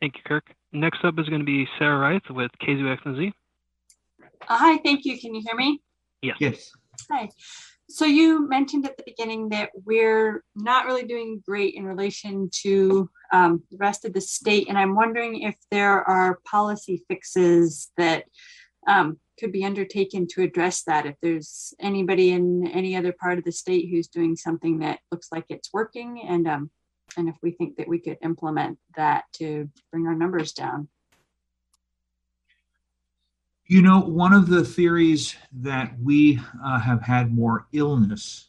Thank 0.02 0.16
you, 0.18 0.22
Kirk. 0.26 0.54
Next 0.72 1.04
up 1.04 1.18
is 1.20 1.28
going 1.28 1.42
to 1.42 1.46
be 1.46 1.68
Sarah 1.78 1.98
Wright 1.98 2.22
with 2.30 2.52
KZYX 2.62 3.06
and 3.06 3.18
Z. 3.18 3.34
Uh, 4.22 4.26
Hi, 4.58 4.78
thank 4.84 5.06
you. 5.06 5.20
Can 5.20 5.36
you 5.36 5.42
hear 5.46 5.56
me? 5.56 5.82
Yes. 6.22 6.38
Yes. 6.40 6.72
Hi. 7.12 7.30
so 7.90 8.06
you 8.06 8.48
mentioned 8.48 8.86
at 8.86 8.98
the 8.98 9.04
beginning 9.06 9.50
that 9.50 9.70
we're 9.86 10.44
not 10.56 10.86
really 10.86 11.04
doing 11.04 11.42
great 11.46 11.76
in 11.76 11.86
relation 11.86 12.50
to 12.62 13.10
um, 13.32 13.64
the 13.72 13.78
rest 13.78 14.06
of 14.06 14.14
the 14.14 14.22
state, 14.22 14.68
and 14.70 14.78
I'm 14.78 14.96
wondering 14.96 15.42
if 15.42 15.56
there 15.72 16.02
are 16.04 16.40
policy 16.46 17.04
fixes 17.08 17.92
that 17.98 18.26
um, 18.88 19.20
could 19.40 19.52
be 19.52 19.66
undertaken 19.66 20.28
to 20.28 20.42
address 20.42 20.84
that. 20.84 21.06
If 21.06 21.16
there's 21.22 21.74
anybody 21.80 22.32
in 22.32 22.68
any 22.68 22.96
other 22.96 23.14
part 23.14 23.38
of 23.38 23.46
the 23.46 23.52
state 23.52 23.90
who's 23.90 24.08
doing 24.08 24.36
something 24.36 24.80
that 24.80 25.00
looks 25.12 25.28
like 25.32 25.46
it's 25.50 25.74
working, 25.74 26.22
and 26.28 26.48
um, 26.48 26.72
and 27.18 27.30
if 27.30 27.36
we 27.42 27.52
think 27.52 27.78
that 27.78 27.88
we 27.88 28.00
could 28.00 28.18
implement 28.24 28.78
that 28.96 29.24
to 29.34 29.70
bring 29.92 30.08
our 30.08 30.16
numbers 30.16 30.54
down. 30.54 30.88
You 33.72 33.84
know, 33.84 34.00
one 34.00 34.34
of 34.34 34.50
the 34.50 34.64
theories 34.64 35.36
that 35.62 35.94
we 36.02 36.40
uh, 36.66 36.80
have 36.80 37.04
had 37.04 37.32
more 37.32 37.68
illness 37.72 38.48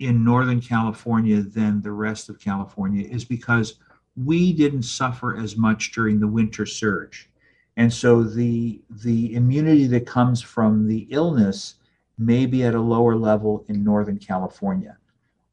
in 0.00 0.22
Northern 0.22 0.60
California 0.60 1.40
than 1.40 1.80
the 1.80 1.92
rest 1.92 2.28
of 2.28 2.38
California 2.38 3.08
is 3.08 3.24
because 3.24 3.76
we 4.22 4.52
didn't 4.52 4.82
suffer 4.82 5.34
as 5.34 5.56
much 5.56 5.92
during 5.92 6.20
the 6.20 6.28
winter 6.28 6.66
surge. 6.66 7.30
And 7.78 7.90
so 7.90 8.22
the, 8.22 8.82
the 9.02 9.34
immunity 9.34 9.86
that 9.86 10.04
comes 10.04 10.42
from 10.42 10.86
the 10.86 11.06
illness 11.08 11.76
may 12.18 12.44
be 12.44 12.62
at 12.62 12.74
a 12.74 12.80
lower 12.80 13.16
level 13.16 13.64
in 13.68 13.82
Northern 13.82 14.18
California. 14.18 14.98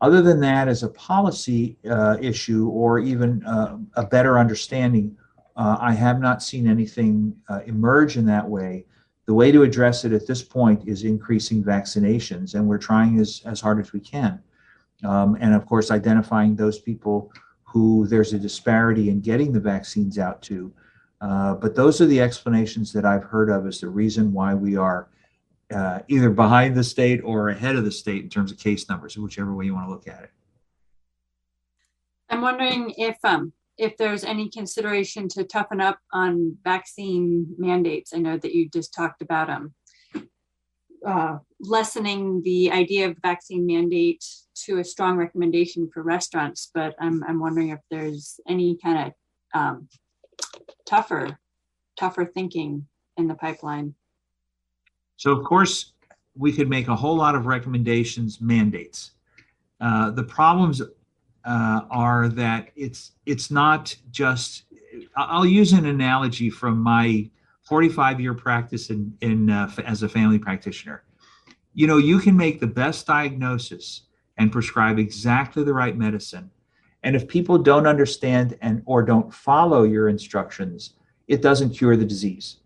Other 0.02 0.22
than 0.22 0.42
that, 0.42 0.68
as 0.68 0.84
a 0.84 0.90
policy 0.90 1.78
uh, 1.90 2.18
issue 2.20 2.68
or 2.68 3.00
even 3.00 3.42
uh, 3.46 3.78
a 3.94 4.06
better 4.06 4.38
understanding, 4.38 5.18
uh, 5.56 5.78
I 5.80 5.94
have 5.94 6.20
not 6.20 6.44
seen 6.44 6.68
anything 6.68 7.38
uh, 7.48 7.62
emerge 7.66 8.18
in 8.18 8.26
that 8.26 8.46
way 8.46 8.84
the 9.28 9.34
way 9.34 9.52
to 9.52 9.64
address 9.64 10.06
it 10.06 10.14
at 10.14 10.26
this 10.26 10.42
point 10.42 10.88
is 10.88 11.04
increasing 11.04 11.64
vaccinations, 11.64 12.56
and 12.56 12.66
we're 12.66 12.78
trying 12.78 13.20
as, 13.20 13.42
as 13.46 13.60
hard 13.60 13.80
as 13.80 13.92
we 13.92 14.00
can. 14.00 14.42
Um, 15.04 15.38
and 15.40 15.54
of 15.54 15.66
course, 15.66 15.92
identifying 15.92 16.56
those 16.56 16.80
people 16.80 17.32
who 17.64 18.08
there's 18.08 18.34
a 18.34 18.40
disparity 18.40 19.10
in 19.10 19.20
getting 19.20 19.52
the 19.52 19.60
vaccines 19.60 20.18
out 20.18 20.42
to. 20.44 20.72
Uh, 21.20 21.56
but 21.56 21.76
those 21.76 22.00
are 22.00 22.06
the 22.06 22.22
explanations 22.22 22.94
that 22.94 23.04
I've 23.04 23.24
heard 23.24 23.50
of 23.50 23.68
as 23.68 23.82
the 23.82 23.90
reason 23.90 24.32
why 24.32 24.54
we 24.54 24.78
are 24.78 25.10
uh, 25.74 26.00
either 26.08 26.30
behind 26.30 26.76
the 26.76 26.84
state 26.84 27.20
or 27.24 27.50
ahead 27.50 27.76
of 27.76 27.84
the 27.84 27.92
state 27.92 28.24
in 28.24 28.30
terms 28.30 28.52
of 28.52 28.58
case 28.58 28.88
numbers, 28.88 29.18
whichever 29.18 29.54
way 29.54 29.66
you 29.66 29.74
want 29.74 29.88
to 29.88 29.92
look 29.92 30.08
at 30.08 30.24
it. 30.24 30.32
I'm 32.30 32.42
wondering 32.42 32.94
if 32.98 33.18
um, 33.26 33.52
if 33.78 33.96
there's 33.98 34.24
any 34.24 34.50
consideration 34.50 35.28
to 35.30 35.44
toughen 35.44 35.80
up 35.82 36.00
on 36.12 36.58
vaccine 36.64 37.46
mandates. 37.58 38.14
I 38.14 38.18
know 38.18 38.38
that 38.38 38.54
you 38.54 38.70
just 38.70 38.94
talked 38.94 39.22
about 39.22 39.48
them. 39.48 39.74
uh, 41.06 41.38
lessening 41.60 42.42
the 42.44 42.72
idea 42.72 43.10
of 43.10 43.18
vaccine 43.22 43.66
mandate 43.66 44.24
to 44.56 44.80
a 44.80 44.84
strong 44.84 45.18
recommendation 45.18 45.90
for 45.94 46.04
restaurants, 46.04 46.70
but 46.74 46.96
I'm, 47.00 47.24
I'm 47.24 47.40
wondering 47.40 47.70
if 47.70 47.80
there's 47.90 48.40
any 48.48 48.78
kind 48.84 49.08
of 49.08 49.60
um, 49.60 49.88
tougher, 50.86 51.38
tougher 52.00 52.26
thinking 52.26 52.88
in 53.18 53.28
the 53.28 53.36
pipeline. 53.36 53.96
So 55.18 55.32
of 55.32 55.44
course, 55.46 55.94
we 56.36 56.52
could 56.52 56.70
make 56.70 56.88
a 56.88 56.96
whole 56.96 57.16
lot 57.16 57.36
of 57.36 57.46
recommendations, 57.48 58.40
mandates. 58.40 59.12
Uh, 59.80 60.12
the 60.12 60.24
problems 60.24 60.82
uh, 61.46 61.82
are 61.90 62.28
that 62.30 62.70
it's 62.76 63.12
it's 63.26 63.52
not 63.52 63.96
just. 64.12 64.64
I'll 65.16 65.46
use 65.46 65.74
an 65.74 65.86
analogy 65.86 66.50
from 66.50 66.82
my 66.82 67.30
45 67.64 68.20
year 68.20 68.34
practice 68.34 68.90
in 68.90 69.16
in 69.22 69.50
uh, 69.50 69.72
as 69.86 70.04
a 70.04 70.10
family 70.10 70.40
practitioner. 70.40 71.04
You 71.74 71.88
know, 71.88 71.98
you 71.98 72.20
can 72.20 72.36
make 72.36 72.60
the 72.60 72.68
best 72.68 73.06
diagnosis 73.06 74.04
and 74.38 74.52
prescribe 74.52 75.00
exactly 75.00 75.64
the 75.64 75.74
right 75.74 75.98
medicine, 75.98 76.50
and 77.04 77.16
if 77.16 77.28
people 77.28 77.58
don't 77.58 77.88
understand 77.88 78.58
and 78.62 78.82
or 78.86 79.04
don't 79.04 79.34
follow 79.34 79.84
your 79.84 80.10
instructions, 80.10 80.94
it 81.28 81.42
doesn't 81.42 81.72
cure 81.72 81.96
the 81.96 82.06
disease. 82.06 82.58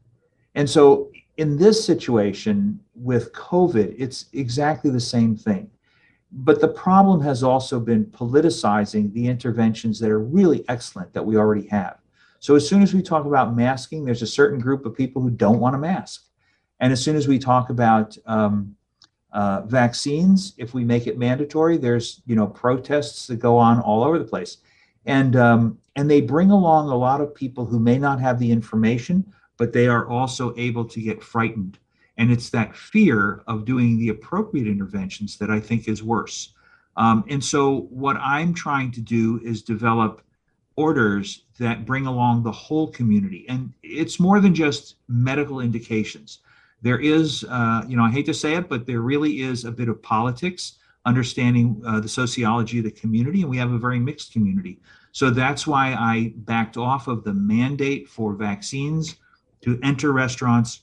And 0.56 0.70
so 0.70 1.12
in 1.38 1.58
this 1.58 1.84
situation 1.84 2.80
with 2.94 3.34
COVID, 3.34 3.96
it's 3.98 4.26
exactly 4.34 4.92
the 4.92 5.00
same 5.00 5.36
thing. 5.36 5.70
But 6.32 6.62
the 6.62 6.68
problem 6.68 7.20
has 7.22 7.44
also 7.44 7.80
been 7.80 8.06
politicizing 8.06 9.12
the 9.14 9.28
interventions 9.28 10.00
that 10.00 10.10
are 10.10 10.20
really 10.20 10.64
excellent 10.70 11.14
that 11.14 11.26
we 11.26 11.36
already 11.36 11.68
have. 11.68 11.98
So 12.40 12.56
as 12.56 12.68
soon 12.68 12.82
as 12.82 12.94
we 12.94 13.02
talk 13.02 13.26
about 13.26 13.56
masking, 13.56 14.06
there's 14.06 14.22
a 14.22 14.28
certain 14.28 14.60
group 14.60 14.86
of 14.86 14.96
people 14.96 15.22
who 15.22 15.30
don't 15.30 15.60
want 15.60 15.74
to 15.74 15.78
mask. 15.78 16.24
And 16.80 16.92
as 16.92 17.04
soon 17.04 17.16
as 17.16 17.28
we 17.28 17.38
talk 17.38 17.70
about 17.70 18.18
um, 18.26 18.76
uh, 19.34 19.62
vaccines, 19.62 20.54
if 20.58 20.74
we 20.74 20.84
make 20.84 21.06
it 21.06 21.18
mandatory, 21.18 21.78
there's 21.78 22.22
you 22.26 22.36
know 22.36 22.48
protests 22.48 23.28
that 23.28 23.38
go 23.38 23.58
on 23.58 23.80
all 23.80 24.04
over 24.04 24.18
the 24.18 24.26
place, 24.26 24.58
and 25.06 25.36
um, 25.36 25.78
and 25.96 26.10
they 26.10 26.22
bring 26.22 26.52
along 26.52 26.90
a 26.90 26.96
lot 26.96 27.22
of 27.22 27.36
people 27.36 27.66
who 27.66 27.80
may 27.80 27.98
not 27.98 28.20
have 28.20 28.40
the 28.40 28.52
information, 28.52 29.32
but 29.58 29.72
they 29.72 29.88
are 29.88 30.08
also 30.08 30.54
able 30.58 30.84
to 30.86 31.00
get 31.00 31.24
frightened 31.24 31.78
and 32.22 32.32
it's 32.32 32.52
that 32.52 32.76
fear 32.76 33.42
of 33.48 33.66
doing 33.66 33.98
the 33.98 34.10
appropriate 34.10 34.68
interventions 34.68 35.40
that 35.40 35.50
I 35.50 35.60
think 35.60 35.88
is 35.88 36.04
worse. 36.04 36.54
Um, 36.96 37.24
and 37.30 37.44
so, 37.44 37.88
what 37.90 38.16
I'm 38.18 38.54
trying 38.54 38.92
to 38.92 39.02
do 39.02 39.42
is 39.44 39.64
develop 39.64 40.22
orders 40.76 41.46
that 41.58 41.84
bring 41.84 42.06
along 42.06 42.44
the 42.44 42.52
whole 42.52 42.92
community. 42.92 43.46
And 43.50 43.74
it's 43.82 44.20
more 44.20 44.40
than 44.40 44.54
just 44.54 44.98
medical 45.08 45.62
indications. 45.62 46.40
There 46.84 47.00
is, 47.00 47.44
uh, 47.50 47.86
you 47.88 47.98
know, 47.98 48.04
I 48.04 48.12
hate 48.12 48.28
to 48.28 48.36
say 48.36 48.54
it, 48.54 48.70
but 48.70 48.86
there 48.86 49.02
really 49.02 49.42
is 49.42 49.66
a 49.66 49.72
bit 49.72 49.90
of 49.90 50.00
politics, 50.04 50.78
understanding 51.06 51.82
uh, 51.88 52.02
the 52.02 52.10
sociology 52.10 52.78
of 52.78 52.84
the 52.84 52.92
community, 52.92 53.42
and 53.42 53.50
we 53.50 53.58
have 53.58 53.72
a 53.72 53.80
very 53.80 54.00
mixed 54.00 54.32
community. 54.32 54.80
So 55.12 55.32
that's 55.32 55.66
why 55.66 55.94
I 55.94 56.34
backed 56.36 56.78
off 56.78 57.08
of 57.08 57.24
the 57.24 57.34
mandate 57.34 58.08
for 58.08 58.36
vaccines 58.36 59.16
to 59.62 59.80
enter 59.82 60.12
restaurants 60.12 60.82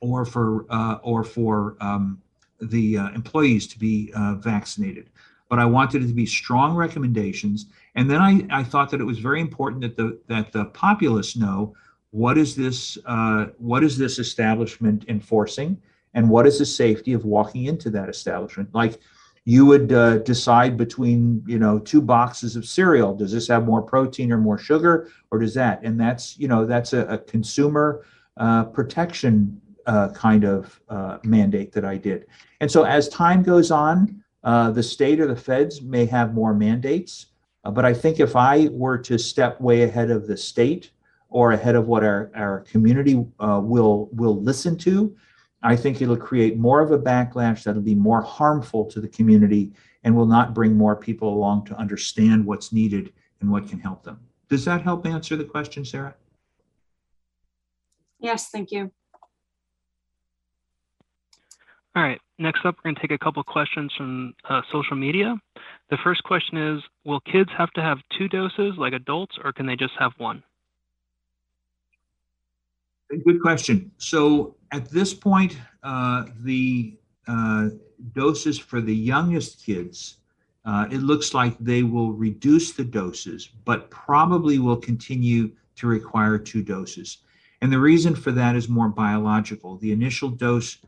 or 0.00 0.24
for 0.24 0.66
uh, 0.70 0.98
or 1.02 1.24
for 1.24 1.76
um, 1.80 2.20
the 2.60 2.98
uh, 2.98 3.10
employees 3.10 3.66
to 3.68 3.78
be 3.78 4.12
uh, 4.14 4.34
vaccinated. 4.34 5.10
But 5.48 5.58
I 5.58 5.64
wanted 5.64 6.02
it 6.02 6.08
to 6.08 6.14
be 6.14 6.26
strong 6.26 6.76
recommendations, 6.76 7.66
and 7.94 8.10
then 8.10 8.20
I, 8.20 8.46
I 8.50 8.62
thought 8.62 8.90
that 8.90 9.00
it 9.00 9.04
was 9.04 9.18
very 9.18 9.40
important 9.40 9.80
that 9.82 9.96
the 9.96 10.18
that 10.28 10.52
the 10.52 10.66
populace 10.66 11.36
know 11.36 11.74
what 12.10 12.38
is 12.38 12.54
this 12.54 12.98
uh, 13.06 13.46
what 13.58 13.82
is 13.82 13.96
this 13.98 14.18
establishment 14.18 15.04
enforcing, 15.08 15.80
and 16.14 16.28
what 16.28 16.46
is 16.46 16.58
the 16.58 16.66
safety 16.66 17.12
of 17.12 17.24
walking 17.24 17.64
into 17.64 17.90
that 17.90 18.08
establishment. 18.08 18.74
Like 18.74 19.00
you 19.44 19.64
would 19.64 19.92
uh, 19.94 20.18
decide 20.18 20.76
between 20.76 21.42
you 21.46 21.58
know 21.58 21.78
two 21.78 22.02
boxes 22.02 22.54
of 22.54 22.66
cereal. 22.66 23.14
Does 23.14 23.32
this 23.32 23.48
have 23.48 23.64
more 23.64 23.80
protein 23.80 24.30
or 24.30 24.38
more 24.38 24.58
sugar, 24.58 25.08
or 25.30 25.38
does 25.38 25.54
that? 25.54 25.80
And 25.82 25.98
that's 25.98 26.38
you 26.38 26.48
know 26.48 26.66
that's 26.66 26.92
a, 26.92 27.06
a 27.06 27.16
consumer 27.16 28.04
uh, 28.36 28.64
protection 28.64 29.60
uh, 29.88 30.10
kind 30.10 30.44
of 30.44 30.80
uh, 30.88 31.18
mandate 31.24 31.72
that 31.72 31.84
I 31.84 31.96
did. 31.96 32.26
And 32.60 32.70
so 32.70 32.84
as 32.84 33.08
time 33.08 33.42
goes 33.42 33.70
on, 33.70 34.22
uh, 34.44 34.70
the 34.70 34.82
state 34.82 35.18
or 35.18 35.26
the 35.26 35.34
feds 35.34 35.82
may 35.82 36.04
have 36.06 36.34
more 36.34 36.54
mandates. 36.54 37.26
Uh, 37.64 37.70
but 37.70 37.84
I 37.84 37.94
think 37.94 38.20
if 38.20 38.36
I 38.36 38.68
were 38.70 38.98
to 38.98 39.18
step 39.18 39.60
way 39.60 39.82
ahead 39.82 40.10
of 40.10 40.26
the 40.26 40.36
state 40.36 40.90
or 41.30 41.52
ahead 41.52 41.74
of 41.74 41.88
what 41.88 42.04
our, 42.04 42.30
our 42.34 42.60
community 42.60 43.26
uh, 43.40 43.60
will, 43.64 44.10
will 44.12 44.40
listen 44.40 44.76
to, 44.78 45.16
I 45.62 45.74
think 45.74 46.00
it'll 46.00 46.16
create 46.16 46.56
more 46.56 46.80
of 46.80 46.92
a 46.92 46.98
backlash 46.98 47.64
that'll 47.64 47.82
be 47.82 47.94
more 47.94 48.20
harmful 48.22 48.84
to 48.86 49.00
the 49.00 49.08
community 49.08 49.72
and 50.04 50.14
will 50.14 50.26
not 50.26 50.54
bring 50.54 50.76
more 50.76 50.94
people 50.94 51.32
along 51.32 51.64
to 51.66 51.76
understand 51.76 52.44
what's 52.44 52.72
needed 52.72 53.12
and 53.40 53.50
what 53.50 53.68
can 53.68 53.80
help 53.80 54.04
them. 54.04 54.20
Does 54.48 54.64
that 54.66 54.82
help 54.82 55.06
answer 55.06 55.34
the 55.34 55.44
question, 55.44 55.84
Sarah? 55.84 56.14
Yes, 58.20 58.50
thank 58.50 58.70
you. 58.70 58.92
All 61.98 62.04
right, 62.04 62.20
next 62.38 62.64
up, 62.64 62.76
we're 62.76 62.90
going 62.90 62.94
to 62.94 63.00
take 63.00 63.10
a 63.10 63.18
couple 63.18 63.42
questions 63.42 63.92
from 63.96 64.32
uh, 64.48 64.62
social 64.70 64.94
media. 64.94 65.34
The 65.90 65.96
first 66.04 66.22
question 66.22 66.56
is 66.56 66.80
Will 67.04 67.18
kids 67.18 67.50
have 67.58 67.72
to 67.72 67.82
have 67.82 67.98
two 68.16 68.28
doses 68.28 68.74
like 68.78 68.92
adults, 68.92 69.36
or 69.42 69.52
can 69.52 69.66
they 69.66 69.74
just 69.74 69.94
have 69.98 70.12
one? 70.16 70.44
Good 73.10 73.42
question. 73.42 73.90
So 73.98 74.54
at 74.70 74.88
this 74.88 75.12
point, 75.12 75.58
uh, 75.82 76.26
the 76.44 76.96
uh, 77.26 77.70
doses 78.12 78.60
for 78.60 78.80
the 78.80 78.94
youngest 78.94 79.66
kids, 79.66 80.18
uh, 80.64 80.86
it 80.92 80.98
looks 80.98 81.34
like 81.34 81.58
they 81.58 81.82
will 81.82 82.12
reduce 82.12 82.70
the 82.70 82.84
doses, 82.84 83.48
but 83.64 83.90
probably 83.90 84.60
will 84.60 84.76
continue 84.76 85.50
to 85.74 85.88
require 85.88 86.38
two 86.38 86.62
doses. 86.62 87.18
And 87.60 87.72
the 87.72 87.80
reason 87.80 88.14
for 88.14 88.30
that 88.30 88.54
is 88.54 88.68
more 88.68 88.88
biological. 88.88 89.78
The 89.78 89.90
initial 89.90 90.28
dose 90.28 90.78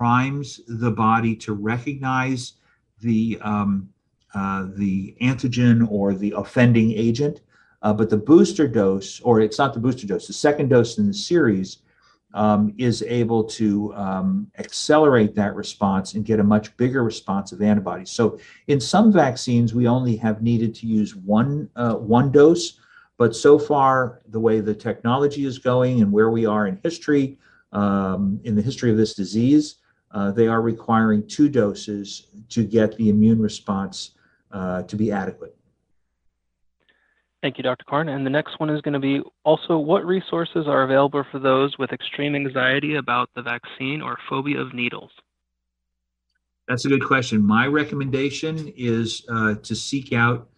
primes 0.00 0.62
the 0.66 0.90
body 0.90 1.36
to 1.36 1.52
recognize 1.52 2.54
the 3.02 3.38
um, 3.42 3.86
uh, 4.34 4.66
the 4.76 5.14
antigen 5.20 5.86
or 5.90 6.14
the 6.14 6.32
offending 6.38 6.90
agent. 6.92 7.42
Uh, 7.82 7.92
but 7.92 8.08
the 8.08 8.16
booster 8.16 8.66
dose, 8.66 9.20
or 9.20 9.40
it's 9.40 9.58
not 9.58 9.74
the 9.74 9.80
booster 9.80 10.06
dose, 10.06 10.26
the 10.26 10.32
second 10.32 10.68
dose 10.68 10.96
in 10.96 11.06
the 11.06 11.12
series, 11.12 11.82
um, 12.32 12.72
is 12.78 13.02
able 13.02 13.44
to 13.44 13.92
um, 13.94 14.50
accelerate 14.58 15.34
that 15.34 15.54
response 15.54 16.14
and 16.14 16.24
get 16.24 16.40
a 16.40 16.44
much 16.44 16.74
bigger 16.78 17.04
response 17.04 17.52
of 17.52 17.60
antibodies. 17.60 18.10
So 18.10 18.38
in 18.68 18.80
some 18.80 19.12
vaccines, 19.12 19.74
we 19.74 19.86
only 19.86 20.16
have 20.16 20.40
needed 20.40 20.74
to 20.76 20.86
use 20.86 21.14
one, 21.14 21.68
uh, 21.76 21.96
one 21.96 22.32
dose, 22.32 22.78
but 23.18 23.36
so 23.36 23.58
far, 23.58 24.22
the 24.28 24.40
way 24.40 24.60
the 24.60 24.74
technology 24.74 25.44
is 25.44 25.58
going 25.58 26.00
and 26.00 26.10
where 26.10 26.30
we 26.30 26.46
are 26.46 26.68
in 26.68 26.80
history, 26.82 27.36
um, 27.72 28.40
in 28.44 28.54
the 28.56 28.62
history 28.62 28.90
of 28.90 28.96
this 28.96 29.14
disease, 29.14 29.76
uh, 30.12 30.30
they 30.32 30.48
are 30.48 30.60
requiring 30.60 31.26
two 31.26 31.48
doses 31.48 32.26
to 32.48 32.64
get 32.64 32.96
the 32.96 33.08
immune 33.08 33.40
response 33.40 34.12
uh, 34.50 34.82
to 34.82 34.96
be 34.96 35.12
adequate. 35.12 35.56
Thank 37.42 37.56
you, 37.56 37.62
Dr. 37.62 37.84
Coren. 37.84 38.14
And 38.14 38.26
the 38.26 38.30
next 38.30 38.60
one 38.60 38.68
is 38.68 38.82
going 38.82 38.92
to 38.94 39.00
be 39.00 39.22
also 39.44 39.78
what 39.78 40.04
resources 40.04 40.66
are 40.66 40.82
available 40.82 41.24
for 41.30 41.38
those 41.38 41.78
with 41.78 41.92
extreme 41.92 42.34
anxiety 42.34 42.96
about 42.96 43.30
the 43.34 43.40
vaccine 43.40 44.02
or 44.02 44.18
phobia 44.28 44.60
of 44.60 44.74
needles? 44.74 45.10
That's 46.68 46.84
a 46.84 46.88
good 46.88 47.04
question. 47.04 47.42
My 47.42 47.66
recommendation 47.66 48.72
is 48.76 49.24
uh, 49.28 49.54
to 49.54 49.74
seek 49.74 50.12
out 50.12 50.48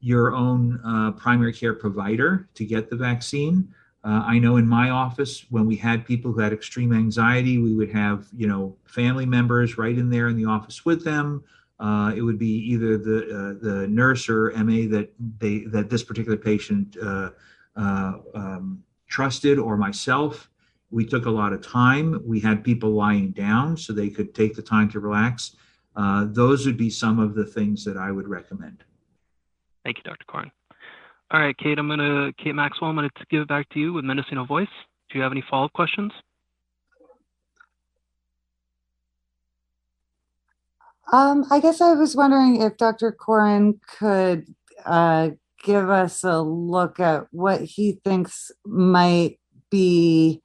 your 0.00 0.34
own 0.34 0.80
uh, 0.84 1.12
primary 1.12 1.52
care 1.52 1.74
provider 1.74 2.48
to 2.54 2.64
get 2.64 2.90
the 2.90 2.96
vaccine. 2.96 3.68
Uh, 4.04 4.22
I 4.26 4.38
know 4.38 4.58
in 4.58 4.68
my 4.68 4.90
office, 4.90 5.46
when 5.48 5.64
we 5.64 5.76
had 5.76 6.04
people 6.04 6.30
who 6.30 6.40
had 6.40 6.52
extreme 6.52 6.92
anxiety, 6.92 7.56
we 7.56 7.74
would 7.74 7.90
have, 7.90 8.26
you 8.36 8.46
know, 8.46 8.76
family 8.84 9.24
members 9.24 9.78
right 9.78 9.96
in 9.96 10.10
there 10.10 10.28
in 10.28 10.36
the 10.36 10.44
office 10.44 10.84
with 10.84 11.04
them. 11.04 11.42
Uh, 11.80 12.12
it 12.14 12.20
would 12.20 12.38
be 12.38 12.54
either 12.70 12.98
the 12.98 13.18
uh, 13.24 13.64
the 13.64 13.88
nurse 13.88 14.28
or 14.28 14.52
MA 14.58 14.86
that 14.88 15.10
they 15.38 15.60
that 15.60 15.88
this 15.88 16.04
particular 16.04 16.36
patient 16.36 16.96
uh, 17.02 17.30
uh, 17.76 18.12
um, 18.34 18.84
trusted, 19.08 19.58
or 19.58 19.76
myself. 19.76 20.50
We 20.90 21.06
took 21.06 21.24
a 21.24 21.30
lot 21.30 21.52
of 21.52 21.66
time. 21.66 22.22
We 22.24 22.40
had 22.40 22.62
people 22.62 22.90
lying 22.90 23.32
down 23.32 23.76
so 23.76 23.92
they 23.92 24.10
could 24.10 24.34
take 24.34 24.54
the 24.54 24.62
time 24.62 24.88
to 24.90 25.00
relax. 25.00 25.56
Uh, 25.96 26.26
those 26.28 26.66
would 26.66 26.76
be 26.76 26.90
some 26.90 27.18
of 27.18 27.34
the 27.34 27.44
things 27.44 27.84
that 27.84 27.96
I 27.96 28.12
would 28.12 28.28
recommend. 28.28 28.84
Thank 29.82 29.98
you, 29.98 30.02
Dr. 30.04 30.24
Coren. 30.28 30.50
All 31.34 31.40
right, 31.40 31.58
Kate, 31.58 31.80
I'm 31.80 31.88
gonna 31.88 32.32
Kate 32.38 32.54
Maxwell. 32.54 32.90
I'm 32.90 32.96
gonna 32.96 33.10
give 33.28 33.42
it 33.42 33.48
back 33.48 33.68
to 33.70 33.80
you 33.80 33.92
with 33.92 34.04
Mendocino 34.04 34.44
Voice. 34.46 34.68
Do 35.10 35.18
you 35.18 35.24
have 35.24 35.32
any 35.32 35.42
follow-up 35.50 35.72
questions? 35.72 36.12
Um, 41.12 41.44
I 41.50 41.58
guess 41.58 41.80
I 41.80 41.94
was 41.94 42.14
wondering 42.14 42.62
if 42.62 42.76
Dr. 42.76 43.10
Coren 43.10 43.80
could 43.98 44.46
uh, 44.86 45.30
give 45.64 45.90
us 45.90 46.22
a 46.22 46.40
look 46.40 47.00
at 47.00 47.26
what 47.32 47.62
he 47.62 47.98
thinks 48.04 48.52
might 48.64 49.40
be 49.70 50.40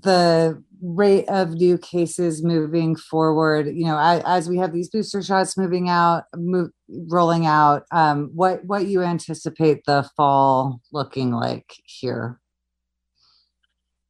the 0.00 0.64
rate 0.82 1.28
of 1.28 1.50
new 1.50 1.78
cases 1.78 2.42
moving 2.42 2.96
forward. 2.96 3.66
You 3.66 3.86
know, 3.86 3.98
as, 3.98 4.22
as 4.26 4.48
we 4.48 4.58
have 4.58 4.72
these 4.72 4.88
booster 4.88 5.22
shots 5.22 5.56
moving 5.56 5.88
out, 5.88 6.24
move, 6.34 6.70
rolling 6.88 7.46
out, 7.46 7.84
um, 7.90 8.30
what 8.34 8.64
what 8.64 8.86
you 8.86 9.02
anticipate 9.02 9.84
the 9.84 10.08
fall 10.16 10.80
looking 10.92 11.32
like 11.32 11.74
here? 11.84 12.40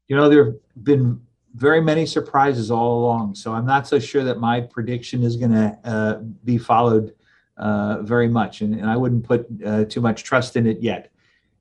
You 0.09 0.17
know, 0.17 0.29
there 0.29 0.45
have 0.47 0.55
been 0.83 1.21
very 1.55 1.81
many 1.81 2.07
surprises 2.07 2.71
all 2.71 3.01
along. 3.01 3.35
So 3.35 3.53
I'm 3.53 3.67
not 3.67 3.87
so 3.87 3.99
sure 3.99 4.25
that 4.25 4.39
my 4.39 4.61
prediction 4.61 5.23
is 5.23 5.37
going 5.37 5.53
to 5.53 5.79
uh, 5.85 6.19
be 6.45 6.59
followed 6.59 7.15
uh, 7.57 8.03
very 8.03 8.29
much, 8.29 8.63
and, 8.63 8.75
and, 8.75 8.89
I 8.89 8.97
wouldn't 8.97 9.23
put 9.23 9.47
uh, 9.67 9.85
too 9.85 10.01
much 10.01 10.25
trust 10.25 10.57
in 10.57 10.67
it 10.67 10.81
yet. 10.81 11.13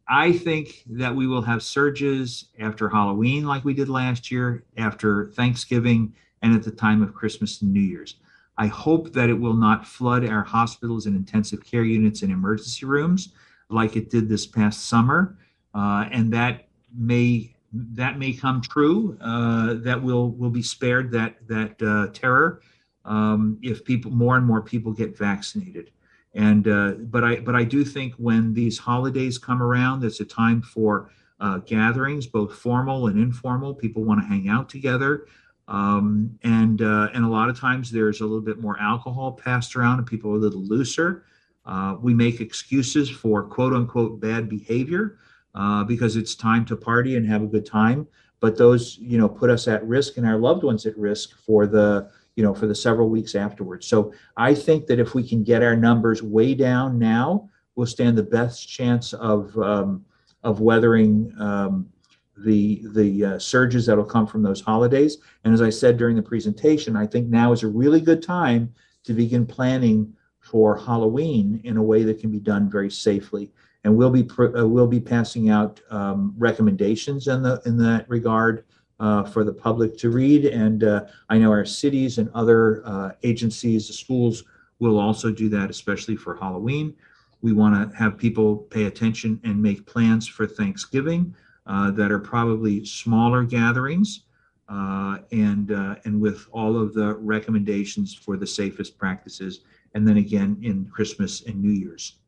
I 0.10 0.32
think 0.34 0.84
that 0.88 1.16
we 1.16 1.28
will 1.28 1.44
have 1.44 1.62
surges 1.62 2.46
after 2.60 2.90
Halloween, 2.90 3.46
like 3.46 3.64
we 3.64 3.76
did 3.76 3.90
last 3.90 4.32
year, 4.32 4.64
after 4.76 5.28
Thanksgiving, 5.36 6.14
and 6.42 6.56
at 6.56 6.64
the 6.64 6.72
time 6.72 7.04
of 7.04 7.14
Christmas 7.14 7.62
and 7.62 7.72
New 7.72 7.82
Year's. 7.82 8.16
I 8.58 8.68
hope 8.68 9.14
that 9.14 9.30
it 9.30 9.40
will 9.40 9.54
not 9.54 9.88
flood 9.88 10.26
our 10.26 10.44
hospitals 10.44 11.06
and 11.06 11.16
intensive 11.16 11.64
care 11.64 11.84
units 11.84 12.24
and 12.24 12.32
emergency 12.32 12.86
rooms 12.86 13.30
like 13.70 13.96
it 13.96 14.10
did 14.10 14.28
this 14.28 14.46
past 14.46 14.88
summer, 14.88 15.38
uh, 15.76 16.06
and 16.12 16.34
that 16.34 16.68
may 16.94 17.56
that 17.72 18.18
may 18.18 18.34
come 18.34 18.62
true. 18.62 19.18
Uh, 19.22 19.76
that 19.76 20.02
will 20.02 20.32
will 20.32 20.50
be 20.50 20.64
spared 20.64 21.12
that 21.12 21.36
that 21.48 21.82
uh, 21.82 22.12
terror 22.14 22.62
um, 23.06 23.60
if 23.62 23.86
people 23.86 24.12
more 24.12 24.38
and 24.38 24.46
more 24.46 24.62
people 24.62 24.92
get 24.92 25.18
vaccinated. 25.18 25.92
And 26.34 26.68
uh, 26.68 26.92
but 27.00 27.24
I 27.24 27.38
but 27.38 27.56
I 27.56 27.64
do 27.64 27.84
think 27.84 28.14
when 28.16 28.54
these 28.54 28.78
holidays 28.78 29.38
come 29.38 29.64
around, 29.64 30.04
it's 30.04 30.20
a 30.20 30.26
time 30.26 30.62
for 30.62 31.12
uh, 31.40 31.58
gatherings, 31.60 32.28
both 32.28 32.54
formal 32.54 33.08
and 33.08 33.20
informal. 33.20 33.74
People 33.74 34.04
want 34.04 34.22
to 34.22 34.28
hang 34.28 34.50
out 34.50 34.70
together. 34.70 35.26
Um, 35.68 36.38
and 36.44 36.82
uh, 36.82 37.10
and 37.14 37.26
a 37.26 37.28
lot 37.28 37.50
of 37.50 37.60
times 37.60 37.92
there's 37.92 38.22
a 38.22 38.26
little 38.26 38.42
bit 38.42 38.60
more 38.60 38.80
alcohol 38.80 39.34
passed 39.34 39.76
around, 39.76 40.00
and 40.00 40.08
people 40.08 40.32
are 40.32 40.36
a 40.36 40.40
little 40.40 40.64
looser. 40.64 41.26
Uh, 41.66 41.96
we 42.02 42.14
make 42.14 42.42
excuses 42.42 43.10
for 43.10 43.44
quote 43.44 43.74
unquote 43.74 44.20
bad 44.20 44.50
behavior, 44.50 45.20
uh, 45.56 45.84
because 45.84 46.16
it's 46.16 46.36
time 46.36 46.66
to 46.66 46.76
party 46.76 47.16
and 47.16 47.26
have 47.28 47.44
a 47.44 47.48
good 47.48 47.66
time. 47.66 48.08
But 48.40 48.58
those, 48.58 48.98
you 49.00 49.18
know, 49.18 49.28
put 49.28 49.50
us 49.50 49.68
at 49.68 49.86
risk 49.86 50.18
and 50.18 50.26
our 50.26 50.38
loved 50.38 50.64
ones 50.64 50.86
at 50.86 50.98
risk 50.98 51.38
for 51.38 51.68
the, 51.68 52.10
you 52.40 52.46
know, 52.46 52.54
for 52.54 52.68
the 52.68 52.74
several 52.74 53.10
weeks 53.10 53.36
afterwards. 53.36 53.86
So 53.86 54.14
I 54.38 54.54
think 54.56 54.88
that 54.88 54.98
if 54.98 55.14
we 55.14 55.28
can 55.28 55.44
get 55.44 55.62
our 55.62 55.76
numbers 55.76 56.24
way 56.24 56.54
down 56.54 56.98
now, 56.98 57.50
we'll 57.76 57.86
stand 57.86 58.18
the 58.18 58.24
best 58.24 58.66
chance 58.66 59.12
of 59.12 59.58
um, 59.58 60.06
of 60.42 60.62
weathering 60.62 61.34
um, 61.38 61.90
the 62.38 62.82
the 62.94 63.26
uh, 63.26 63.40
surges 63.40 63.86
that'll 63.86 64.06
come 64.06 64.26
from 64.26 64.42
those 64.42 64.62
holidays. 64.62 65.18
And 65.44 65.54
as 65.54 65.62
I 65.62 65.70
said 65.70 65.98
during 65.98 66.16
the 66.16 66.22
presentation, 66.22 66.96
I 66.96 67.08
think 67.08 67.28
now 67.28 67.52
is 67.52 67.64
a 67.64 67.68
really 67.68 68.00
good 68.00 68.24
time 68.24 68.74
to 69.04 69.12
begin 69.12 69.46
planning 69.46 70.14
for 70.40 70.78
Halloween 70.78 71.60
in 71.66 71.76
a 71.76 71.84
way 71.84 72.04
that 72.04 72.22
can 72.22 72.32
be 72.32 72.40
done 72.40 72.70
very 72.70 72.90
safely 72.90 73.52
and 73.84 73.96
we'll 73.96 74.10
be 74.10 74.28
uh, 74.40 74.66
we'll 74.66 74.88
be 74.88 75.00
passing 75.00 75.50
out 75.50 75.82
um, 75.90 76.34
recommendations 76.38 77.28
in 77.28 77.44
the 77.44 77.62
in 77.66 77.78
that 77.78 78.10
regard 78.10 78.64
uh, 79.00 79.24
for 79.24 79.44
the 79.44 79.54
public 79.54 79.98
to 79.98 80.10
read. 80.10 80.46
And 80.46 80.84
uh, 80.84 81.06
I 81.30 81.38
know 81.38 81.52
our 81.52 81.66
cities 81.66 82.18
and 82.18 82.30
other 82.34 82.82
uh, 82.86 83.12
agencies, 83.24 83.88
the 83.88 83.94
schools 83.94 84.44
will 84.80 85.00
also 85.00 85.32
do 85.32 85.50
that, 85.50 85.70
especially 85.70 86.16
for 86.16 86.36
Halloween. 86.36 86.96
We 87.42 87.54
want 87.54 87.92
to 87.92 87.98
have 87.98 88.18
people 88.18 88.58
pay 88.58 88.86
attention 88.86 89.40
and 89.44 89.62
make 89.62 89.86
plans 89.86 90.28
for 90.28 90.46
Thanksgiving 90.46 91.34
uh, 91.66 91.92
that 91.92 92.12
are 92.12 92.20
probably 92.20 92.86
smaller 92.86 93.44
gatherings. 93.44 94.24
Uh, 94.68 95.18
and 95.32 95.72
and 96.06 96.22
with 96.22 96.46
all 96.52 96.80
of 96.80 96.94
the 96.94 97.16
recommendations 97.16 98.14
for 98.14 98.38
the 98.38 98.46
safest 98.46 99.00
practices, 99.00 99.62
and 99.96 100.08
then 100.08 100.18
again 100.18 100.60
in 100.62 100.86
Christmas 100.86 101.42
and 101.48 101.60
New 101.60 101.72
Year's. 101.72 102.19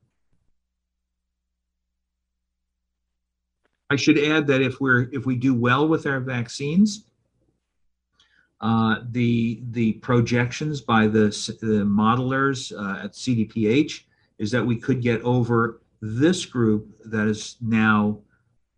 I 3.92 3.98
should 3.98 4.18
add 4.18 4.48
that 4.48 4.62
if 4.62 4.80
we're 4.80 5.10
if 5.12 5.26
we 5.26 5.36
do 5.36 5.54
well 5.54 5.86
with 5.86 6.06
our 6.08 6.22
vaccines, 6.22 7.04
uh, 8.62 9.00
the 9.10 9.62
the 9.72 9.94
projections 9.94 10.80
by 10.80 11.08
the, 11.08 11.28
the 11.62 11.84
modelers 11.84 12.72
uh, 12.72 13.04
at 13.04 13.12
CDPH 13.12 14.04
is 14.40 14.50
that 14.52 14.66
we 14.66 14.78
could 14.78 15.02
get 15.02 15.22
over 15.24 15.82
this 16.02 16.46
group 16.46 16.88
that 17.04 17.28
is 17.28 17.58
now 17.60 18.18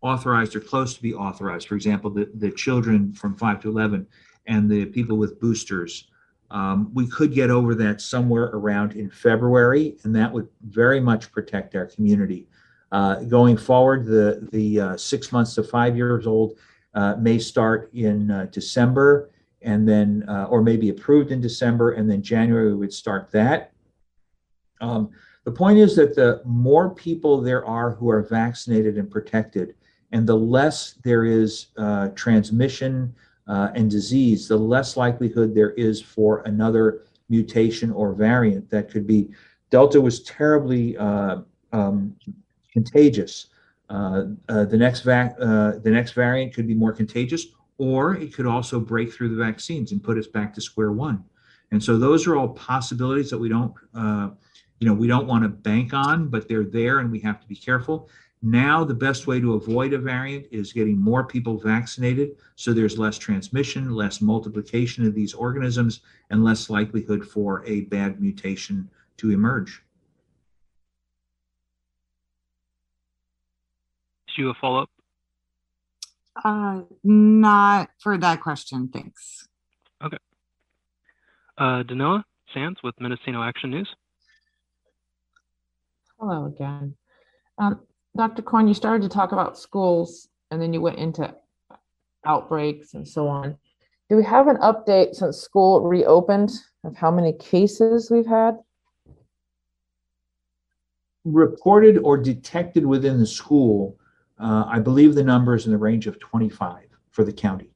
authorized 0.02 0.56
or 0.56 0.60
close 0.60 0.94
to 0.94 1.02
be 1.02 1.14
authorized. 1.14 1.68
For 1.68 1.76
example, 1.76 2.10
the, 2.10 2.28
the 2.34 2.50
children 2.50 3.14
from 3.14 3.36
5 3.36 3.60
to 3.62 3.68
11 3.70 4.06
and 4.48 4.68
the 4.68 4.84
people 4.86 5.16
with 5.16 5.40
boosters. 5.40 6.08
Um, 6.50 6.90
we 6.92 7.06
could 7.06 7.32
get 7.32 7.50
over 7.50 7.74
that 7.76 8.00
somewhere 8.00 8.50
around 8.52 8.92
in 8.92 9.08
February, 9.10 9.96
and 10.02 10.14
that 10.16 10.30
would 10.32 10.48
very 10.62 11.00
much 11.00 11.32
protect 11.32 11.74
our 11.76 11.86
community. 11.86 12.48
Uh, 12.94 13.16
going 13.24 13.56
forward, 13.56 14.06
the, 14.06 14.48
the 14.52 14.80
uh, 14.80 14.96
six 14.96 15.32
months 15.32 15.56
to 15.56 15.64
five 15.64 15.96
years 15.96 16.28
old 16.28 16.56
uh, 16.94 17.16
may 17.16 17.40
start 17.40 17.92
in 17.92 18.30
uh, 18.30 18.46
December 18.52 19.30
and 19.62 19.88
then, 19.88 20.24
uh, 20.28 20.46
or 20.48 20.62
may 20.62 20.76
be 20.76 20.90
approved 20.90 21.32
in 21.32 21.40
December, 21.40 21.94
and 21.94 22.08
then 22.08 22.22
January 22.22 22.68
we 22.68 22.76
would 22.76 22.92
start 22.92 23.32
that. 23.32 23.72
Um, 24.80 25.10
the 25.42 25.50
point 25.50 25.76
is 25.76 25.96
that 25.96 26.14
the 26.14 26.40
more 26.44 26.94
people 26.94 27.40
there 27.40 27.66
are 27.66 27.90
who 27.90 28.08
are 28.10 28.22
vaccinated 28.22 28.96
and 28.96 29.10
protected, 29.10 29.74
and 30.12 30.24
the 30.24 30.36
less 30.36 30.94
there 31.02 31.24
is 31.24 31.66
uh, 31.76 32.10
transmission 32.10 33.12
and 33.48 33.90
disease, 33.90 34.46
the 34.46 34.56
less 34.56 34.96
likelihood 34.96 35.52
there 35.52 35.72
is 35.72 36.00
for 36.00 36.42
another 36.42 37.02
mutation 37.28 37.90
or 37.90 38.12
variant 38.12 38.70
that 38.70 38.88
could 38.88 39.04
be. 39.04 39.30
Delta 39.70 40.00
was 40.00 40.22
terribly 40.22 40.96
um, 40.98 42.14
contagious. 42.74 43.46
Uh, 43.88 44.24
uh, 44.48 44.64
the 44.64 44.76
next 44.76 45.00
vac- 45.00 45.36
uh, 45.40 45.72
the 45.82 45.90
next 45.90 46.12
variant 46.12 46.52
could 46.52 46.66
be 46.66 46.74
more 46.74 46.92
contagious, 46.92 47.46
or 47.78 48.16
it 48.16 48.34
could 48.34 48.46
also 48.46 48.78
break 48.78 49.12
through 49.12 49.30
the 49.30 49.42
vaccines 49.42 49.92
and 49.92 50.02
put 50.02 50.18
us 50.18 50.26
back 50.26 50.52
to 50.52 50.60
square 50.60 50.92
one. 50.92 51.24
And 51.70 51.82
so 51.82 51.98
those 51.98 52.26
are 52.26 52.36
all 52.36 52.48
possibilities 52.48 53.30
that 53.30 53.38
we 53.38 53.48
don't, 53.48 53.74
uh, 53.94 54.30
you 54.78 54.88
know, 54.88 54.94
we 54.94 55.06
don't 55.06 55.26
want 55.26 55.44
to 55.44 55.48
bank 55.48 55.94
on, 55.94 56.28
but 56.28 56.48
they're 56.48 56.64
there, 56.64 56.98
and 56.98 57.10
we 57.10 57.20
have 57.20 57.40
to 57.40 57.46
be 57.46 57.56
careful. 57.56 58.08
Now, 58.42 58.84
the 58.84 58.94
best 58.94 59.26
way 59.26 59.40
to 59.40 59.54
avoid 59.54 59.94
a 59.94 59.98
variant 59.98 60.46
is 60.50 60.72
getting 60.72 60.98
more 60.98 61.24
people 61.24 61.58
vaccinated 61.58 62.36
so 62.56 62.72
there's 62.72 62.98
less 62.98 63.16
transmission, 63.16 63.90
less 63.94 64.20
multiplication 64.20 65.06
of 65.06 65.14
these 65.14 65.32
organisms, 65.32 66.00
and 66.30 66.44
less 66.44 66.68
likelihood 66.68 67.24
for 67.24 67.64
a 67.64 67.82
bad 67.82 68.20
mutation 68.20 68.90
to 69.16 69.30
emerge. 69.30 69.83
You 74.36 74.48
have 74.48 74.56
a 74.56 74.60
follow-up? 74.60 74.90
Uh, 76.44 76.82
not 77.04 77.90
for 78.00 78.18
that 78.18 78.40
question, 78.40 78.88
thanks. 78.88 79.46
Uh, 81.56 81.84
Danila 81.84 82.24
Sands 82.52 82.80
with 82.82 82.94
Mendocino 83.00 83.42
Action 83.42 83.70
News. 83.70 83.88
Hello 86.18 86.46
again. 86.46 86.96
Um, 87.58 87.80
Dr. 88.16 88.42
Coren, 88.42 88.66
you 88.66 88.74
started 88.74 89.02
to 89.02 89.08
talk 89.08 89.32
about 89.32 89.56
schools 89.56 90.28
and 90.50 90.60
then 90.60 90.72
you 90.72 90.80
went 90.80 90.98
into 90.98 91.32
outbreaks 92.24 92.94
and 92.94 93.06
so 93.06 93.28
on. 93.28 93.56
Do 94.08 94.16
we 94.16 94.24
have 94.24 94.48
an 94.48 94.56
update 94.56 95.14
since 95.14 95.38
school 95.38 95.80
reopened 95.82 96.52
of 96.82 96.96
how 96.96 97.10
many 97.10 97.32
cases 97.32 98.10
we've 98.10 98.26
had? 98.26 98.58
Reported 101.24 101.98
or 101.98 102.18
detected 102.18 102.84
within 102.84 103.18
the 103.18 103.26
school, 103.26 103.96
uh, 104.38 104.64
I 104.66 104.78
believe 104.80 105.14
the 105.14 105.22
number 105.22 105.54
is 105.54 105.66
in 105.66 105.72
the 105.72 105.78
range 105.78 106.06
of 106.06 106.18
25 106.18 106.86
for 107.10 107.24
the 107.24 107.32
county 107.32 107.70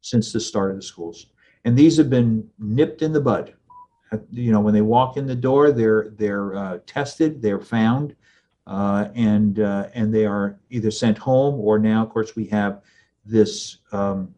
since 0.00 0.32
the 0.32 0.40
start 0.40 0.70
of 0.70 0.76
the 0.76 0.82
schools. 0.82 1.26
And 1.64 1.76
these 1.76 1.96
have 1.96 2.08
been 2.08 2.48
nipped 2.58 3.02
in 3.02 3.12
the 3.12 3.20
bud. 3.20 3.54
You 4.30 4.52
know, 4.52 4.60
when 4.60 4.72
they 4.72 4.80
walk 4.80 5.16
in 5.16 5.26
the 5.26 5.34
door, 5.34 5.70
they're 5.70 6.10
they're 6.16 6.56
uh, 6.56 6.78
tested, 6.86 7.42
they're 7.42 7.60
found, 7.60 8.16
uh, 8.66 9.08
and 9.14 9.60
uh, 9.60 9.88
and 9.92 10.14
they 10.14 10.24
are 10.24 10.58
either 10.70 10.90
sent 10.90 11.18
home 11.18 11.60
or 11.60 11.78
now, 11.78 12.04
of 12.04 12.10
course, 12.10 12.34
we 12.34 12.46
have 12.46 12.80
this 13.26 13.78
um, 13.92 14.34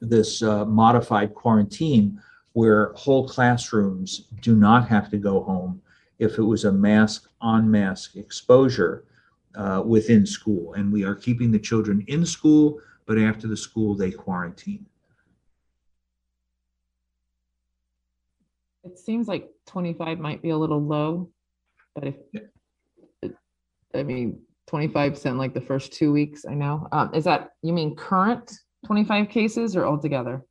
this 0.00 0.42
uh, 0.42 0.64
modified 0.64 1.34
quarantine 1.34 2.20
where 2.52 2.92
whole 2.92 3.26
classrooms 3.26 4.28
do 4.40 4.54
not 4.54 4.86
have 4.86 5.10
to 5.10 5.16
go 5.16 5.42
home 5.42 5.80
if 6.18 6.38
it 6.38 6.42
was 6.42 6.64
a 6.64 6.72
mask 6.72 7.28
on 7.42 7.70
mask 7.70 8.16
exposure 8.16 9.04
uh, 9.56 9.82
within 9.84 10.24
school. 10.24 10.72
And 10.74 10.90
we 10.92 11.04
are 11.04 11.14
keeping 11.14 11.50
the 11.50 11.58
children 11.58 12.04
in 12.08 12.24
school, 12.24 12.80
but 13.04 13.18
after 13.18 13.46
the 13.48 13.56
school, 13.56 13.94
they 13.94 14.10
quarantine. 14.10 14.86
It 18.84 18.98
seems 18.98 19.28
like 19.28 19.48
25 19.66 20.18
might 20.18 20.42
be 20.42 20.50
a 20.50 20.56
little 20.58 20.80
low, 20.82 21.30
but 21.94 22.04
if, 22.04 22.14
it- 22.32 22.48
I 23.94 24.02
mean, 24.02 24.40
25% 24.70 25.36
like 25.36 25.52
the 25.52 25.60
first 25.60 25.92
two 25.92 26.12
weeks, 26.12 26.46
I 26.48 26.54
know. 26.54 26.88
Um, 26.92 27.12
is 27.14 27.24
that, 27.24 27.50
you 27.62 27.72
mean 27.74 27.94
current 27.94 28.50
25 28.86 29.28
cases 29.28 29.76
or 29.76 29.84
altogether? 29.84 30.42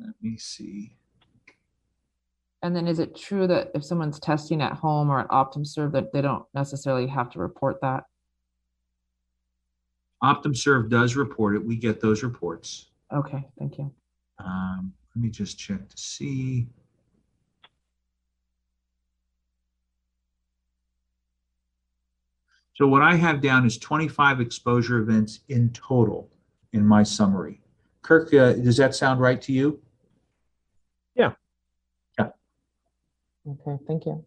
Let 0.00 0.14
me 0.22 0.38
see. 0.38 0.96
And 2.62 2.76
then 2.76 2.86
is 2.86 3.00
it 3.00 3.16
true 3.16 3.48
that 3.48 3.72
if 3.74 3.84
someone's 3.84 4.20
testing 4.20 4.62
at 4.62 4.74
home 4.74 5.10
or 5.10 5.20
at 5.20 5.28
OptumServe 5.28 5.92
that 5.92 6.12
they 6.12 6.20
don't 6.20 6.44
necessarily 6.54 7.08
have 7.08 7.28
to 7.30 7.40
report 7.40 7.80
that? 7.82 8.04
OptumServe 10.22 10.88
does 10.88 11.16
report 11.16 11.56
it. 11.56 11.64
We 11.64 11.74
get 11.74 12.00
those 12.00 12.22
reports. 12.22 12.86
Okay, 13.12 13.44
thank 13.58 13.78
you. 13.78 13.92
Um, 14.38 14.92
let 15.14 15.22
me 15.22 15.28
just 15.28 15.58
check 15.58 15.88
to 15.88 15.98
see. 15.98 16.68
So 22.74 22.86
what 22.86 23.02
I 23.02 23.16
have 23.16 23.40
down 23.40 23.66
is 23.66 23.76
25 23.76 24.40
exposure 24.40 24.98
events 24.98 25.40
in 25.48 25.70
total 25.70 26.30
in 26.72 26.86
my 26.86 27.02
summary. 27.02 27.60
Kirk, 28.02 28.32
uh, 28.32 28.54
does 28.54 28.76
that 28.76 28.94
sound 28.94 29.20
right 29.20 29.42
to 29.42 29.52
you? 29.52 29.80
Okay, 33.48 33.78
thank 33.86 34.06
you. 34.06 34.24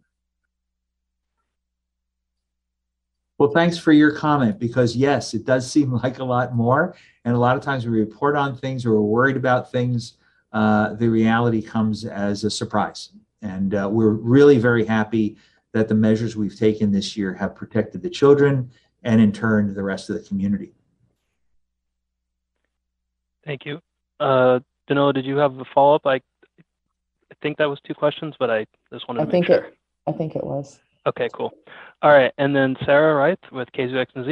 Well, 3.37 3.51
thanks 3.51 3.77
for 3.77 3.91
your 3.91 4.11
comment 4.11 4.59
because 4.59 4.95
yes, 4.95 5.33
it 5.33 5.45
does 5.45 5.69
seem 5.71 5.91
like 5.91 6.19
a 6.19 6.23
lot 6.23 6.55
more. 6.55 6.95
And 7.23 7.35
a 7.35 7.39
lot 7.39 7.57
of 7.57 7.63
times 7.63 7.85
we 7.85 7.99
report 7.99 8.35
on 8.35 8.55
things 8.55 8.85
or 8.85 8.93
we're 8.93 9.01
worried 9.01 9.37
about 9.37 9.71
things, 9.71 10.13
uh, 10.53 10.93
the 10.93 11.09
reality 11.09 11.61
comes 11.61 12.05
as 12.05 12.43
a 12.43 12.49
surprise. 12.49 13.11
And 13.41 13.75
uh, 13.75 13.89
we're 13.91 14.11
really 14.11 14.57
very 14.57 14.85
happy 14.85 15.37
that 15.73 15.89
the 15.89 15.95
measures 15.95 16.35
we've 16.35 16.57
taken 16.57 16.91
this 16.91 17.17
year 17.17 17.33
have 17.33 17.55
protected 17.55 18.01
the 18.01 18.09
children 18.09 18.71
and 19.03 19.21
in 19.21 19.31
turn 19.31 19.73
the 19.73 19.83
rest 19.83 20.09
of 20.09 20.15
the 20.15 20.27
community. 20.27 20.73
Thank 23.43 23.65
you. 23.65 23.79
Uh, 24.19 24.59
Danilo, 24.87 25.11
did 25.11 25.25
you 25.25 25.37
have 25.37 25.57
a 25.59 25.65
follow-up? 25.73 26.05
I, 26.05 26.15
I 26.15 26.21
think 27.41 27.57
that 27.57 27.69
was 27.69 27.79
two 27.85 27.93
questions, 27.93 28.35
but 28.39 28.49
I 28.49 28.65
just 28.91 29.07
wanted 29.07 29.21
I 29.21 29.23
to 29.23 29.27
make 29.27 29.31
think 29.31 29.45
sure. 29.47 29.65
it, 29.65 29.77
I 30.07 30.11
think 30.11 30.35
it 30.35 30.43
was. 30.43 30.79
Okay, 31.07 31.29
cool. 31.33 31.53
All 32.01 32.11
right, 32.11 32.31
and 32.37 32.55
then 32.55 32.75
Sarah 32.85 33.15
Wright 33.15 33.39
with 33.51 33.71
KZYX 33.71 34.07
and 34.15 34.25
Z. 34.25 34.31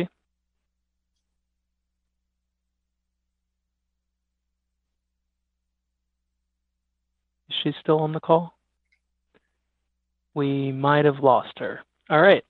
Is 7.49 7.55
she 7.63 7.73
still 7.79 7.99
on 7.99 8.11
the 8.11 8.19
call? 8.19 8.55
We 10.33 10.71
might 10.71 11.05
have 11.05 11.19
lost 11.19 11.59
her. 11.59 11.81
All 12.09 12.21
right. 12.21 12.43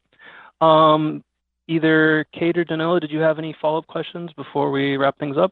Um, 0.62 1.24
either 1.68 2.26
Kate 2.34 2.58
or 2.58 2.64
Danilo, 2.64 3.00
did 3.00 3.12
you 3.12 3.20
have 3.20 3.40
any 3.40 3.56
follow-up 3.62 3.88
questions 3.88 4.32
before 4.34 4.72
we 4.72 4.96
wrap 4.96 5.18
things 5.20 5.38
up? 5.38 5.52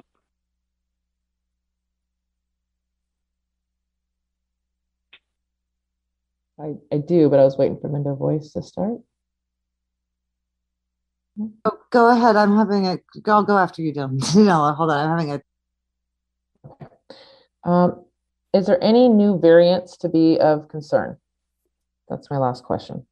I, 6.62 6.76
I 6.96 6.98
do, 7.00 7.30
but 7.30 7.40
I 7.40 7.44
was 7.44 7.58
waiting 7.58 7.80
for 7.80 7.90
Linda 7.90 8.14
Voice 8.14 8.52
to 8.54 8.62
start. 8.62 9.00
Oh, 11.66 11.78
Go 11.90 12.10
ahead, 12.10 12.36
I'm 12.36 12.56
having 12.56 12.88
a, 12.88 13.00
I'll 13.28 13.44
go 13.44 13.58
after 13.58 13.82
you, 13.82 13.94
Dylan. 13.94 14.20
No, 14.46 14.72
hold 14.74 14.92
on, 14.92 15.10
I'm 15.10 15.18
having 15.18 15.42
a, 17.66 17.70
Um, 17.70 18.06
is 18.54 18.68
there 18.68 18.84
any 18.84 19.08
new 19.08 19.40
variants 19.40 19.98
to 19.98 20.10
be 20.10 20.40
of 20.40 20.68
concern? 20.68 21.18
That's 22.10 22.30
my 22.30 22.38
last 22.38 22.64
question. 22.64 23.06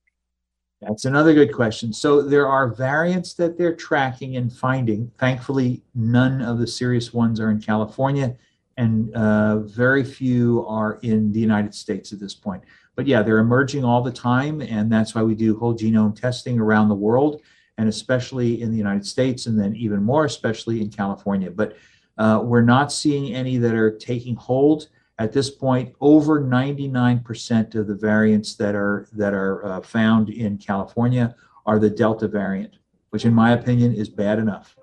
That's 0.82 1.06
another 1.06 1.34
good 1.34 1.54
question. 1.54 1.92
So 1.92 2.22
there 2.22 2.48
are 2.48 2.70
variants 2.70 3.34
that 3.34 3.58
they're 3.58 3.76
tracking 3.76 4.38
and 4.38 4.52
finding. 4.52 5.12
Thankfully, 5.18 5.82
none 5.94 6.42
of 6.42 6.58
the 6.58 6.68
serious 6.68 7.14
ones 7.14 7.40
are 7.40 7.52
in 7.52 7.62
California, 7.62 8.36
and 8.78 9.14
uh, 9.14 9.60
very 9.60 10.06
few 10.06 10.66
are 10.68 11.00
in 11.02 11.34
the 11.34 11.40
United 11.40 11.76
States 11.76 12.14
at 12.14 12.20
this 12.20 12.34
point. 12.34 12.64
But 13.00 13.08
yeah, 13.08 13.22
they're 13.22 13.40
emerging 13.40 13.86
all 13.86 14.02
the 14.02 14.12
time, 14.12 14.60
and 14.60 14.92
that's 14.92 15.16
why 15.16 15.24
we 15.24 15.34
do 15.34 15.58
whole 15.58 15.74
genome 15.74 16.14
testing 16.14 16.60
around 16.60 16.90
the 16.90 16.96
world, 16.96 17.42
and 17.78 17.88
especially 17.88 18.62
in 18.62 18.72
the 18.72 18.78
United 18.78 19.06
States, 19.06 19.46
and 19.46 19.58
then 19.58 19.74
even 19.78 20.04
more 20.04 20.26
especially 20.26 20.82
in 20.82 20.90
California. 20.90 21.50
But 21.50 21.78
uh, 22.18 22.42
we're 22.44 22.60
not 22.60 22.92
seeing 22.92 23.34
any 23.34 23.56
that 23.56 23.74
are 23.74 23.98
taking 23.98 24.36
hold 24.36 24.90
at 25.18 25.32
this 25.32 25.50
point, 25.50 25.96
over 26.02 26.42
99% 26.42 27.76
of 27.76 27.88
the 27.88 27.96
variants 27.96 28.56
that 28.56 28.76
are 28.76 29.08
that 29.14 29.34
are 29.34 29.66
uh, 29.66 29.80
found 29.80 30.28
in 30.30 30.58
California 30.58 31.34
are 31.66 31.80
the 31.80 31.90
Delta 31.90 32.28
variant, 32.28 32.74
which, 33.12 33.24
in 33.24 33.34
my 33.34 33.54
opinion, 33.54 33.94
is 33.94 34.10
bad 34.10 34.40
enough. 34.40 34.76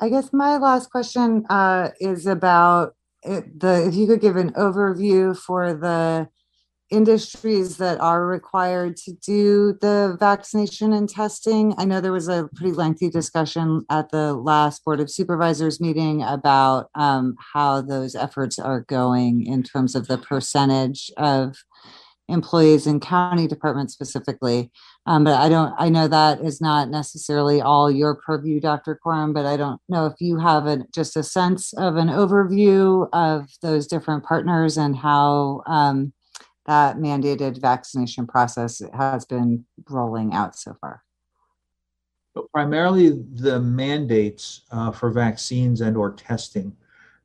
I 0.00 0.08
guess 0.08 0.32
my 0.32 0.56
last 0.56 0.90
question 0.90 1.46
uh, 1.48 1.90
is 2.00 2.26
about 2.26 2.96
it, 3.22 3.60
the, 3.60 3.86
if 3.86 3.94
you 3.94 4.06
could 4.06 4.20
give 4.20 4.36
an 4.36 4.52
overview 4.52 5.36
for 5.36 5.74
the 5.74 6.28
industries 6.92 7.78
that 7.78 7.98
are 8.00 8.26
required 8.26 8.96
to 8.96 9.12
do 9.14 9.72
the 9.80 10.16
vaccination 10.20 10.92
and 10.92 11.08
testing. 11.08 11.74
I 11.78 11.86
know 11.86 12.00
there 12.00 12.12
was 12.12 12.28
a 12.28 12.48
pretty 12.54 12.72
lengthy 12.72 13.08
discussion 13.08 13.84
at 13.90 14.10
the 14.10 14.34
last 14.34 14.84
Board 14.84 15.00
of 15.00 15.10
Supervisors 15.10 15.80
meeting 15.80 16.22
about 16.22 16.90
um, 16.94 17.34
how 17.54 17.80
those 17.80 18.14
efforts 18.14 18.58
are 18.58 18.82
going 18.82 19.46
in 19.46 19.62
terms 19.62 19.94
of 19.94 20.06
the 20.06 20.18
percentage 20.18 21.10
of 21.16 21.56
employees 22.32 22.86
in 22.86 23.00
county 23.00 23.46
departments 23.46 23.92
specifically. 23.92 24.70
Um, 25.06 25.24
but 25.24 25.34
I 25.34 25.48
don't, 25.48 25.74
I 25.78 25.88
know 25.88 26.08
that 26.08 26.40
is 26.40 26.60
not 26.60 26.88
necessarily 26.88 27.60
all 27.60 27.90
your 27.90 28.14
purview, 28.14 28.60
Dr. 28.60 28.98
Coren, 29.04 29.32
but 29.32 29.46
I 29.46 29.56
don't 29.56 29.80
know 29.88 30.06
if 30.06 30.14
you 30.20 30.38
have 30.38 30.66
just 30.92 31.16
a 31.16 31.22
sense 31.22 31.72
of 31.74 31.96
an 31.96 32.08
overview 32.08 33.08
of 33.12 33.48
those 33.62 33.86
different 33.86 34.24
partners 34.24 34.76
and 34.76 34.96
how 34.96 35.62
um, 35.66 36.12
that 36.66 36.96
mandated 36.96 37.60
vaccination 37.60 38.26
process 38.26 38.80
has 38.94 39.24
been 39.24 39.64
rolling 39.88 40.32
out 40.32 40.56
so 40.56 40.74
far. 40.80 41.02
But 42.34 42.50
primarily, 42.50 43.10
the 43.10 43.60
mandates 43.60 44.62
uh, 44.70 44.90
for 44.90 45.10
vaccines 45.10 45.82
and 45.82 45.96
or 45.96 46.12
testing 46.12 46.74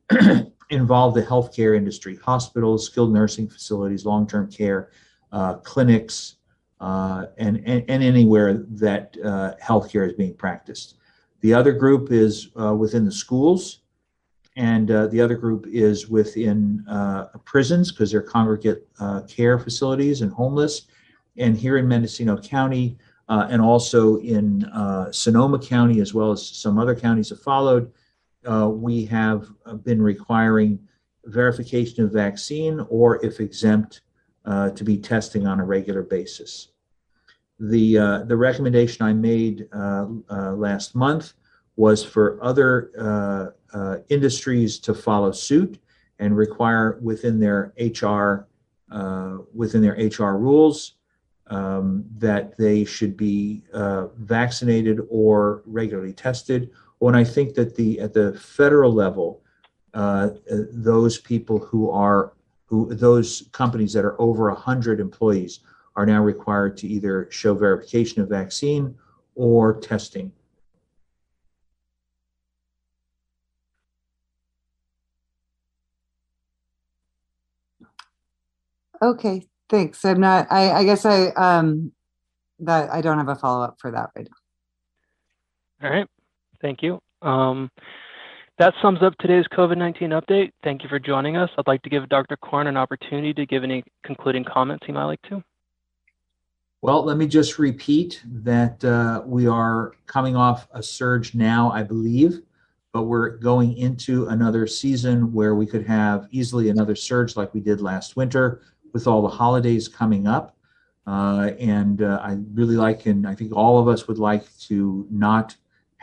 involve 0.70 1.14
the 1.14 1.24
healthcare 1.24 1.76
industry, 1.76 2.18
hospitals, 2.18 2.86
skilled 2.86 3.14
nursing 3.14 3.48
facilities, 3.48 4.06
long-term 4.06 4.52
care, 4.52 4.92
uh, 5.32 5.56
clinics, 5.56 6.36
uh, 6.80 7.26
and, 7.38 7.58
and, 7.66 7.84
and 7.90 8.04
anywhere 8.04 8.54
that 8.70 9.16
uh, 9.24 9.54
healthcare 9.64 10.08
is 10.08 10.14
being 10.14 10.34
practiced. 10.34 10.96
The 11.42 11.54
other 11.54 11.72
group 11.72 12.12
is 12.12 12.50
uh, 12.60 12.76
within 12.76 13.06
the 13.06 13.12
schools, 13.12 13.80
and 14.56 14.90
uh, 14.90 15.08
the 15.08 15.22
other 15.22 15.36
group 15.36 15.66
is 15.68 16.10
within 16.10 16.84
uh, 16.90 17.26
prisons 17.46 17.92
because 17.92 18.12
they're 18.12 18.22
congregate 18.22 18.88
care 19.28 19.60
facilities 19.60 20.22
and 20.22 20.32
homeless. 20.32 20.88
And 21.38 21.56
here 21.56 21.78
in 21.78 21.88
Mendocino 21.88 22.38
County, 22.38 22.98
and 23.30 23.62
also 23.62 24.18
in 24.18 24.68
Sonoma 25.12 25.60
County, 25.60 26.00
as 26.00 26.14
well 26.14 26.32
as 26.32 26.46
some 26.46 26.80
other 26.80 26.96
counties 26.96 27.30
have 27.30 27.42
followed, 27.42 27.92
uh, 28.48 28.70
we 28.70 29.06
have 29.06 29.48
been 29.84 30.02
requiring 30.02 30.80
verification 31.26 32.04
of 32.04 32.12
vaccine 32.12 32.86
or, 32.90 33.24
if 33.26 33.40
exempt, 33.40 34.02
uh, 34.46 34.70
to 34.72 34.84
be 34.84 34.98
testing 34.98 35.46
on 35.46 35.60
a 35.60 35.66
regular 35.66 36.02
basis. 36.02 36.70
The, 37.60 37.98
uh, 37.98 38.24
the 38.24 38.38
recommendation 38.38 39.06
I 39.06 39.14
made 39.14 39.68
uh, 39.74 40.08
uh, 40.30 40.52
last 40.54 40.96
month 40.96 41.34
was 41.76 42.04
for 42.04 42.40
other 42.44 42.92
uh, 42.98 43.78
uh, 43.78 43.98
industries 44.10 44.80
to 44.80 44.94
follow 44.94 45.32
suit 45.32 45.80
and 46.20 46.36
require 46.36 47.00
within 47.02 47.40
their 47.40 47.74
HR 47.80 48.48
uh, 48.90 49.40
within 49.54 49.82
their 49.82 49.96
HR 49.96 50.38
rules 50.38 50.94
um, 51.48 52.06
that 52.18 52.58
they 52.58 52.86
should 52.86 53.18
be 53.18 53.64
uh, 53.74 54.08
vaccinated 54.18 55.02
or 55.10 55.62
regularly 55.66 56.14
tested. 56.14 56.72
When 57.00 57.16
I 57.16 57.24
think 57.24 57.54
that 57.56 57.76
the 57.76 58.00
at 58.00 58.14
the 58.14 58.34
federal 58.34 58.92
level, 58.92 59.42
uh, 59.94 60.30
those 60.72 61.20
people 61.20 61.60
who 61.60 61.92
are 61.92 62.34
who 62.66 62.94
those 62.94 63.50
companies 63.52 63.94
that 63.94 64.04
are 64.04 64.20
over 64.22 64.50
100 64.50 65.00
employees 65.00 65.62
are 65.96 66.06
now 66.06 66.22
required 66.22 66.78
to 66.78 66.88
either 66.88 67.28
show 67.32 67.54
verification 67.54 68.22
of 68.22 68.30
vaccine 68.30 68.96
or 69.36 69.80
testing. 69.80 70.32
Okay, 79.02 79.48
thanks. 79.70 80.04
I'm 80.04 80.20
not, 80.20 80.48
I, 80.52 80.72
I 80.72 80.84
guess 80.84 81.06
I, 81.06 81.28
um, 81.30 81.92
that, 82.60 82.92
I 82.92 83.02
don't 83.02 83.18
have 83.18 83.30
a 83.30 83.36
follow-up 83.36 83.78
for 83.80 83.92
that 83.92 84.10
right 84.16 84.28
now. 85.82 85.88
All 85.88 85.96
right, 85.96 86.08
thank 86.62 86.82
you. 86.82 87.00
Um, 87.22 87.70
that 88.60 88.74
sums 88.82 89.04
up 89.04 89.16
today's 89.20 89.46
COVID-19 89.56 90.20
update. 90.20 90.52
Thank 90.64 90.82
you 90.82 90.90
for 90.90 90.98
joining 90.98 91.38
us. 91.38 91.50
I'd 91.58 91.68
like 91.68 91.84
to 91.84 91.90
give 91.90 92.10
Dr. 92.10 92.38
Coren 92.38 92.68
an 92.68 92.76
opportunity 92.76 93.34
to 93.36 93.46
give 93.46 93.64
any 93.64 93.84
concluding 94.04 94.44
comments 94.44 94.86
he 94.86 94.92
might 94.92 95.06
like 95.06 95.22
to. 95.24 95.44
Well, 96.82 97.04
let 97.04 97.18
me 97.18 97.28
just 97.28 97.60
repeat 97.60 98.22
that 98.26 98.84
uh, 98.84 99.24
we 99.26 99.48
are 99.48 99.94
coming 100.06 100.36
off 100.36 100.68
a 100.72 100.82
surge 100.82 101.36
now, 101.36 101.72
I 101.72 101.84
believe, 101.84 102.42
but 102.94 103.04
we're 103.04 103.38
going 103.38 103.78
into 103.78 104.28
another 104.28 104.66
season 104.66 105.34
where 105.34 105.54
we 105.54 105.68
could 105.68 105.86
have 105.86 106.28
easily 106.32 106.70
another 106.70 106.96
surge 106.96 107.36
like 107.36 107.54
we 107.54 107.62
did 107.62 107.82
last 107.82 108.16
winter 108.16 108.62
with 108.94 109.06
all 109.06 109.22
the 109.22 109.28
holidays 109.28 109.88
coming 109.88 110.28
up. 110.28 110.56
Uh, 111.06 111.52
and 111.60 112.02
uh, 112.02 112.20
I 112.22 112.38
really 112.54 112.76
like, 112.76 113.06
and 113.06 113.28
I 113.28 113.36
think 113.36 113.56
all 113.56 113.80
of 113.80 113.88
us 113.88 114.08
would 114.08 114.18
like 114.18 114.46
to 114.62 115.08
not 115.12 115.56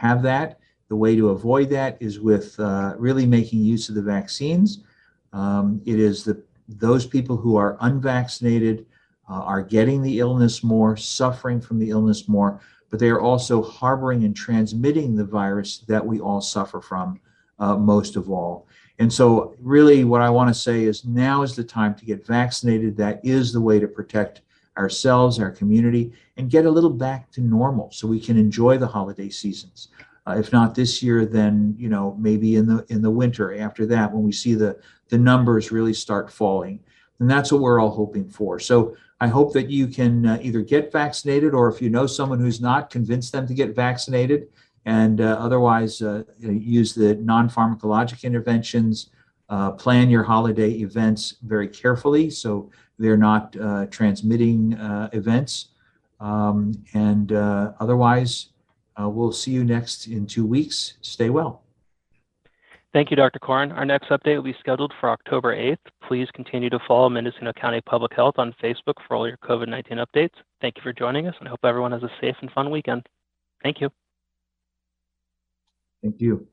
have 0.05 0.23
that. 0.23 0.59
The 0.89 0.97
way 0.97 1.17
to 1.17 1.31
avoid 1.31 1.71
that 1.71 1.97
is 1.99 2.21
with 2.21 2.61
uh, 2.61 2.95
really 2.99 3.27
making 3.27 3.65
use 3.65 3.89
of 3.89 3.95
the 3.95 4.03
vaccines. 4.03 4.85
Um, 5.33 5.81
it 5.87 5.99
is 5.99 6.25
the 6.25 6.43
those 6.69 7.07
people 7.07 7.37
who 7.37 7.57
are 7.57 7.77
unvaccinated 7.81 8.87
uh, 9.29 9.43
are 9.53 9.63
getting 9.63 10.03
the 10.03 10.19
illness 10.19 10.63
more, 10.63 10.97
suffering 10.97 11.61
from 11.61 11.79
the 11.79 11.91
illness 11.91 12.29
more, 12.29 12.61
but 12.91 12.99
they 12.99 13.09
are 13.09 13.21
also 13.21 13.63
harboring 13.63 14.25
and 14.25 14.37
transmitting 14.37 15.15
the 15.15 15.25
virus 15.25 15.79
that 15.89 16.05
we 16.07 16.21
all 16.21 16.41
suffer 16.41 16.81
from 16.81 17.21
uh, 17.59 17.77
most 17.77 18.17
of 18.17 18.31
all. 18.31 18.67
And 18.99 19.13
so, 19.13 19.57
really, 19.61 20.05
what 20.05 20.23
I 20.23 20.31
want 20.31 20.49
to 20.49 20.61
say 20.61 20.85
is 20.85 21.05
now 21.05 21.43
is 21.43 21.57
the 21.57 21.65
time 21.65 21.95
to 21.97 22.05
get 22.05 22.27
vaccinated. 22.27 22.97
That 22.97 23.21
is 23.25 23.53
the 23.53 23.61
way 23.61 23.81
to 23.81 23.89
protect 23.89 24.43
ourselves, 24.77 25.39
our 25.39 25.51
community, 25.51 26.13
and 26.37 26.51
get 26.51 26.67
a 26.67 26.71
little 26.71 26.91
back 26.91 27.31
to 27.33 27.41
normal 27.41 27.91
so 27.93 28.09
we 28.09 28.21
can 28.21 28.37
enjoy 28.37 28.77
the 28.79 28.87
holiday 28.87 29.29
seasons. 29.29 29.89
Uh, 30.27 30.37
if 30.39 30.53
not 30.53 30.75
this 30.75 31.03
year, 31.03 31.27
then 31.27 31.75
you 31.79 31.89
know 31.89 32.17
maybe 32.19 32.57
in 32.57 32.67
the 32.67 32.85
in 32.89 33.03
the 33.03 33.11
winter 33.11 33.59
after 33.59 33.87
that 33.87 34.11
when 34.13 34.23
we 34.23 34.33
see 34.33 34.55
the 34.55 34.79
the 35.09 35.19
numbers 35.19 35.71
really 35.71 35.93
start 35.93 36.33
falling, 36.33 36.81
and 37.21 37.31
that's 37.31 37.53
what 37.53 37.61
we're 37.61 37.81
all 37.81 37.91
hoping 37.91 38.29
for. 38.29 38.59
So 38.59 38.97
I 39.21 39.29
hope 39.29 39.53
that 39.53 39.71
you 39.71 39.87
can 39.87 40.27
uh, 40.27 40.39
either 40.43 40.63
get 40.63 40.91
vaccinated 40.91 41.55
or 41.55 41.69
if 41.69 41.81
you 41.81 41.91
know 41.91 42.07
someone 42.07 42.41
who's 42.41 42.61
not, 42.61 42.91
convince 42.91 43.31
them 43.31 43.47
to 43.47 43.55
get 43.55 43.77
vaccinated 43.77 44.49
and 44.87 45.21
uh, 45.21 45.37
otherwise 45.39 46.03
uh, 46.03 46.25
use 46.39 46.95
the 46.95 47.15
non-pharmacologic 47.17 48.23
interventions. 48.23 49.11
Uh, 49.51 49.71
plan 49.71 50.09
your 50.09 50.23
holiday 50.23 50.71
events 50.71 51.37
very 51.43 51.69
carefully 51.69 52.31
so 52.31 52.71
they're 52.99 53.17
not 53.17 53.57
uh, 53.61 53.87
transmitting 53.87 54.75
uh, 54.75 55.11
events. 55.13 55.69
Um, 56.21 56.73
and 56.95 57.33
otherwise, 57.33 58.51
we'll 58.99 59.33
see 59.33 59.51
you 59.51 59.65
next 59.65 60.07
in 60.07 60.27
two 60.27 60.47
weeks. 60.47 60.95
Stay 61.01 61.31
well. 61.31 61.65
Thank 62.95 63.11
you, 63.11 63.17
Dr. 63.17 63.41
Coren. 63.41 63.73
Our 63.73 63.85
next 63.85 64.09
update 64.11 64.37
will 64.37 64.45
be 64.45 64.55
scheduled 64.61 64.93
for 65.01 65.11
October 65.11 65.57
8th. 65.57 65.79
Please 66.07 66.29
continue 66.33 66.71
to 66.71 66.79
follow 66.87 67.09
Mendocino 67.09 67.53
County 67.53 67.81
Public 67.81 68.13
Health 68.15 68.37
on 68.39 68.55
Facebook 68.63 68.95
for 69.09 69.17
all 69.17 69.27
your 69.27 69.37
COVID-19 69.39 69.95
updates. 69.95 70.35
Thank 70.61 70.77
you 70.77 70.83
for 70.83 70.93
joining 70.93 71.27
us 71.27 71.35
and 71.41 71.49
I 71.49 71.51
hope 71.51 71.65
everyone 71.65 71.91
has 71.91 72.05
a 72.05 72.11
safe 72.21 72.37
and 72.41 72.53
fun 72.53 72.71
weekend. 72.71 73.05
Thank 73.65 73.81
you. 73.81 73.91
Thank 76.05 76.21
you. 76.21 76.47